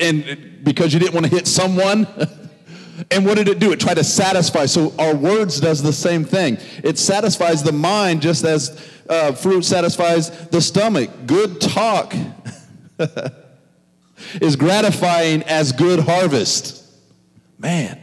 and 0.00 0.64
because 0.64 0.94
you 0.94 1.00
didn't 1.00 1.12
want 1.12 1.26
to 1.26 1.30
hit 1.30 1.46
someone? 1.46 2.06
And 3.10 3.26
what 3.26 3.36
did 3.36 3.48
it 3.48 3.58
do? 3.58 3.72
It 3.72 3.80
tried 3.80 3.94
to 3.94 4.04
satisfy. 4.04 4.66
So 4.66 4.94
our 5.00 5.16
words 5.16 5.58
does 5.58 5.82
the 5.82 5.92
same 5.92 6.24
thing. 6.24 6.58
It 6.84 6.96
satisfies 6.96 7.60
the 7.60 7.72
mind 7.72 8.22
just 8.22 8.44
as 8.44 8.80
uh, 9.08 9.32
fruit 9.32 9.64
satisfies 9.64 10.46
the 10.48 10.60
stomach. 10.60 11.10
Good 11.26 11.60
talk 11.60 12.14
is 14.40 14.56
gratifying 14.56 15.42
as 15.44 15.72
good 15.72 16.00
harvest. 16.00 16.82
Man. 17.58 18.00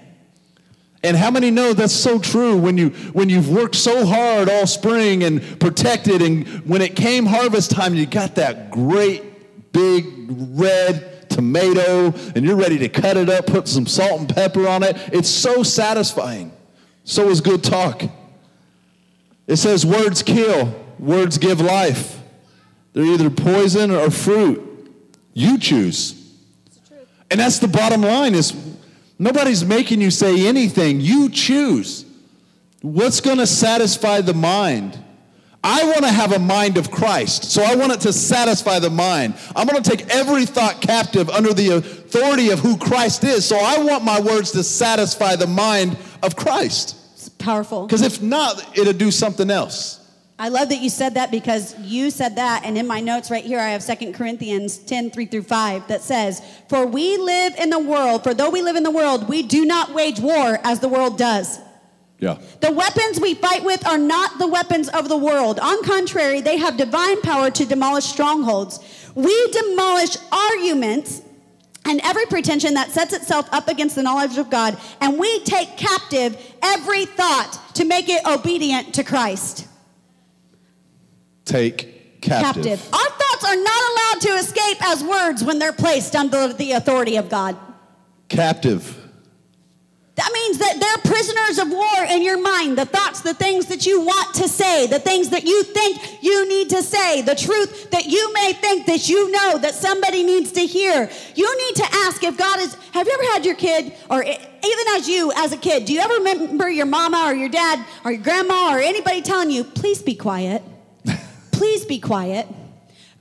And 1.04 1.18
how 1.18 1.32
many 1.32 1.50
know 1.50 1.74
that's 1.74 1.94
so 1.94 2.20
true 2.20 2.56
when 2.56 2.78
you 2.78 2.90
when 3.14 3.30
you've 3.30 3.50
worked 3.50 3.76
so 3.76 4.06
hard 4.06 4.50
all 4.50 4.68
spring 4.68 5.24
and 5.24 5.60
protected 5.60 6.22
and 6.22 6.48
when 6.68 6.82
it 6.82 6.96
came 6.96 7.26
harvest 7.26 7.72
time 7.72 7.96
you 7.96 8.06
got 8.06 8.36
that 8.36 8.70
great 8.70 9.72
big 9.74 10.06
red 10.30 11.30
tomato 11.30 12.14
and 12.36 12.46
you're 12.46 12.56
ready 12.56 12.78
to 12.80 12.90
cut 12.90 13.18
it 13.18 13.30
up, 13.30 13.48
put 13.48 13.68
some 13.68 13.88
salt 13.88 14.20
and 14.20 14.30
pepper 14.30 14.68
on 14.68 14.84
it. 14.84 14.96
It's 15.12 15.30
so 15.30 15.64
satisfying. 15.64 16.52
So 17.04 17.30
is 17.30 17.42
good 17.42 17.64
talk. 17.64 18.04
It 19.48 19.56
says 19.56 19.86
words 19.86 20.22
kill, 20.22 20.76
words 21.00 21.38
give 21.38 21.60
life. 21.60 22.20
They're 22.94 23.06
either 23.06 23.30
poison 23.30 23.92
or 23.92 24.12
fruit. 24.12 24.68
You 25.34 25.58
choose. 25.58 26.18
And 27.30 27.40
that's 27.40 27.60
the 27.60 27.68
bottom 27.68 28.02
line 28.02 28.36
is 28.36 28.54
nobody's 29.18 29.64
making 29.64 30.02
you 30.02 30.12
say 30.12 30.48
anything. 30.48 31.00
You 31.00 31.30
choose. 31.30 32.06
What's 32.82 33.22
going 33.22 33.38
to 33.38 33.48
satisfy 33.48 34.22
the 34.22 34.34
mind? 34.34 34.98
I 35.64 35.84
want 35.86 36.00
to 36.00 36.12
have 36.12 36.32
a 36.32 36.40
mind 36.40 36.78
of 36.78 36.90
Christ. 36.90 37.46
So 37.46 37.62
I 37.62 37.76
want 37.76 37.92
it 37.92 38.02
to 38.02 38.14
satisfy 38.14 38.80
the 38.80 38.90
mind. 38.90 39.36
I'm 39.56 39.68
going 39.68 39.82
to 39.82 39.88
take 39.88 40.10
every 40.10 40.46
thought 40.48 40.82
captive 40.82 41.30
under 41.30 41.54
the 41.54 41.78
authority 41.78 42.50
of 42.50 42.60
who 42.60 42.78
Christ 42.78 43.24
is. 43.24 43.46
So 43.46 43.58
I 43.58 43.78
want 43.84 44.04
my 44.04 44.20
words 44.20 44.52
to 44.52 44.64
satisfy 44.64 45.36
the 45.36 45.46
mind 45.46 45.98
of 46.24 46.36
Christ. 46.36 46.98
It's 47.14 47.30
powerful. 47.30 47.86
Because 47.86 48.02
if 48.02 48.24
not, 48.24 48.76
it'll 48.76 48.94
do 48.94 49.12
something 49.12 49.52
else. 49.52 50.01
I 50.42 50.48
love 50.48 50.70
that 50.70 50.82
you 50.82 50.90
said 50.90 51.14
that 51.14 51.30
because 51.30 51.78
you 51.78 52.10
said 52.10 52.38
that, 52.38 52.64
and 52.66 52.76
in 52.76 52.88
my 52.88 53.00
notes 53.00 53.30
right 53.30 53.44
here, 53.44 53.60
I 53.60 53.70
have 53.70 53.86
2 53.86 54.12
Corinthians 54.14 54.80
10 54.80 55.12
3 55.12 55.26
through 55.28 55.44
5 55.44 55.88
that 55.88 56.02
says, 56.02 56.42
For 56.68 56.84
we 56.84 57.16
live 57.18 57.54
in 57.60 57.70
the 57.70 57.78
world, 57.78 58.24
for 58.24 58.34
though 58.34 58.50
we 58.50 58.64
live 58.64 58.76
in 58.76 58.82
the 58.82 58.90
world, 58.90 59.30
we 59.30 59.44
do 59.44 59.66
not 59.66 59.94
wage 59.94 60.20
war 60.20 60.58
as 60.64 60.80
the 60.80 60.88
world 60.88 61.20
does. 61.20 61.60
Yeah. 62.18 62.40
The 62.60 62.72
weapons 62.72 63.20
we 63.20 63.36
fight 63.36 63.64
with 63.64 63.86
are 63.86 64.00
not 64.00 64.40
the 64.40 64.48
weapons 64.48 64.90
of 64.90 65.10
the 65.10 65.16
world. 65.18 65.60
On 65.60 65.84
contrary, 65.84 66.42
they 66.42 66.58
have 66.58 66.76
divine 66.76 67.22
power 67.22 67.52
to 67.52 67.64
demolish 67.64 68.06
strongholds. 68.06 68.80
We 69.14 69.52
demolish 69.52 70.18
arguments 70.32 71.22
and 71.86 72.02
every 72.04 72.26
pretension 72.26 72.74
that 72.74 72.90
sets 72.90 73.14
itself 73.14 73.48
up 73.52 73.68
against 73.68 73.94
the 73.94 74.02
knowledge 74.02 74.40
of 74.40 74.50
God, 74.50 74.76
and 75.02 75.20
we 75.20 75.44
take 75.44 75.78
captive 75.78 76.36
every 76.64 77.06
thought 77.06 77.60
to 77.76 77.86
make 77.86 78.10
it 78.10 78.26
obedient 78.26 78.96
to 78.96 79.04
Christ 79.04 79.68
take 81.46 82.22
captive. 82.22 82.64
captive. 82.64 82.94
Our 82.94 83.10
thoughts 83.10 83.46
are 83.46 83.56
not 83.56 83.92
allowed 83.92 84.22
to 84.22 84.30
escape 84.40 84.78
as 84.86 85.04
words 85.04 85.44
when 85.44 85.60
they're 85.60 85.74
placed 85.74 86.16
under 86.16 86.54
the 86.54 86.74
authority 86.74 87.18
of 87.18 87.30
God. 87.30 87.58
Captive. 88.30 88.98
That 90.16 90.32
means 90.34 90.58
that 90.60 90.80
they're 90.80 91.12
prisoners 91.12 91.58
of 91.58 91.72
war 91.72 92.06
in 92.10 92.22
your 92.22 92.40
mind. 92.40 92.78
The 92.78 92.86
thoughts, 92.86 93.22
the 93.22 93.34
things 93.34 93.68
that 93.68 93.86
you 93.86 94.02
want 94.02 94.36
to 94.36 94.48
say, 94.48 94.86
the 94.86 95.00
things 95.00 95.30
that 95.30 95.46
you 95.46 95.64
think 95.64 96.22
you 96.22 96.48
need 96.48 96.70
to 96.70 96.84
say, 96.84 97.22
the 97.22 97.34
truth 97.34 97.90
that 97.92 98.06
you 98.06 98.32
may 98.34 98.54
think 98.54 98.86
that 98.86 99.10
you 99.10 99.32
know 99.32 99.58
that 99.58 99.74
somebody 99.74 100.24
needs 100.24 100.52
to 100.52 100.62
hear. 100.62 101.10
You 101.34 101.58
need 101.68 101.76
to 101.78 101.86
ask 102.06 102.24
if 102.24 102.38
God 102.38 102.60
is. 102.60 102.76
Have 102.92 103.08
you 103.08 103.14
ever 103.14 103.34
had 103.34 103.46
your 103.46 103.56
kid, 103.56 103.94
or 104.10 104.22
even 104.22 104.86
as 104.96 105.08
you 105.08 105.32
as 105.38 105.54
a 105.54 105.58
kid, 105.58 105.86
do 105.86 105.94
you 105.94 106.02
ever 106.02 106.14
remember 106.16 106.70
your 106.70 106.86
mama 106.86 107.24
or 107.26 107.34
your 107.34 107.50
dad 107.50 107.84
or 108.04 108.12
your 108.12 108.22
grandma 108.22 108.76
or 108.76 108.80
anybody 108.80 109.22
telling 109.22 109.50
you, 109.50 109.64
please 109.64 110.02
be 110.02 110.14
quiet? 110.14 110.62
Please 111.62 111.86
be 111.86 112.00
quiet. 112.00 112.48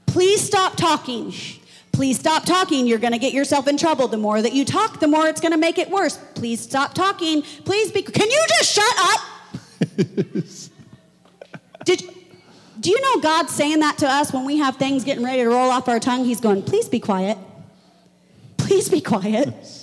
Please 0.07 0.41
stop 0.41 0.75
talking. 0.75 1.31
Please 1.93 2.19
stop 2.19 2.47
talking. 2.47 2.87
You're 2.87 2.99
going 2.99 3.13
to 3.13 3.19
get 3.19 3.35
yourself 3.35 3.69
in 3.69 3.77
trouble. 3.77 4.09
The 4.09 4.17
more 4.17 4.41
that 4.41 4.55
you 4.55 4.65
talk, 4.65 4.99
the 4.99 5.09
more 5.09 5.27
it's 5.27 5.43
going 5.43 5.53
to 5.53 5.59
make 5.59 5.77
it 5.77 5.91
worse. 5.91 6.17
Please 6.35 6.59
stop 6.59 6.95
talking. 6.95 7.43
Please 7.43 7.93
be. 7.93 8.01
Can 8.01 8.31
you 8.31 8.45
just 8.49 8.73
shut 8.73 8.95
up? 8.99 9.21
Did, 11.85 12.03
do 12.81 12.89
you 12.89 12.99
know 13.03 13.21
God 13.21 13.51
saying 13.51 13.81
that 13.81 13.99
to 13.99 14.07
us 14.07 14.33
when 14.33 14.47
we 14.47 14.57
have 14.57 14.77
things 14.77 15.05
getting 15.05 15.23
ready 15.23 15.43
to 15.43 15.49
roll 15.51 15.71
off 15.71 15.87
our 15.87 16.01
tongue? 16.01 16.25
He's 16.25 16.41
going, 16.41 16.63
please 16.63 16.89
be 16.89 16.99
quiet. 16.99 17.37
Please 18.57 18.89
be 18.89 19.03
quiet. 19.03 19.53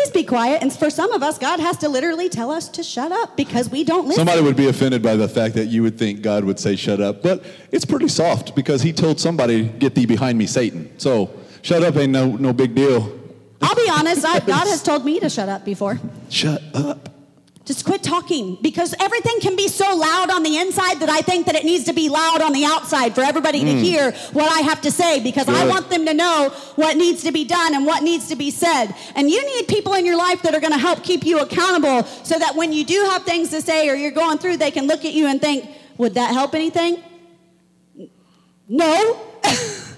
Please 0.00 0.10
be 0.12 0.24
quiet. 0.24 0.62
And 0.62 0.72
for 0.72 0.88
some 0.88 1.12
of 1.12 1.22
us, 1.22 1.36
God 1.36 1.60
has 1.60 1.76
to 1.78 1.88
literally 1.90 2.30
tell 2.30 2.50
us 2.50 2.70
to 2.70 2.82
shut 2.82 3.12
up 3.12 3.36
because 3.36 3.68
we 3.68 3.84
don't 3.84 4.06
listen. 4.06 4.24
Somebody 4.24 4.40
would 4.40 4.56
be 4.56 4.68
offended 4.68 5.02
by 5.02 5.14
the 5.14 5.28
fact 5.28 5.54
that 5.56 5.66
you 5.66 5.82
would 5.82 5.98
think 5.98 6.22
God 6.22 6.44
would 6.44 6.58
say 6.58 6.74
shut 6.74 7.02
up, 7.02 7.22
but 7.22 7.44
it's 7.70 7.84
pretty 7.84 8.08
soft 8.08 8.56
because 8.56 8.80
he 8.80 8.94
told 8.94 9.20
somebody, 9.20 9.64
get 9.68 9.94
thee 9.94 10.06
behind 10.06 10.38
me, 10.38 10.46
Satan. 10.46 10.90
So 10.98 11.30
shut 11.60 11.82
up 11.82 11.96
ain't 11.96 12.12
no, 12.12 12.34
no 12.36 12.54
big 12.54 12.74
deal. 12.74 13.12
I'll 13.60 13.74
be 13.74 13.90
honest, 13.90 14.24
I, 14.24 14.38
God 14.38 14.66
has 14.68 14.82
told 14.82 15.04
me 15.04 15.20
to 15.20 15.28
shut 15.28 15.50
up 15.50 15.66
before. 15.66 16.00
Shut 16.30 16.62
up. 16.72 17.09
Just 17.70 17.84
quit 17.84 18.02
talking 18.02 18.56
because 18.60 18.96
everything 18.98 19.38
can 19.40 19.54
be 19.54 19.68
so 19.68 19.94
loud 19.94 20.28
on 20.28 20.42
the 20.42 20.56
inside 20.56 20.98
that 20.98 21.08
I 21.08 21.20
think 21.20 21.46
that 21.46 21.54
it 21.54 21.64
needs 21.64 21.84
to 21.84 21.92
be 21.92 22.08
loud 22.08 22.42
on 22.42 22.52
the 22.52 22.64
outside 22.64 23.14
for 23.14 23.20
everybody 23.20 23.60
mm. 23.60 23.66
to 23.66 23.78
hear 23.78 24.10
what 24.32 24.50
I 24.50 24.62
have 24.62 24.80
to 24.80 24.90
say 24.90 25.22
because 25.22 25.46
Good. 25.46 25.54
I 25.54 25.68
want 25.68 25.88
them 25.88 26.04
to 26.06 26.12
know 26.12 26.48
what 26.74 26.96
needs 26.96 27.22
to 27.22 27.30
be 27.30 27.44
done 27.44 27.76
and 27.76 27.86
what 27.86 28.02
needs 28.02 28.26
to 28.30 28.34
be 28.34 28.50
said. 28.50 28.92
And 29.14 29.30
you 29.30 29.46
need 29.54 29.68
people 29.68 29.94
in 29.94 30.04
your 30.04 30.16
life 30.16 30.42
that 30.42 30.52
are 30.52 30.58
going 30.58 30.72
to 30.72 30.80
help 30.80 31.04
keep 31.04 31.24
you 31.24 31.38
accountable 31.38 32.02
so 32.24 32.36
that 32.40 32.56
when 32.56 32.72
you 32.72 32.84
do 32.84 33.06
have 33.10 33.22
things 33.22 33.50
to 33.50 33.62
say 33.62 33.88
or 33.88 33.94
you're 33.94 34.10
going 34.10 34.38
through, 34.38 34.56
they 34.56 34.72
can 34.72 34.88
look 34.88 35.04
at 35.04 35.12
you 35.12 35.28
and 35.28 35.40
think, 35.40 35.70
would 35.96 36.14
that 36.14 36.32
help 36.32 36.56
anything? 36.56 37.00
No. 38.68 39.20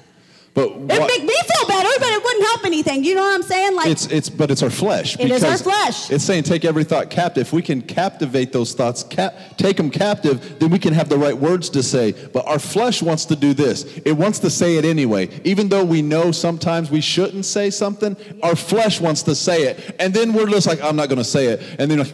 But 0.54 0.68
it 0.68 0.74
would 0.76 0.88
make 0.88 1.24
me 1.24 1.34
feel 1.34 1.66
better, 1.66 1.88
but 1.98 2.08
it 2.10 2.22
wouldn't 2.22 2.44
help 2.44 2.66
anything. 2.66 3.04
You 3.04 3.14
know 3.14 3.22
what 3.22 3.34
I'm 3.36 3.42
saying? 3.42 3.74
Like 3.74 3.86
it's 3.88 4.06
it's 4.08 4.28
but 4.28 4.50
it's 4.50 4.62
our 4.62 4.68
flesh. 4.68 5.18
It 5.18 5.30
is 5.30 5.42
our 5.42 5.56
flesh. 5.56 6.10
It's 6.10 6.24
saying 6.24 6.42
take 6.42 6.66
every 6.66 6.84
thought 6.84 7.08
captive. 7.08 7.46
If 7.46 7.52
we 7.54 7.62
can 7.62 7.80
captivate 7.80 8.52
those 8.52 8.74
thoughts, 8.74 9.02
cap, 9.02 9.34
take 9.56 9.78
them 9.78 9.90
captive, 9.90 10.58
then 10.58 10.70
we 10.70 10.78
can 10.78 10.92
have 10.92 11.08
the 11.08 11.16
right 11.16 11.36
words 11.36 11.70
to 11.70 11.82
say. 11.82 12.12
But 12.12 12.46
our 12.46 12.58
flesh 12.58 13.02
wants 13.02 13.24
to 13.26 13.36
do 13.36 13.54
this. 13.54 13.84
It 14.04 14.12
wants 14.12 14.40
to 14.40 14.50
say 14.50 14.76
it 14.76 14.84
anyway, 14.84 15.30
even 15.44 15.70
though 15.70 15.84
we 15.84 16.02
know 16.02 16.32
sometimes 16.32 16.90
we 16.90 17.00
shouldn't 17.00 17.46
say 17.46 17.70
something. 17.70 18.14
Our 18.42 18.54
flesh 18.54 19.00
wants 19.00 19.22
to 19.22 19.34
say 19.34 19.68
it, 19.68 19.96
and 19.98 20.12
then 20.12 20.34
we're 20.34 20.48
just 20.48 20.66
like, 20.66 20.82
I'm 20.82 20.96
not 20.96 21.08
going 21.08 21.18
to 21.18 21.24
say 21.24 21.46
it, 21.46 21.76
and 21.78 21.90
then. 21.90 22.00
Like, 22.00 22.12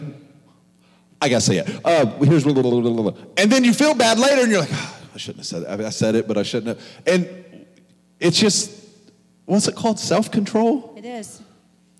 I 1.21 1.27
gotta 1.27 1.41
say 1.41 1.57
it. 1.57 1.81
Uh, 1.83 2.05
here's 2.19 2.45
and 2.45 3.51
then 3.51 3.65
you 3.65 3.73
feel 3.73 3.93
bad 3.93 4.17
later, 4.17 4.43
and 4.43 4.51
you're 4.51 4.61
like, 4.61 4.69
oh, 4.71 4.99
I 5.13 5.17
shouldn't 5.17 5.39
have 5.39 5.47
said 5.47 5.63
it. 5.63 5.85
I 5.85 5.89
said 5.89 6.15
it, 6.15 6.29
but 6.29 6.37
I 6.37 6.43
shouldn't 6.43 6.77
have. 6.77 6.87
And 7.05 7.27
it's 8.19 8.37
just, 8.37 8.71
what's 9.45 9.67
it 9.67 9.75
called? 9.75 9.99
Self 9.99 10.31
control? 10.31 10.93
It 10.97 11.05
is. 11.05 11.41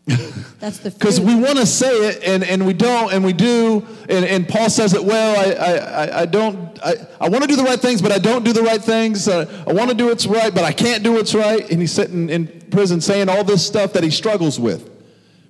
That's 0.60 0.80
the 0.80 0.92
because 0.92 1.22
we 1.22 1.36
want 1.36 1.58
to 1.58 1.66
say 1.66 2.10
it 2.10 2.24
and, 2.24 2.44
and 2.44 2.66
we 2.66 2.74
don't 2.74 3.14
and 3.14 3.24
we 3.24 3.32
do 3.32 3.86
and, 4.10 4.26
and 4.26 4.48
Paul 4.48 4.68
says 4.70 4.96
it 4.96 5.04
well 5.04 5.38
I, 5.38 6.08
I, 6.08 6.22
I 6.22 6.26
don't 6.26 6.80
I, 6.84 6.94
I 7.22 7.30
want 7.30 7.44
to 7.44 7.48
do 7.48 7.56
the 7.56 7.64
right 7.64 7.80
things 7.80 8.02
but 8.02 8.12
I 8.12 8.18
don't 8.18 8.44
do 8.44 8.52
the 8.52 8.64
right 8.64 8.82
things. 8.82 9.28
Uh, 9.28 9.46
I 9.68 9.74
want 9.74 9.92
to 9.92 9.96
do 9.96 10.08
what's 10.08 10.26
right 10.26 10.54
but 10.54 10.64
I 10.64 10.72
can't 10.72 11.04
do 11.04 11.14
what's 11.14 11.36
right. 11.36 11.70
And 11.70 11.80
he's 11.80 11.92
sitting 11.92 12.30
in 12.30 12.48
prison 12.72 13.02
saying 13.02 13.30
all 13.30 13.44
this 13.44 13.66
stuff 13.66 13.94
that 13.94 14.04
he 14.04 14.10
struggles 14.10 14.60
with. 14.60 14.90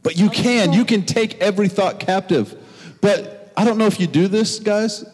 But 0.03 0.17
you 0.17 0.30
can. 0.30 0.74
you 0.74 0.86
can 0.86 1.05
take 1.05 1.39
every 1.41 1.67
thought 1.67 1.99
captive. 1.99 2.55
But 3.01 3.51
I 3.55 3.65
don't 3.65 3.78
know 3.78 3.86
if 3.86 3.99
you 3.99 4.07
do 4.07 4.28
this 4.28 4.59
guys 4.59 5.05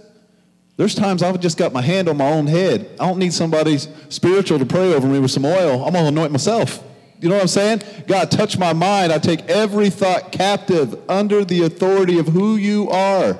there's 0.77 0.93
times 0.93 1.23
I've 1.23 1.39
just 1.39 1.57
got 1.57 1.71
my 1.71 1.81
hand 1.81 2.09
on 2.09 2.17
my 2.17 2.29
own 2.29 2.47
head. 2.47 2.89
I 2.99 3.07
don't 3.07 3.17
need 3.17 3.33
somebody 3.33 3.77
spiritual 3.77 4.59
to 4.59 4.65
pray 4.65 4.93
over 4.93 5.07
me 5.07 5.19
with 5.19 5.31
some 5.31 5.45
oil. 5.45 5.85
I'm 5.85 5.93
going 5.93 6.03
to 6.03 6.09
anoint 6.09 6.31
myself. 6.31 6.83
You 7.21 7.29
know 7.29 7.35
what 7.35 7.43
I'm 7.43 7.47
saying? 7.47 7.81
God, 8.07 8.29
touch 8.29 8.57
my 8.57 8.73
mind. 8.73 9.13
I 9.13 9.17
take 9.17 9.41
every 9.43 9.89
thought 9.89 10.33
captive 10.33 10.99
under 11.09 11.45
the 11.45 11.63
authority 11.63 12.19
of 12.19 12.27
who 12.27 12.57
you 12.57 12.89
are. 12.89 13.39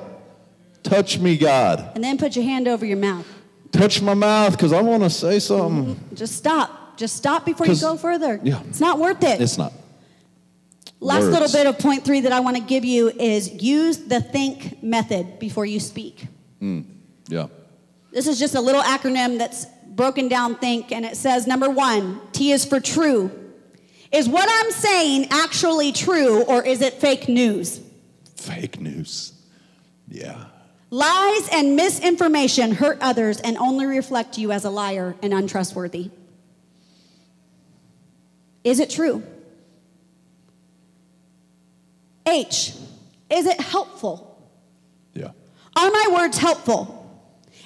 Touch 0.82 1.18
me, 1.18 1.36
God. 1.36 1.92
And 1.94 2.02
then 2.02 2.16
put 2.16 2.36
your 2.36 2.44
hand 2.44 2.68
over 2.68 2.86
your 2.86 2.96
mouth. 2.96 3.26
Touch 3.70 4.00
my 4.00 4.14
mouth 4.14 4.52
because 4.52 4.72
I 4.72 4.80
want 4.80 5.02
to 5.02 5.10
say 5.10 5.38
something. 5.38 5.94
Mm-hmm. 5.94 6.14
Just 6.14 6.36
stop. 6.36 6.96
Just 6.96 7.16
stop 7.16 7.44
before 7.44 7.66
you 7.66 7.78
go 7.78 7.98
further. 7.98 8.40
Yeah. 8.42 8.62
It's 8.68 8.80
not 8.80 8.98
worth 8.98 9.22
it. 9.22 9.40
It's 9.40 9.58
not. 9.58 9.74
Last 10.98 11.24
Words. 11.24 11.32
little 11.32 11.52
bit 11.52 11.66
of 11.66 11.78
point 11.78 12.04
three 12.04 12.20
that 12.20 12.32
I 12.32 12.40
want 12.40 12.56
to 12.56 12.62
give 12.62 12.84
you 12.86 13.10
is 13.10 13.62
use 13.62 13.98
the 13.98 14.20
think 14.22 14.82
method 14.82 15.38
before 15.38 15.66
you 15.66 15.78
speak. 15.78 16.26
Mm. 16.62 16.95
Yeah. 17.28 17.48
This 18.12 18.26
is 18.26 18.38
just 18.38 18.54
a 18.54 18.60
little 18.60 18.82
acronym 18.82 19.38
that's 19.38 19.66
broken 19.86 20.28
down 20.28 20.56
think, 20.56 20.92
and 20.92 21.04
it 21.04 21.16
says 21.16 21.46
number 21.46 21.68
one, 21.68 22.20
T 22.32 22.52
is 22.52 22.64
for 22.64 22.80
true. 22.80 23.30
Is 24.12 24.28
what 24.28 24.48
I'm 24.50 24.70
saying 24.70 25.28
actually 25.30 25.92
true, 25.92 26.42
or 26.44 26.64
is 26.64 26.80
it 26.80 26.94
fake 26.94 27.28
news? 27.28 27.80
Fake 28.36 28.80
news. 28.80 29.32
Yeah. 30.08 30.46
Lies 30.90 31.48
and 31.52 31.74
misinformation 31.74 32.72
hurt 32.72 32.98
others 33.00 33.40
and 33.40 33.56
only 33.56 33.86
reflect 33.86 34.38
you 34.38 34.52
as 34.52 34.64
a 34.64 34.70
liar 34.70 35.16
and 35.22 35.34
untrustworthy. 35.34 36.10
Is 38.62 38.80
it 38.80 38.90
true? 38.90 39.22
H, 42.26 42.72
Is 43.30 43.46
it 43.46 43.60
helpful? 43.60 44.40
Yeah. 45.14 45.30
Are 45.76 45.90
my 45.90 46.08
words 46.12 46.38
helpful? 46.38 47.05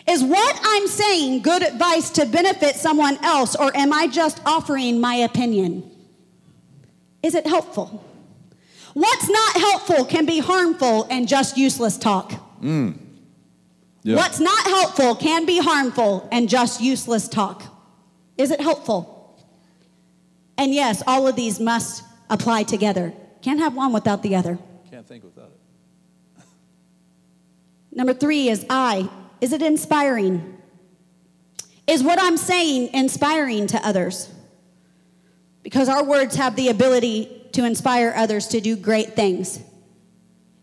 Is 0.09 0.22
what 0.22 0.61
I'm 0.62 0.86
saying 0.86 1.42
good 1.42 1.62
advice 1.62 2.11
to 2.11 2.26
benefit 2.26 2.76
someone 2.76 3.22
else, 3.24 3.55
or 3.55 3.74
am 3.76 3.92
I 3.92 4.07
just 4.07 4.40
offering 4.46 5.01
my 5.01 5.14
opinion? 5.14 5.88
Is 7.22 7.34
it 7.34 7.46
helpful? 7.46 8.05
What's 8.94 9.28
not 9.28 9.57
helpful 9.57 10.05
can 10.05 10.26
be 10.26 10.40
harmful 10.40 11.07
and 11.11 11.28
just 11.28 11.57
useless 11.57 11.96
talk. 11.96 12.32
Mm. 12.61 12.98
Yeah. 14.03 14.16
What's 14.16 14.40
not 14.40 14.64
helpful 14.64 15.14
can 15.14 15.46
be 15.46 15.59
harmful 15.59 16.28
and 16.32 16.48
just 16.48 16.80
useless 16.80 17.28
talk. 17.28 17.62
Is 18.36 18.51
it 18.51 18.61
helpful? 18.61 19.38
And 20.57 20.74
yes, 20.74 21.03
all 21.07 21.28
of 21.28 21.36
these 21.36 21.61
must 21.61 22.03
apply 22.28 22.64
together. 22.64 23.12
Can't 23.42 23.61
have 23.61 23.74
one 23.74 23.92
without 23.92 24.22
the 24.22 24.36
other. 24.36 24.59
Can't 24.90 25.07
think 25.07 25.24
without 25.24 25.51
it. 26.38 26.44
Number 27.92 28.14
three 28.14 28.48
is 28.48 28.64
I. 28.70 29.09
Is 29.41 29.53
it 29.53 29.62
inspiring? 29.62 30.59
Is 31.86 32.03
what 32.03 32.20
I'm 32.20 32.36
saying 32.36 32.91
inspiring 32.95 33.66
to 33.68 33.86
others? 33.86 34.28
Because 35.62 35.88
our 35.88 36.05
words 36.05 36.36
have 36.36 36.57
the 36.57 36.68
ability 36.68 37.49
to 37.53 37.64
inspire 37.64 38.12
others 38.16 38.49
to 38.49 38.61
do 38.61 38.76
great 38.76 39.14
things. 39.14 39.61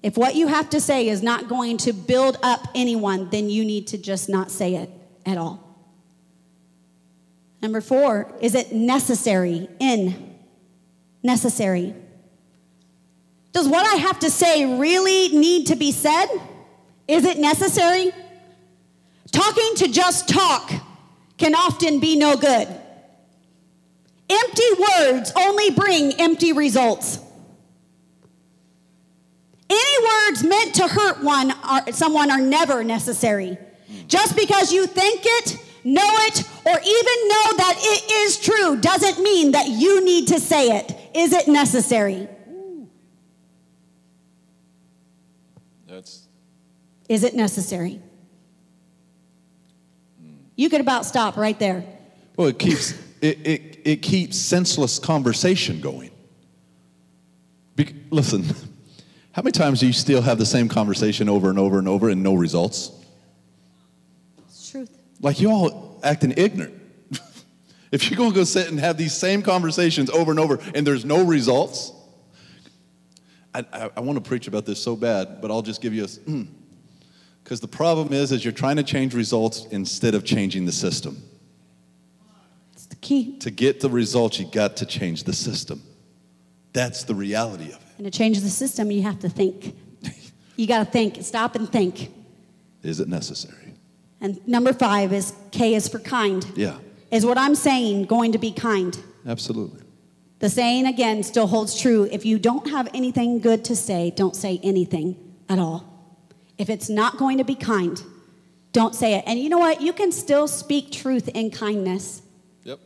If 0.04 0.18
what 0.18 0.36
you 0.36 0.48
have 0.48 0.70
to 0.70 0.80
say 0.80 1.10
is 1.10 1.22
not 1.22 1.50
going 1.50 1.78
to 1.80 1.94
build 1.94 2.38
up 2.44 2.68
anyone, 2.74 3.30
then 3.30 3.50
you 3.50 3.66
need 3.66 3.88
to 3.88 3.98
just 3.98 4.30
not 4.30 4.52
say 4.52 4.76
it 4.76 4.90
at 5.26 5.38
all. 5.38 5.64
Number 7.62 7.82
four, 7.82 8.32
is 8.40 8.56
it 8.56 8.72
necessary? 8.72 9.68
In. 9.80 10.36
Necessary. 11.24 11.96
Does 13.52 13.68
what 13.68 13.86
I 13.86 13.96
have 13.96 14.20
to 14.20 14.30
say 14.30 14.80
really 14.80 15.30
need 15.30 15.68
to 15.68 15.76
be 15.76 15.92
said? 15.92 16.28
Is 17.08 17.26
it 17.26 17.40
necessary? 17.40 18.12
Talking 19.32 19.76
to 19.78 19.92
just 19.92 20.30
talk 20.30 20.72
can 21.38 21.56
often 21.56 22.00
be 22.00 22.16
no 22.16 22.36
good. 22.36 22.68
Empty 24.30 24.64
words 25.00 25.32
only 25.38 25.72
bring 25.72 26.14
empty 26.14 26.54
results. 26.54 27.20
Any 29.70 30.06
words 30.06 30.44
meant 30.44 30.76
to 30.76 30.88
hurt 30.88 31.24
one 31.24 31.52
or 31.52 31.92
someone 31.92 32.32
are 32.32 32.42
never 32.42 32.84
necessary. 32.84 33.58
Just 34.08 34.36
because 34.36 34.72
you 34.72 34.88
think 34.88 35.22
it, 35.24 35.58
know 35.84 36.02
it, 36.04 36.44
or 36.66 36.72
even 36.72 37.28
know 37.28 37.58
that 37.58 37.76
it 37.78 38.12
is 38.12 38.38
true 38.38 38.78
doesn't 38.78 39.22
mean 39.22 39.52
that 39.52 39.68
you 39.68 40.04
need 40.04 40.28
to 40.30 40.40
say 40.40 40.78
it. 40.78 40.96
Is 41.14 41.34
it 41.34 41.48
necessary? 41.48 42.28
That's 45.88 46.28
Is 47.10 47.24
it 47.24 47.34
necessary? 47.34 48.02
You 50.58 50.70
could 50.70 50.82
about 50.82 51.06
stop 51.06 51.38
right 51.38 51.58
there. 51.58 51.86
well, 52.36 52.48
it 52.48 52.60
keeps 52.60 52.92
it, 53.22 53.48
it, 53.48 53.80
it 53.86 54.02
keeps 54.02 54.38
senseless 54.38 55.00
conversation 55.00 55.80
going. 55.80 56.12
Be, 57.76 57.96
listen, 58.10 58.44
how 59.32 59.44
many 59.44 59.52
times 59.52 59.80
do 59.80 59.88
you 59.88 59.94
still 59.94 60.22
have 60.22 60.40
the 60.40 60.46
same 60.46 60.68
conversation 60.68 61.30
over 61.30 61.50
and 61.50 61.60
over 61.60 61.78
and 61.78 61.88
over 61.88 62.10
and 62.10 62.24
no 62.24 62.34
results? 62.34 62.92
It's 64.40 64.72
truth. 64.72 64.90
Like 65.22 65.40
you 65.40 65.50
all 65.52 66.00
acting 66.04 66.34
ignorant. 66.36 66.74
if 67.92 68.10
you're 68.10 68.18
going 68.18 68.32
to 68.32 68.36
go 68.36 68.44
sit 68.44 68.70
and 68.70 68.80
have 68.80 68.98
these 68.98 69.14
same 69.14 69.44
conversations 69.44 70.10
over 70.10 70.32
and 70.32 70.40
over 70.40 70.60
and 70.74 70.86
there's 70.86 71.06
no 71.06 71.24
results, 71.24 71.92
I, 73.54 73.64
I, 73.72 73.90
I 73.98 74.00
want 74.00 74.24
to 74.24 74.28
preach 74.28 74.48
about 74.48 74.66
this 74.66 74.82
so 74.82 74.96
bad, 74.96 75.40
but 75.40 75.52
I'll 75.52 75.62
just 75.62 75.82
give 75.82 75.94
you 75.94 76.06
a. 76.06 76.08
Hmm. 76.08 76.44
Because 77.48 77.62
the 77.62 77.68
problem 77.70 78.12
is, 78.12 78.34
is 78.34 78.44
you're 78.44 78.52
trying 78.52 78.76
to 78.76 78.84
change 78.84 79.14
results 79.14 79.68
instead 79.72 80.16
of 80.16 80.26
changing 80.26 80.66
the 80.66 80.72
system. 80.74 81.24
It's 82.74 82.88
the 82.88 82.98
key. 82.98 83.38
To 83.38 83.50
get 83.50 83.80
the 83.80 83.90
results, 83.90 84.38
you 84.38 84.46
got 84.52 84.76
to 84.76 84.86
change 84.86 85.24
the 85.24 85.32
system. 85.32 85.82
That's 86.74 87.06
the 87.06 87.16
reality 87.16 87.68
of 87.72 87.76
it. 87.76 87.82
And 88.00 88.06
to 88.06 88.12
change 88.12 88.42
the 88.42 88.50
system, 88.50 88.92
you 88.92 89.02
have 89.04 89.20
to 89.20 89.30
think. 89.30 89.78
You 90.58 90.68
got 90.68 90.80
to 90.80 90.92
think, 90.92 91.24
stop 91.24 91.56
and 91.56 91.72
think. 91.72 92.12
Is 92.84 93.00
it 93.00 93.08
necessary? 93.08 93.76
And 94.20 94.46
number 94.46 94.74
five 94.74 95.14
is 95.14 95.32
K 95.52 95.74
is 95.74 95.88
for 95.88 96.00
kind. 96.00 96.46
Yeah, 96.54 96.80
Is 97.12 97.26
what 97.26 97.38
I'm 97.38 97.56
saying 97.56 98.08
going 98.08 98.34
to 98.34 98.40
be 98.40 98.52
kind? 98.52 99.00
absolutely. 99.26 99.84
The 100.40 100.50
saying 100.50 100.86
again 100.86 101.24
still 101.24 101.48
holds 101.48 101.80
true. 101.80 102.10
If 102.12 102.26
you 102.26 102.40
don't 102.40 102.70
have 102.72 102.90
anything 102.94 103.40
good 103.40 103.64
to 103.66 103.76
say, 103.78 104.12
don't 104.14 104.36
say 104.36 104.60
anything 104.64 105.16
at 105.48 105.60
all. 105.60 105.97
If 106.58 106.70
it's 106.70 106.90
not 106.90 107.18
going 107.18 107.38
to 107.38 107.44
be 107.44 107.56
kind, 107.56 108.02
don't 108.72 108.96
say 108.96 109.16
it. 109.16 109.24
And 109.28 109.40
you 109.40 109.50
know 109.50 109.60
what? 109.60 109.82
You 109.82 109.94
can 109.94 110.12
still 110.12 110.48
speak 110.48 110.92
truth 110.92 111.30
in 111.30 111.52
kindness, 111.52 112.22
Yep. 112.64 112.80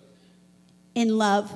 in 0.95 1.17
love, 1.17 1.51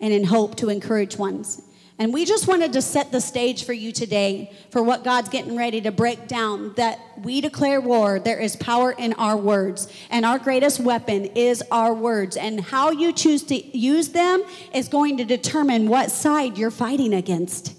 and 0.00 0.12
in 0.12 0.24
hope 0.24 0.56
to 0.56 0.68
encourage 0.68 1.16
ones. 1.16 1.62
And 1.98 2.12
we 2.12 2.24
just 2.24 2.48
wanted 2.48 2.72
to 2.72 2.82
set 2.82 3.12
the 3.12 3.20
stage 3.20 3.64
for 3.64 3.72
you 3.72 3.92
today 3.92 4.50
for 4.70 4.82
what 4.82 5.04
God's 5.04 5.28
getting 5.28 5.56
ready 5.56 5.80
to 5.82 5.92
break 5.92 6.26
down 6.26 6.72
that 6.74 6.98
we 7.22 7.40
declare 7.40 7.80
war. 7.80 8.18
There 8.18 8.40
is 8.40 8.56
power 8.56 8.92
in 8.92 9.12
our 9.12 9.36
words, 9.36 9.86
and 10.10 10.24
our 10.24 10.38
greatest 10.38 10.80
weapon 10.80 11.26
is 11.26 11.62
our 11.70 11.94
words. 11.94 12.36
And 12.36 12.60
how 12.60 12.90
you 12.90 13.12
choose 13.12 13.42
to 13.44 13.78
use 13.78 14.08
them 14.08 14.42
is 14.74 14.88
going 14.88 15.18
to 15.18 15.24
determine 15.24 15.86
what 15.86 16.10
side 16.10 16.58
you're 16.58 16.72
fighting 16.72 17.14
against. 17.14 17.74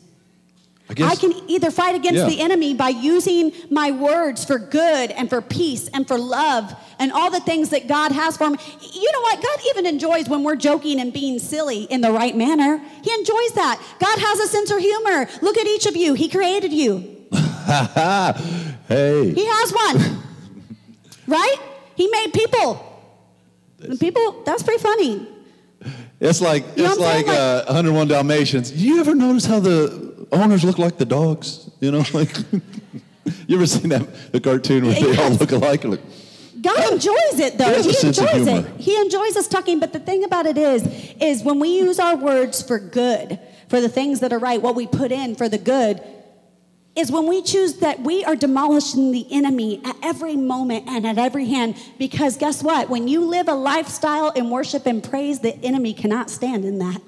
I 0.90 0.94
guess. 0.96 1.12
I 1.12 1.16
can 1.16 1.32
either 1.50 1.72
fight 1.72 1.96
against 1.96 2.20
Yeah. 2.20 2.28
the 2.28 2.42
enemy 2.42 2.74
by 2.74 2.90
using 2.90 3.54
my 3.70 3.92
words 3.92 4.44
for 4.44 4.60
good 4.60 5.12
and 5.12 5.30
for 5.30 5.42
peace 5.42 5.88
and 5.94 6.06
for 6.06 6.18
love 6.18 6.76
and 7.00 7.12
all 7.12 7.32
the 7.32 7.40
things 7.40 7.70
that 7.70 7.88
God 7.88 8.12
has 8.12 8.36
for 8.36 8.50
me. 8.50 8.58
You 8.94 9.12
know 9.14 9.22
what? 9.22 9.42
God 9.42 9.60
even 9.70 9.86
enjoys 9.86 10.28
when 10.28 10.44
we're 10.44 10.58
joking 10.58 11.00
and 11.00 11.14
being 11.14 11.40
silly 11.40 11.84
in 11.84 12.02
the 12.02 12.12
right 12.12 12.36
manner. 12.36 12.82
He 13.02 13.12
enjoys 13.14 13.52
that. 13.56 13.80
God 14.00 14.20
has 14.20 14.40
a 14.42 14.48
sense 14.48 14.72
of 14.72 14.80
humor. 14.80 15.30
Look 15.42 15.58
at 15.58 15.68
each 15.68 15.86
of 15.86 15.96
you. 15.96 16.16
He 16.16 16.28
created 16.28 16.74
you. 16.74 17.26
hey. 17.34 19.32
He 19.34 19.46
has 19.46 19.72
one. 19.72 20.22
right? 21.28 21.56
He 21.96 22.08
made 22.08 22.34
people. 22.34 22.90
And 23.82 24.00
people, 24.00 24.44
that's 24.46 24.64
pretty 24.64 24.82
funny. 24.84 25.28
It's 26.20 26.42
like 26.42 26.64
You 26.78 26.84
know 26.84 26.92
it's 26.92 27.00
like, 27.00 27.26
saying? 27.26 27.38
uh, 27.38 27.64
101 27.66 28.08
Dalmatians. 28.08 28.72
You 28.74 29.00
ever 29.00 29.14
notice 29.16 29.46
how 29.46 29.60
the 29.60 30.13
owners 30.34 30.64
look 30.64 30.78
like 30.78 30.98
the 30.98 31.06
dogs? 31.06 31.70
You 31.80 31.92
know, 31.92 32.04
like 32.14 32.36
you 33.48 33.56
ever 33.56 33.66
seen 33.66 33.90
that 33.90 34.32
the 34.32 34.40
cartoon 34.40 34.86
where 34.86 34.94
they 34.94 35.18
all 35.18 35.32
look 35.32 35.52
alike? 35.52 35.84
Like, 35.84 36.02
God 36.62 36.94
enjoys 36.94 37.40
it 37.40 37.58
though. 37.58 37.82
He 37.82 37.92
He 37.92 38.08
enjoys 38.08 38.48
it. 38.48 38.66
He 38.80 38.98
enjoys 38.98 39.36
us 39.36 39.48
talking, 39.48 39.80
but 39.80 39.94
the 39.94 40.00
thing 40.00 40.24
about 40.24 40.46
it 40.46 40.58
is 40.58 40.84
is 41.20 41.44
when 41.44 41.60
we 41.60 41.78
use 41.78 42.00
our 42.00 42.16
words 42.16 42.62
for 42.62 42.80
good, 42.80 43.40
for 43.68 43.82
the 43.82 43.90
things 43.90 44.22
that 44.22 44.32
are 44.32 44.40
right, 44.40 44.62
what 44.62 44.76
we 44.76 44.88
put 44.88 45.12
in 45.12 45.36
for 45.36 45.50
the 45.50 45.58
good, 45.58 46.02
is 46.96 47.12
when 47.12 47.28
we 47.28 47.42
choose 47.42 47.78
that 47.78 48.02
we 48.02 48.24
are 48.24 48.36
demolishing 48.36 49.12
the 49.12 49.26
enemy 49.32 49.82
at 49.84 49.96
every 50.04 50.36
moment 50.36 50.88
and 50.88 51.08
at 51.08 51.18
every 51.18 51.48
hand. 51.48 51.76
Because 51.98 52.38
guess 52.38 52.62
what? 52.62 52.90
When 52.90 53.08
you 53.08 53.26
live 53.26 53.48
a 53.48 53.54
lifestyle 53.54 54.30
in 54.30 54.50
worship 54.50 54.86
and 54.86 55.04
praise, 55.04 55.40
the 55.40 55.56
enemy 55.66 55.94
cannot 55.94 56.30
stand 56.30 56.66
in 56.66 56.78
that. 56.80 57.02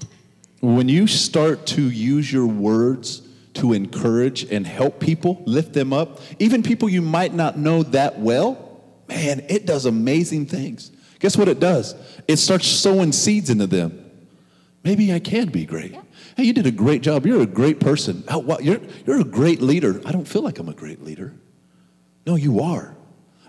When 0.74 0.90
you 0.90 1.08
start 1.08 1.66
to 1.68 1.90
use 1.90 2.32
your 2.32 2.48
words 2.48 3.22
to 3.56 3.74
encourage 3.74 4.44
and 4.52 4.66
help 4.66 5.00
people, 5.00 5.42
lift 5.46 5.74
them 5.74 5.94
up, 5.94 6.20
even 6.40 6.64
people 6.64 6.90
you 6.90 7.02
might 7.02 7.34
not 7.34 7.58
know 7.58 7.84
that 7.84 8.20
well, 8.20 8.84
man, 9.08 9.46
it 9.50 9.66
does 9.66 9.86
amazing 9.86 10.46
things. 10.46 10.92
Guess 11.20 11.38
what 11.38 11.48
it 11.48 11.60
does? 11.60 11.96
It 12.28 12.38
starts 12.38 12.68
sowing 12.68 13.12
seeds 13.12 13.50
into 13.50 13.68
them. 13.68 14.02
Maybe 14.84 15.14
I 15.14 15.20
can 15.20 15.50
be 15.50 15.66
great. 15.66 15.96
Hey, 16.38 16.44
you 16.44 16.54
did 16.54 16.68
a 16.68 16.72
great 16.72 17.02
job. 17.02 17.26
You're 17.26 17.42
a 17.42 17.48
great 17.48 17.80
person. 17.80 18.24
Oh, 18.28 18.40
wow, 18.40 18.58
you're, 18.60 18.82
you're 19.06 19.22
a 19.22 19.26
great 19.26 19.62
leader. 19.62 20.02
I 20.06 20.12
don't 20.12 20.28
feel 20.28 20.42
like 20.42 20.60
I'm 20.60 20.70
a 20.70 20.74
great 20.74 21.04
leader. 21.04 21.34
No, 22.28 22.36
you 22.36 22.60
are. 22.60 22.96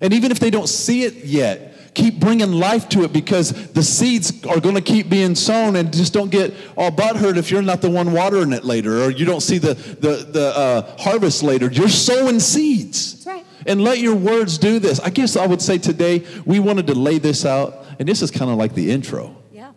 And 0.01 0.13
even 0.13 0.31
if 0.31 0.39
they 0.39 0.51
don't 0.51 0.69
see 0.69 1.03
it 1.03 1.25
yet, 1.25 1.76
keep 1.97 2.21
bringing 2.21 2.53
life 2.53 2.89
to 2.91 3.03
it 3.05 3.13
because 3.13 3.73
the 3.73 3.83
seeds 3.83 4.45
are 4.45 4.61
going 4.61 4.75
to 4.75 4.83
keep 4.83 5.09
being 5.09 5.35
sown 5.35 5.77
and 5.77 5.93
just 5.93 6.13
don't 6.13 6.31
get 6.31 6.53
all 6.77 6.91
butthurt 6.91 7.39
if 7.39 7.51
you're 7.51 7.63
not 7.63 7.81
the 7.81 7.91
one 7.91 8.13
watering 8.13 8.53
it 8.53 8.65
later 8.65 9.03
or 9.03 9.11
you 9.11 9.25
don't 9.25 9.41
see 9.41 9.57
the, 9.57 9.73
the, 9.75 10.29
the 10.31 10.53
uh, 10.55 10.97
harvest 10.99 11.43
later. 11.43 11.71
You're 11.73 11.89
sowing 11.89 12.39
seeds. 12.39 13.25
That's 13.25 13.27
right. 13.27 13.47
And 13.67 13.83
let 13.83 13.99
your 13.99 14.15
words 14.15 14.59
do 14.59 14.79
this. 14.79 15.01
I 15.01 15.09
guess 15.09 15.37
I 15.37 15.47
would 15.47 15.63
say 15.63 15.79
today 15.79 16.25
we 16.45 16.61
wanted 16.61 16.87
to 16.89 16.95
lay 16.95 17.19
this 17.19 17.45
out, 17.47 17.87
and 17.99 18.07
this 18.07 18.21
is 18.21 18.31
kind 18.31 18.51
of 18.51 18.59
like 18.59 18.75
the 18.75 18.91
intro. 18.93 19.35
Yeah. 19.51 19.73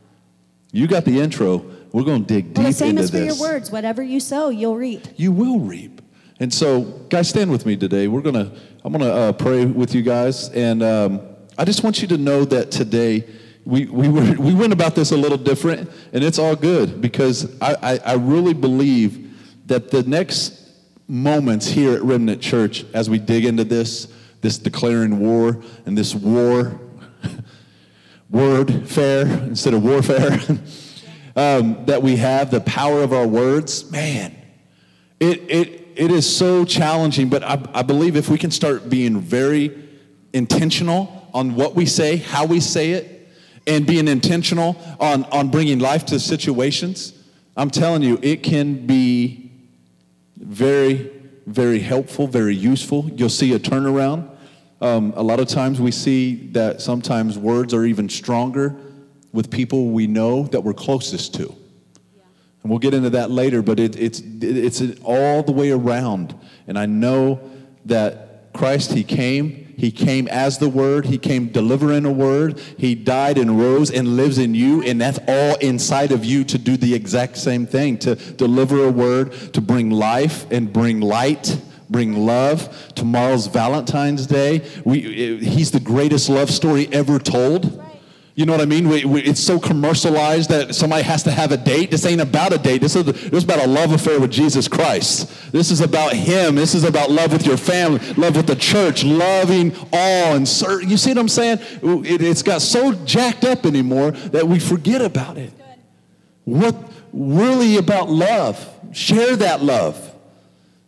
You 0.72 0.88
got 0.88 1.06
the 1.06 1.20
intro. 1.20 1.66
We're 1.94 2.04
going 2.04 2.26
to 2.26 2.34
dig 2.34 2.48
deep 2.48 2.58
Well, 2.58 2.68
the 2.68 2.74
same 2.74 2.90
into 2.90 3.04
is 3.04 3.10
for 3.12 3.18
this. 3.18 3.40
your 3.40 3.50
words. 3.50 3.72
Whatever 3.72 4.04
you 4.04 4.20
sow, 4.20 4.50
you'll 4.50 4.76
reap. 4.78 5.08
You 5.16 5.32
will 5.32 5.60
reap. 5.60 6.02
And 6.40 6.54
so, 6.54 6.82
guys, 7.10 7.30
stand 7.30 7.50
with 7.50 7.66
me 7.66 7.78
today. 7.78 8.08
We're 8.08 8.22
gonna. 8.22 8.52
I'm 8.84 8.94
gonna 8.94 9.06
uh, 9.10 9.32
pray 9.34 9.66
with 9.66 9.94
you 9.94 10.02
guys, 10.02 10.50
and 10.50 10.82
um, 10.82 11.22
I 11.60 11.66
just 11.66 11.84
want 11.84 12.02
you 12.02 12.08
to 12.08 12.18
know 12.18 12.46
that 12.46 12.72
today 12.72 13.28
we 13.66 13.86
we 13.88 14.08
were 14.08 14.34
we 14.40 14.56
went 14.56 14.72
about 14.72 14.96
this 14.96 15.12
a 15.12 15.18
little 15.18 15.38
different, 15.38 15.92
and 16.14 16.24
it's 16.24 16.40
all 16.40 16.56
good 16.56 17.02
because 17.02 17.62
I 17.62 17.76
I, 17.82 17.98
I 17.98 18.14
really 18.14 18.54
believe 18.54 19.68
that 19.68 19.92
the 19.92 20.04
next 20.04 20.58
moments 21.06 21.68
here 21.68 21.94
at 21.96 22.02
Remnant 22.02 22.42
Church 22.42 22.86
as 22.94 23.10
we 23.10 23.20
dig 23.20 23.44
into 23.44 23.66
this, 23.66 24.08
this 24.40 24.58
declaring 24.58 25.20
war 25.20 25.62
and 25.86 25.98
this 25.98 26.16
war 26.16 26.80
word 28.30 28.88
fair 28.88 29.26
instead 29.26 29.74
of 29.74 29.84
warfare 29.84 30.32
um, 31.36 31.84
that 31.88 32.02
we 32.02 32.16
have, 32.16 32.52
the 32.52 32.62
power 32.62 33.02
of 33.02 33.12
our 33.12 33.28
words, 33.28 33.92
man, 33.92 34.34
it, 35.20 35.42
it, 35.50 35.88
it 35.96 36.12
is 36.12 36.38
so 36.38 36.64
challenging. 36.64 37.28
But 37.28 37.44
I, 37.44 37.62
I 37.74 37.82
believe 37.82 38.16
if 38.16 38.30
we 38.30 38.38
can 38.38 38.52
start 38.52 38.90
being 38.90 39.20
very 39.20 39.78
intentional 40.32 41.19
on 41.34 41.56
what 41.56 41.76
we 41.76 41.86
say, 41.86 42.18
how 42.18 42.46
we 42.46 42.60
say 42.60 42.92
it, 42.92 43.28
and 43.68 43.86
being 43.86 44.08
intentional 44.08 44.76
on, 45.00 45.24
on 45.26 45.50
bringing 45.50 45.80
life 45.80 46.06
to 46.08 46.20
situations, 46.20 47.14
I'm 47.56 47.70
telling 47.70 48.02
you, 48.02 48.18
it 48.22 48.42
can 48.42 48.86
be 48.88 49.52
very, 50.38 51.12
very 51.46 51.80
helpful, 51.80 52.28
very 52.28 52.56
useful. 52.56 53.10
You'll 53.16 53.30
see 53.30 53.54
a 53.54 53.60
turnaround. 53.60 54.30
Um, 54.82 55.14
a 55.16 55.24
lot 55.24 55.40
of 55.40 55.48
times 55.48 55.82
we 55.82 55.92
see 55.92 56.48
that 56.54 56.82
sometimes 56.82 57.38
words 57.38 57.74
are 57.74 57.86
even 57.86 58.08
stronger 58.08 58.76
with 59.34 59.52
people 59.52 59.88
we 59.90 60.08
know 60.08 60.44
that 60.44 60.62
we're 60.62 60.74
closest 60.74 61.36
to. 61.36 61.56
And 62.64 62.70
we'll 62.70 62.80
get 62.80 62.94
into 62.94 63.12
that 63.12 63.30
later, 63.30 63.62
but 63.62 63.80
it, 63.80 63.98
it's, 63.98 64.22
it's 64.42 64.82
all 65.04 65.44
the 65.44 65.52
way 65.52 65.72
around. 65.72 66.34
And 66.68 66.78
I 66.78 66.86
know 66.86 67.40
that 67.86 68.54
Christ, 68.54 68.94
He 68.94 69.04
came 69.04 69.69
he 69.80 69.92
came 69.92 70.28
as 70.28 70.58
the 70.58 70.68
Word. 70.68 71.06
He 71.06 71.18
came 71.18 71.48
delivering 71.48 72.06
a 72.06 72.12
word. 72.12 72.60
He 72.78 72.96
died 72.96 73.38
and 73.38 73.58
rose 73.58 73.90
and 73.90 74.18
lives 74.18 74.38
in 74.38 74.54
you, 74.54 74.84
and 74.84 75.00
that's 75.00 75.20
all 75.26 75.56
inside 75.56 76.12
of 76.12 76.26
you 76.26 76.44
to 76.44 76.58
do 76.58 76.76
the 76.76 76.94
exact 76.94 77.38
same 77.38 77.66
thing 77.66 77.98
to 78.00 78.16
deliver 78.16 78.84
a 78.84 78.92
word, 78.92 79.32
to 79.54 79.62
bring 79.62 79.90
life 79.90 80.46
and 80.52 80.72
bring 80.74 81.00
light 81.00 81.58
bring 81.90 82.16
love. 82.16 82.94
Tomorrow's 82.94 83.48
Valentine's 83.48 84.28
Day. 84.28 84.62
We, 84.86 85.00
eh, 85.00 85.44
he's 85.44 85.72
the 85.72 85.80
greatest 85.80 86.30
love 86.30 86.52
story 86.52 86.88
ever 86.92 87.18
told. 87.18 87.84
You 88.40 88.46
know 88.46 88.54
what 88.54 88.62
I 88.62 88.68
mean? 88.68 88.88
We, 88.88 89.04
we, 89.04 89.22
it's 89.24 89.44
so 89.44 89.60
commercialized 89.60 90.50
that 90.50 90.74
somebody 90.74 91.04
has 91.04 91.24
to 91.24 91.32
have 91.32 91.52
a 91.52 91.58
date. 91.58 91.92
This 91.92 92.06
ain't 92.06 92.22
about 92.22 92.54
a 92.54 92.58
date. 92.58 92.80
This 92.80 92.96
is, 92.96 93.04
this 93.04 93.34
is 93.34 93.44
about 93.44 93.60
a 93.60 93.68
love 93.68 93.92
affair 93.92 94.18
with 94.18 94.32
Jesus 94.32 94.70
Christ. 94.70 95.52
This 95.52 95.72
is 95.72 95.82
about 95.82 96.14
Him. 96.14 96.56
This 96.56 96.74
is 96.74 96.86
about 96.86 97.12
love 97.12 97.34
with 97.34 97.46
your 97.46 97.58
family, 97.58 98.00
love 98.14 98.38
with 98.38 98.48
the 98.48 98.56
church, 98.56 99.04
loving 99.04 99.76
all 99.92 100.36
and 100.38 100.48
serve. 100.48 100.90
You 100.90 100.96
see 100.96 101.10
what 101.10 101.18
I'm 101.18 101.28
saying? 101.28 101.60
It, 101.84 102.22
it's 102.22 102.42
got 102.42 102.62
so 102.62 102.94
jacked 103.04 103.44
up 103.44 103.66
anymore 103.66 104.12
that 104.12 104.48
we 104.48 104.58
forget 104.58 105.02
about 105.02 105.38
it. 105.38 105.52
What 106.46 106.78
really 107.12 107.76
about 107.76 108.10
love? 108.10 108.66
Share 108.94 109.36
that 109.36 109.62
love. 109.62 110.16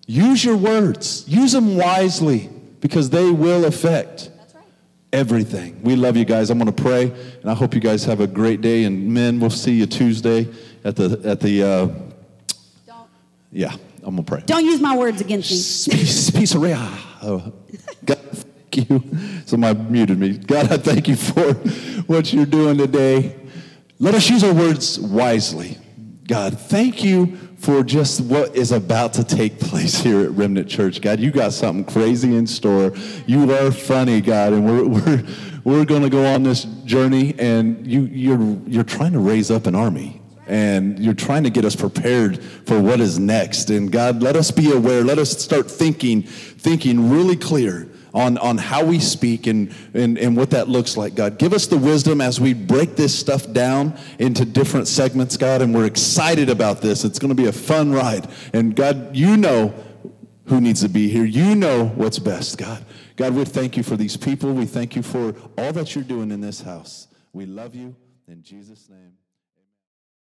Use 0.08 0.46
your 0.46 0.56
words. 0.56 1.28
Use 1.28 1.52
them 1.52 1.76
wisely 1.76 2.50
because 2.80 3.10
they 3.10 3.30
will 3.30 3.66
affect 3.66 4.32
everything. 5.14 5.82
We 5.84 5.96
love 5.96 6.18
you 6.18 6.26
guys. 6.26 6.50
I'm 6.50 6.58
going 6.58 6.74
to 6.74 6.84
pray, 6.84 7.12
and 7.42 7.50
I 7.50 7.54
hope 7.54 7.74
you 7.74 7.82
guys 7.82 8.06
have 8.06 8.22
a 8.22 8.28
great 8.28 8.62
day. 8.62 8.86
And 8.86 9.14
men, 9.14 9.40
we'll 9.40 9.50
see 9.50 9.74
you 9.74 9.86
Tuesday 9.86 10.48
at 10.84 10.96
the 10.96 11.22
at 11.26 11.40
the. 11.40 11.64
Uh, 11.64 11.88
yeah, 13.52 13.74
I'm 14.04 14.16
gonna 14.16 14.24
pray. 14.24 14.44
Don't 14.46 14.66
use 14.66 14.80
my 14.80 14.96
words 14.96 15.22
against 15.22 15.52
me. 15.90 15.96
Peace, 15.98 16.30
peace, 16.32 16.56
oh, 16.56 17.54
God, 18.06 18.20
thank 18.20 18.90
you. 18.90 19.04
Somebody 19.46 19.80
muted 19.80 20.18
me. 20.18 20.38
God, 20.38 20.72
I 20.72 20.78
thank 20.78 21.08
you 21.08 21.16
for 21.16 21.54
what 22.04 22.32
you're 22.32 22.46
doing 22.46 22.78
today. 22.78 23.36
Let 24.00 24.16
us 24.16 24.30
use 24.30 24.44
our 24.44 24.54
words 24.54 25.00
wisely. 25.00 25.78
God, 26.28 26.58
thank 26.58 27.04
you 27.04 27.38
for 27.62 27.84
just 27.84 28.22
what 28.22 28.56
is 28.56 28.72
about 28.72 29.14
to 29.14 29.24
take 29.24 29.60
place 29.60 30.02
here 30.02 30.22
at 30.22 30.32
Remnant 30.32 30.68
Church. 30.68 31.00
God, 31.00 31.20
you 31.20 31.30
got 31.30 31.54
something 31.54 31.86
crazy 31.86 32.36
in 32.36 32.48
store. 32.48 32.92
You 33.28 33.54
are 33.54 33.72
funny, 33.72 34.20
God, 34.20 34.54
and 34.54 34.66
we're, 34.66 34.88
we're, 34.88 35.24
we're 35.64 35.86
going 35.86 36.02
to 36.02 36.10
go 36.10 36.26
on 36.26 36.42
this 36.42 36.64
journey, 36.86 37.36
and 37.38 37.86
you, 37.86 38.06
you're, 38.06 38.42
you're 38.68 38.84
trying 38.84 39.14
to 39.14 39.20
raise 39.20 39.52
up 39.52 39.68
an 39.68 39.76
army. 39.76 40.20
And 40.48 40.98
you're 41.00 41.14
trying 41.14 41.44
to 41.44 41.52
get 41.52 41.64
us 41.64 41.76
prepared 41.76 42.44
for 42.44 42.82
what 42.82 43.00
is 43.00 43.20
next. 43.20 43.70
And 43.70 43.92
God, 43.92 44.24
let 44.24 44.36
us 44.36 44.50
be 44.50 44.72
aware. 44.72 45.04
Let 45.04 45.20
us 45.20 45.30
start 45.30 45.70
thinking, 45.70 46.24
thinking 46.24 47.12
really 47.12 47.38
clear 47.38 47.91
on, 48.14 48.38
on 48.38 48.58
how 48.58 48.84
we 48.84 49.00
speak 49.00 49.48
and, 49.48 49.74
and, 49.94 50.18
and 50.18 50.36
what 50.36 50.50
that 50.52 50.68
looks 50.68 50.98
like, 50.98 51.16
God. 51.16 51.38
Give 51.38 51.54
us 51.54 51.68
the 51.68 51.78
wisdom 51.78 52.22
as 52.22 52.40
we 52.40 52.54
break 52.54 52.96
this 52.96 53.18
stuff 53.18 53.52
down 53.52 53.98
into 54.20 54.46
different 54.46 54.88
segments, 54.88 55.38
God, 55.38 55.62
and 55.62 55.74
we're 55.74 55.86
excited 55.86 56.50
about 56.50 56.82
this. 56.82 57.06
It's 57.06 57.20
going 57.20 57.30
to 57.30 57.42
be 57.42 57.48
a 57.48 57.54
fun 57.54 57.92
ride. 57.92 58.28
And 58.54 58.76
God, 58.76 59.16
you 59.16 59.38
know 59.38 59.74
who 60.46 60.60
needs 60.60 60.82
to 60.82 60.90
be 60.90 61.08
here. 61.08 61.26
You 61.26 61.56
know 61.56 61.86
what's 61.96 62.20
best, 62.20 62.58
God. 62.58 62.84
God, 63.16 63.34
we 63.34 63.46
thank 63.46 63.78
you 63.78 63.84
for 63.84 63.96
these 63.96 64.18
people. 64.18 64.54
We 64.54 64.66
thank 64.66 64.96
you 64.96 65.04
for 65.04 65.36
all 65.58 65.72
that 65.74 65.96
you're 65.96 66.04
doing 66.04 66.32
in 66.32 66.42
this 66.42 66.62
house. 66.62 67.08
We 67.34 67.46
love 67.46 67.76
you 67.76 67.96
in 68.28 68.44
Jesus' 68.44 68.90
name. 68.90 69.14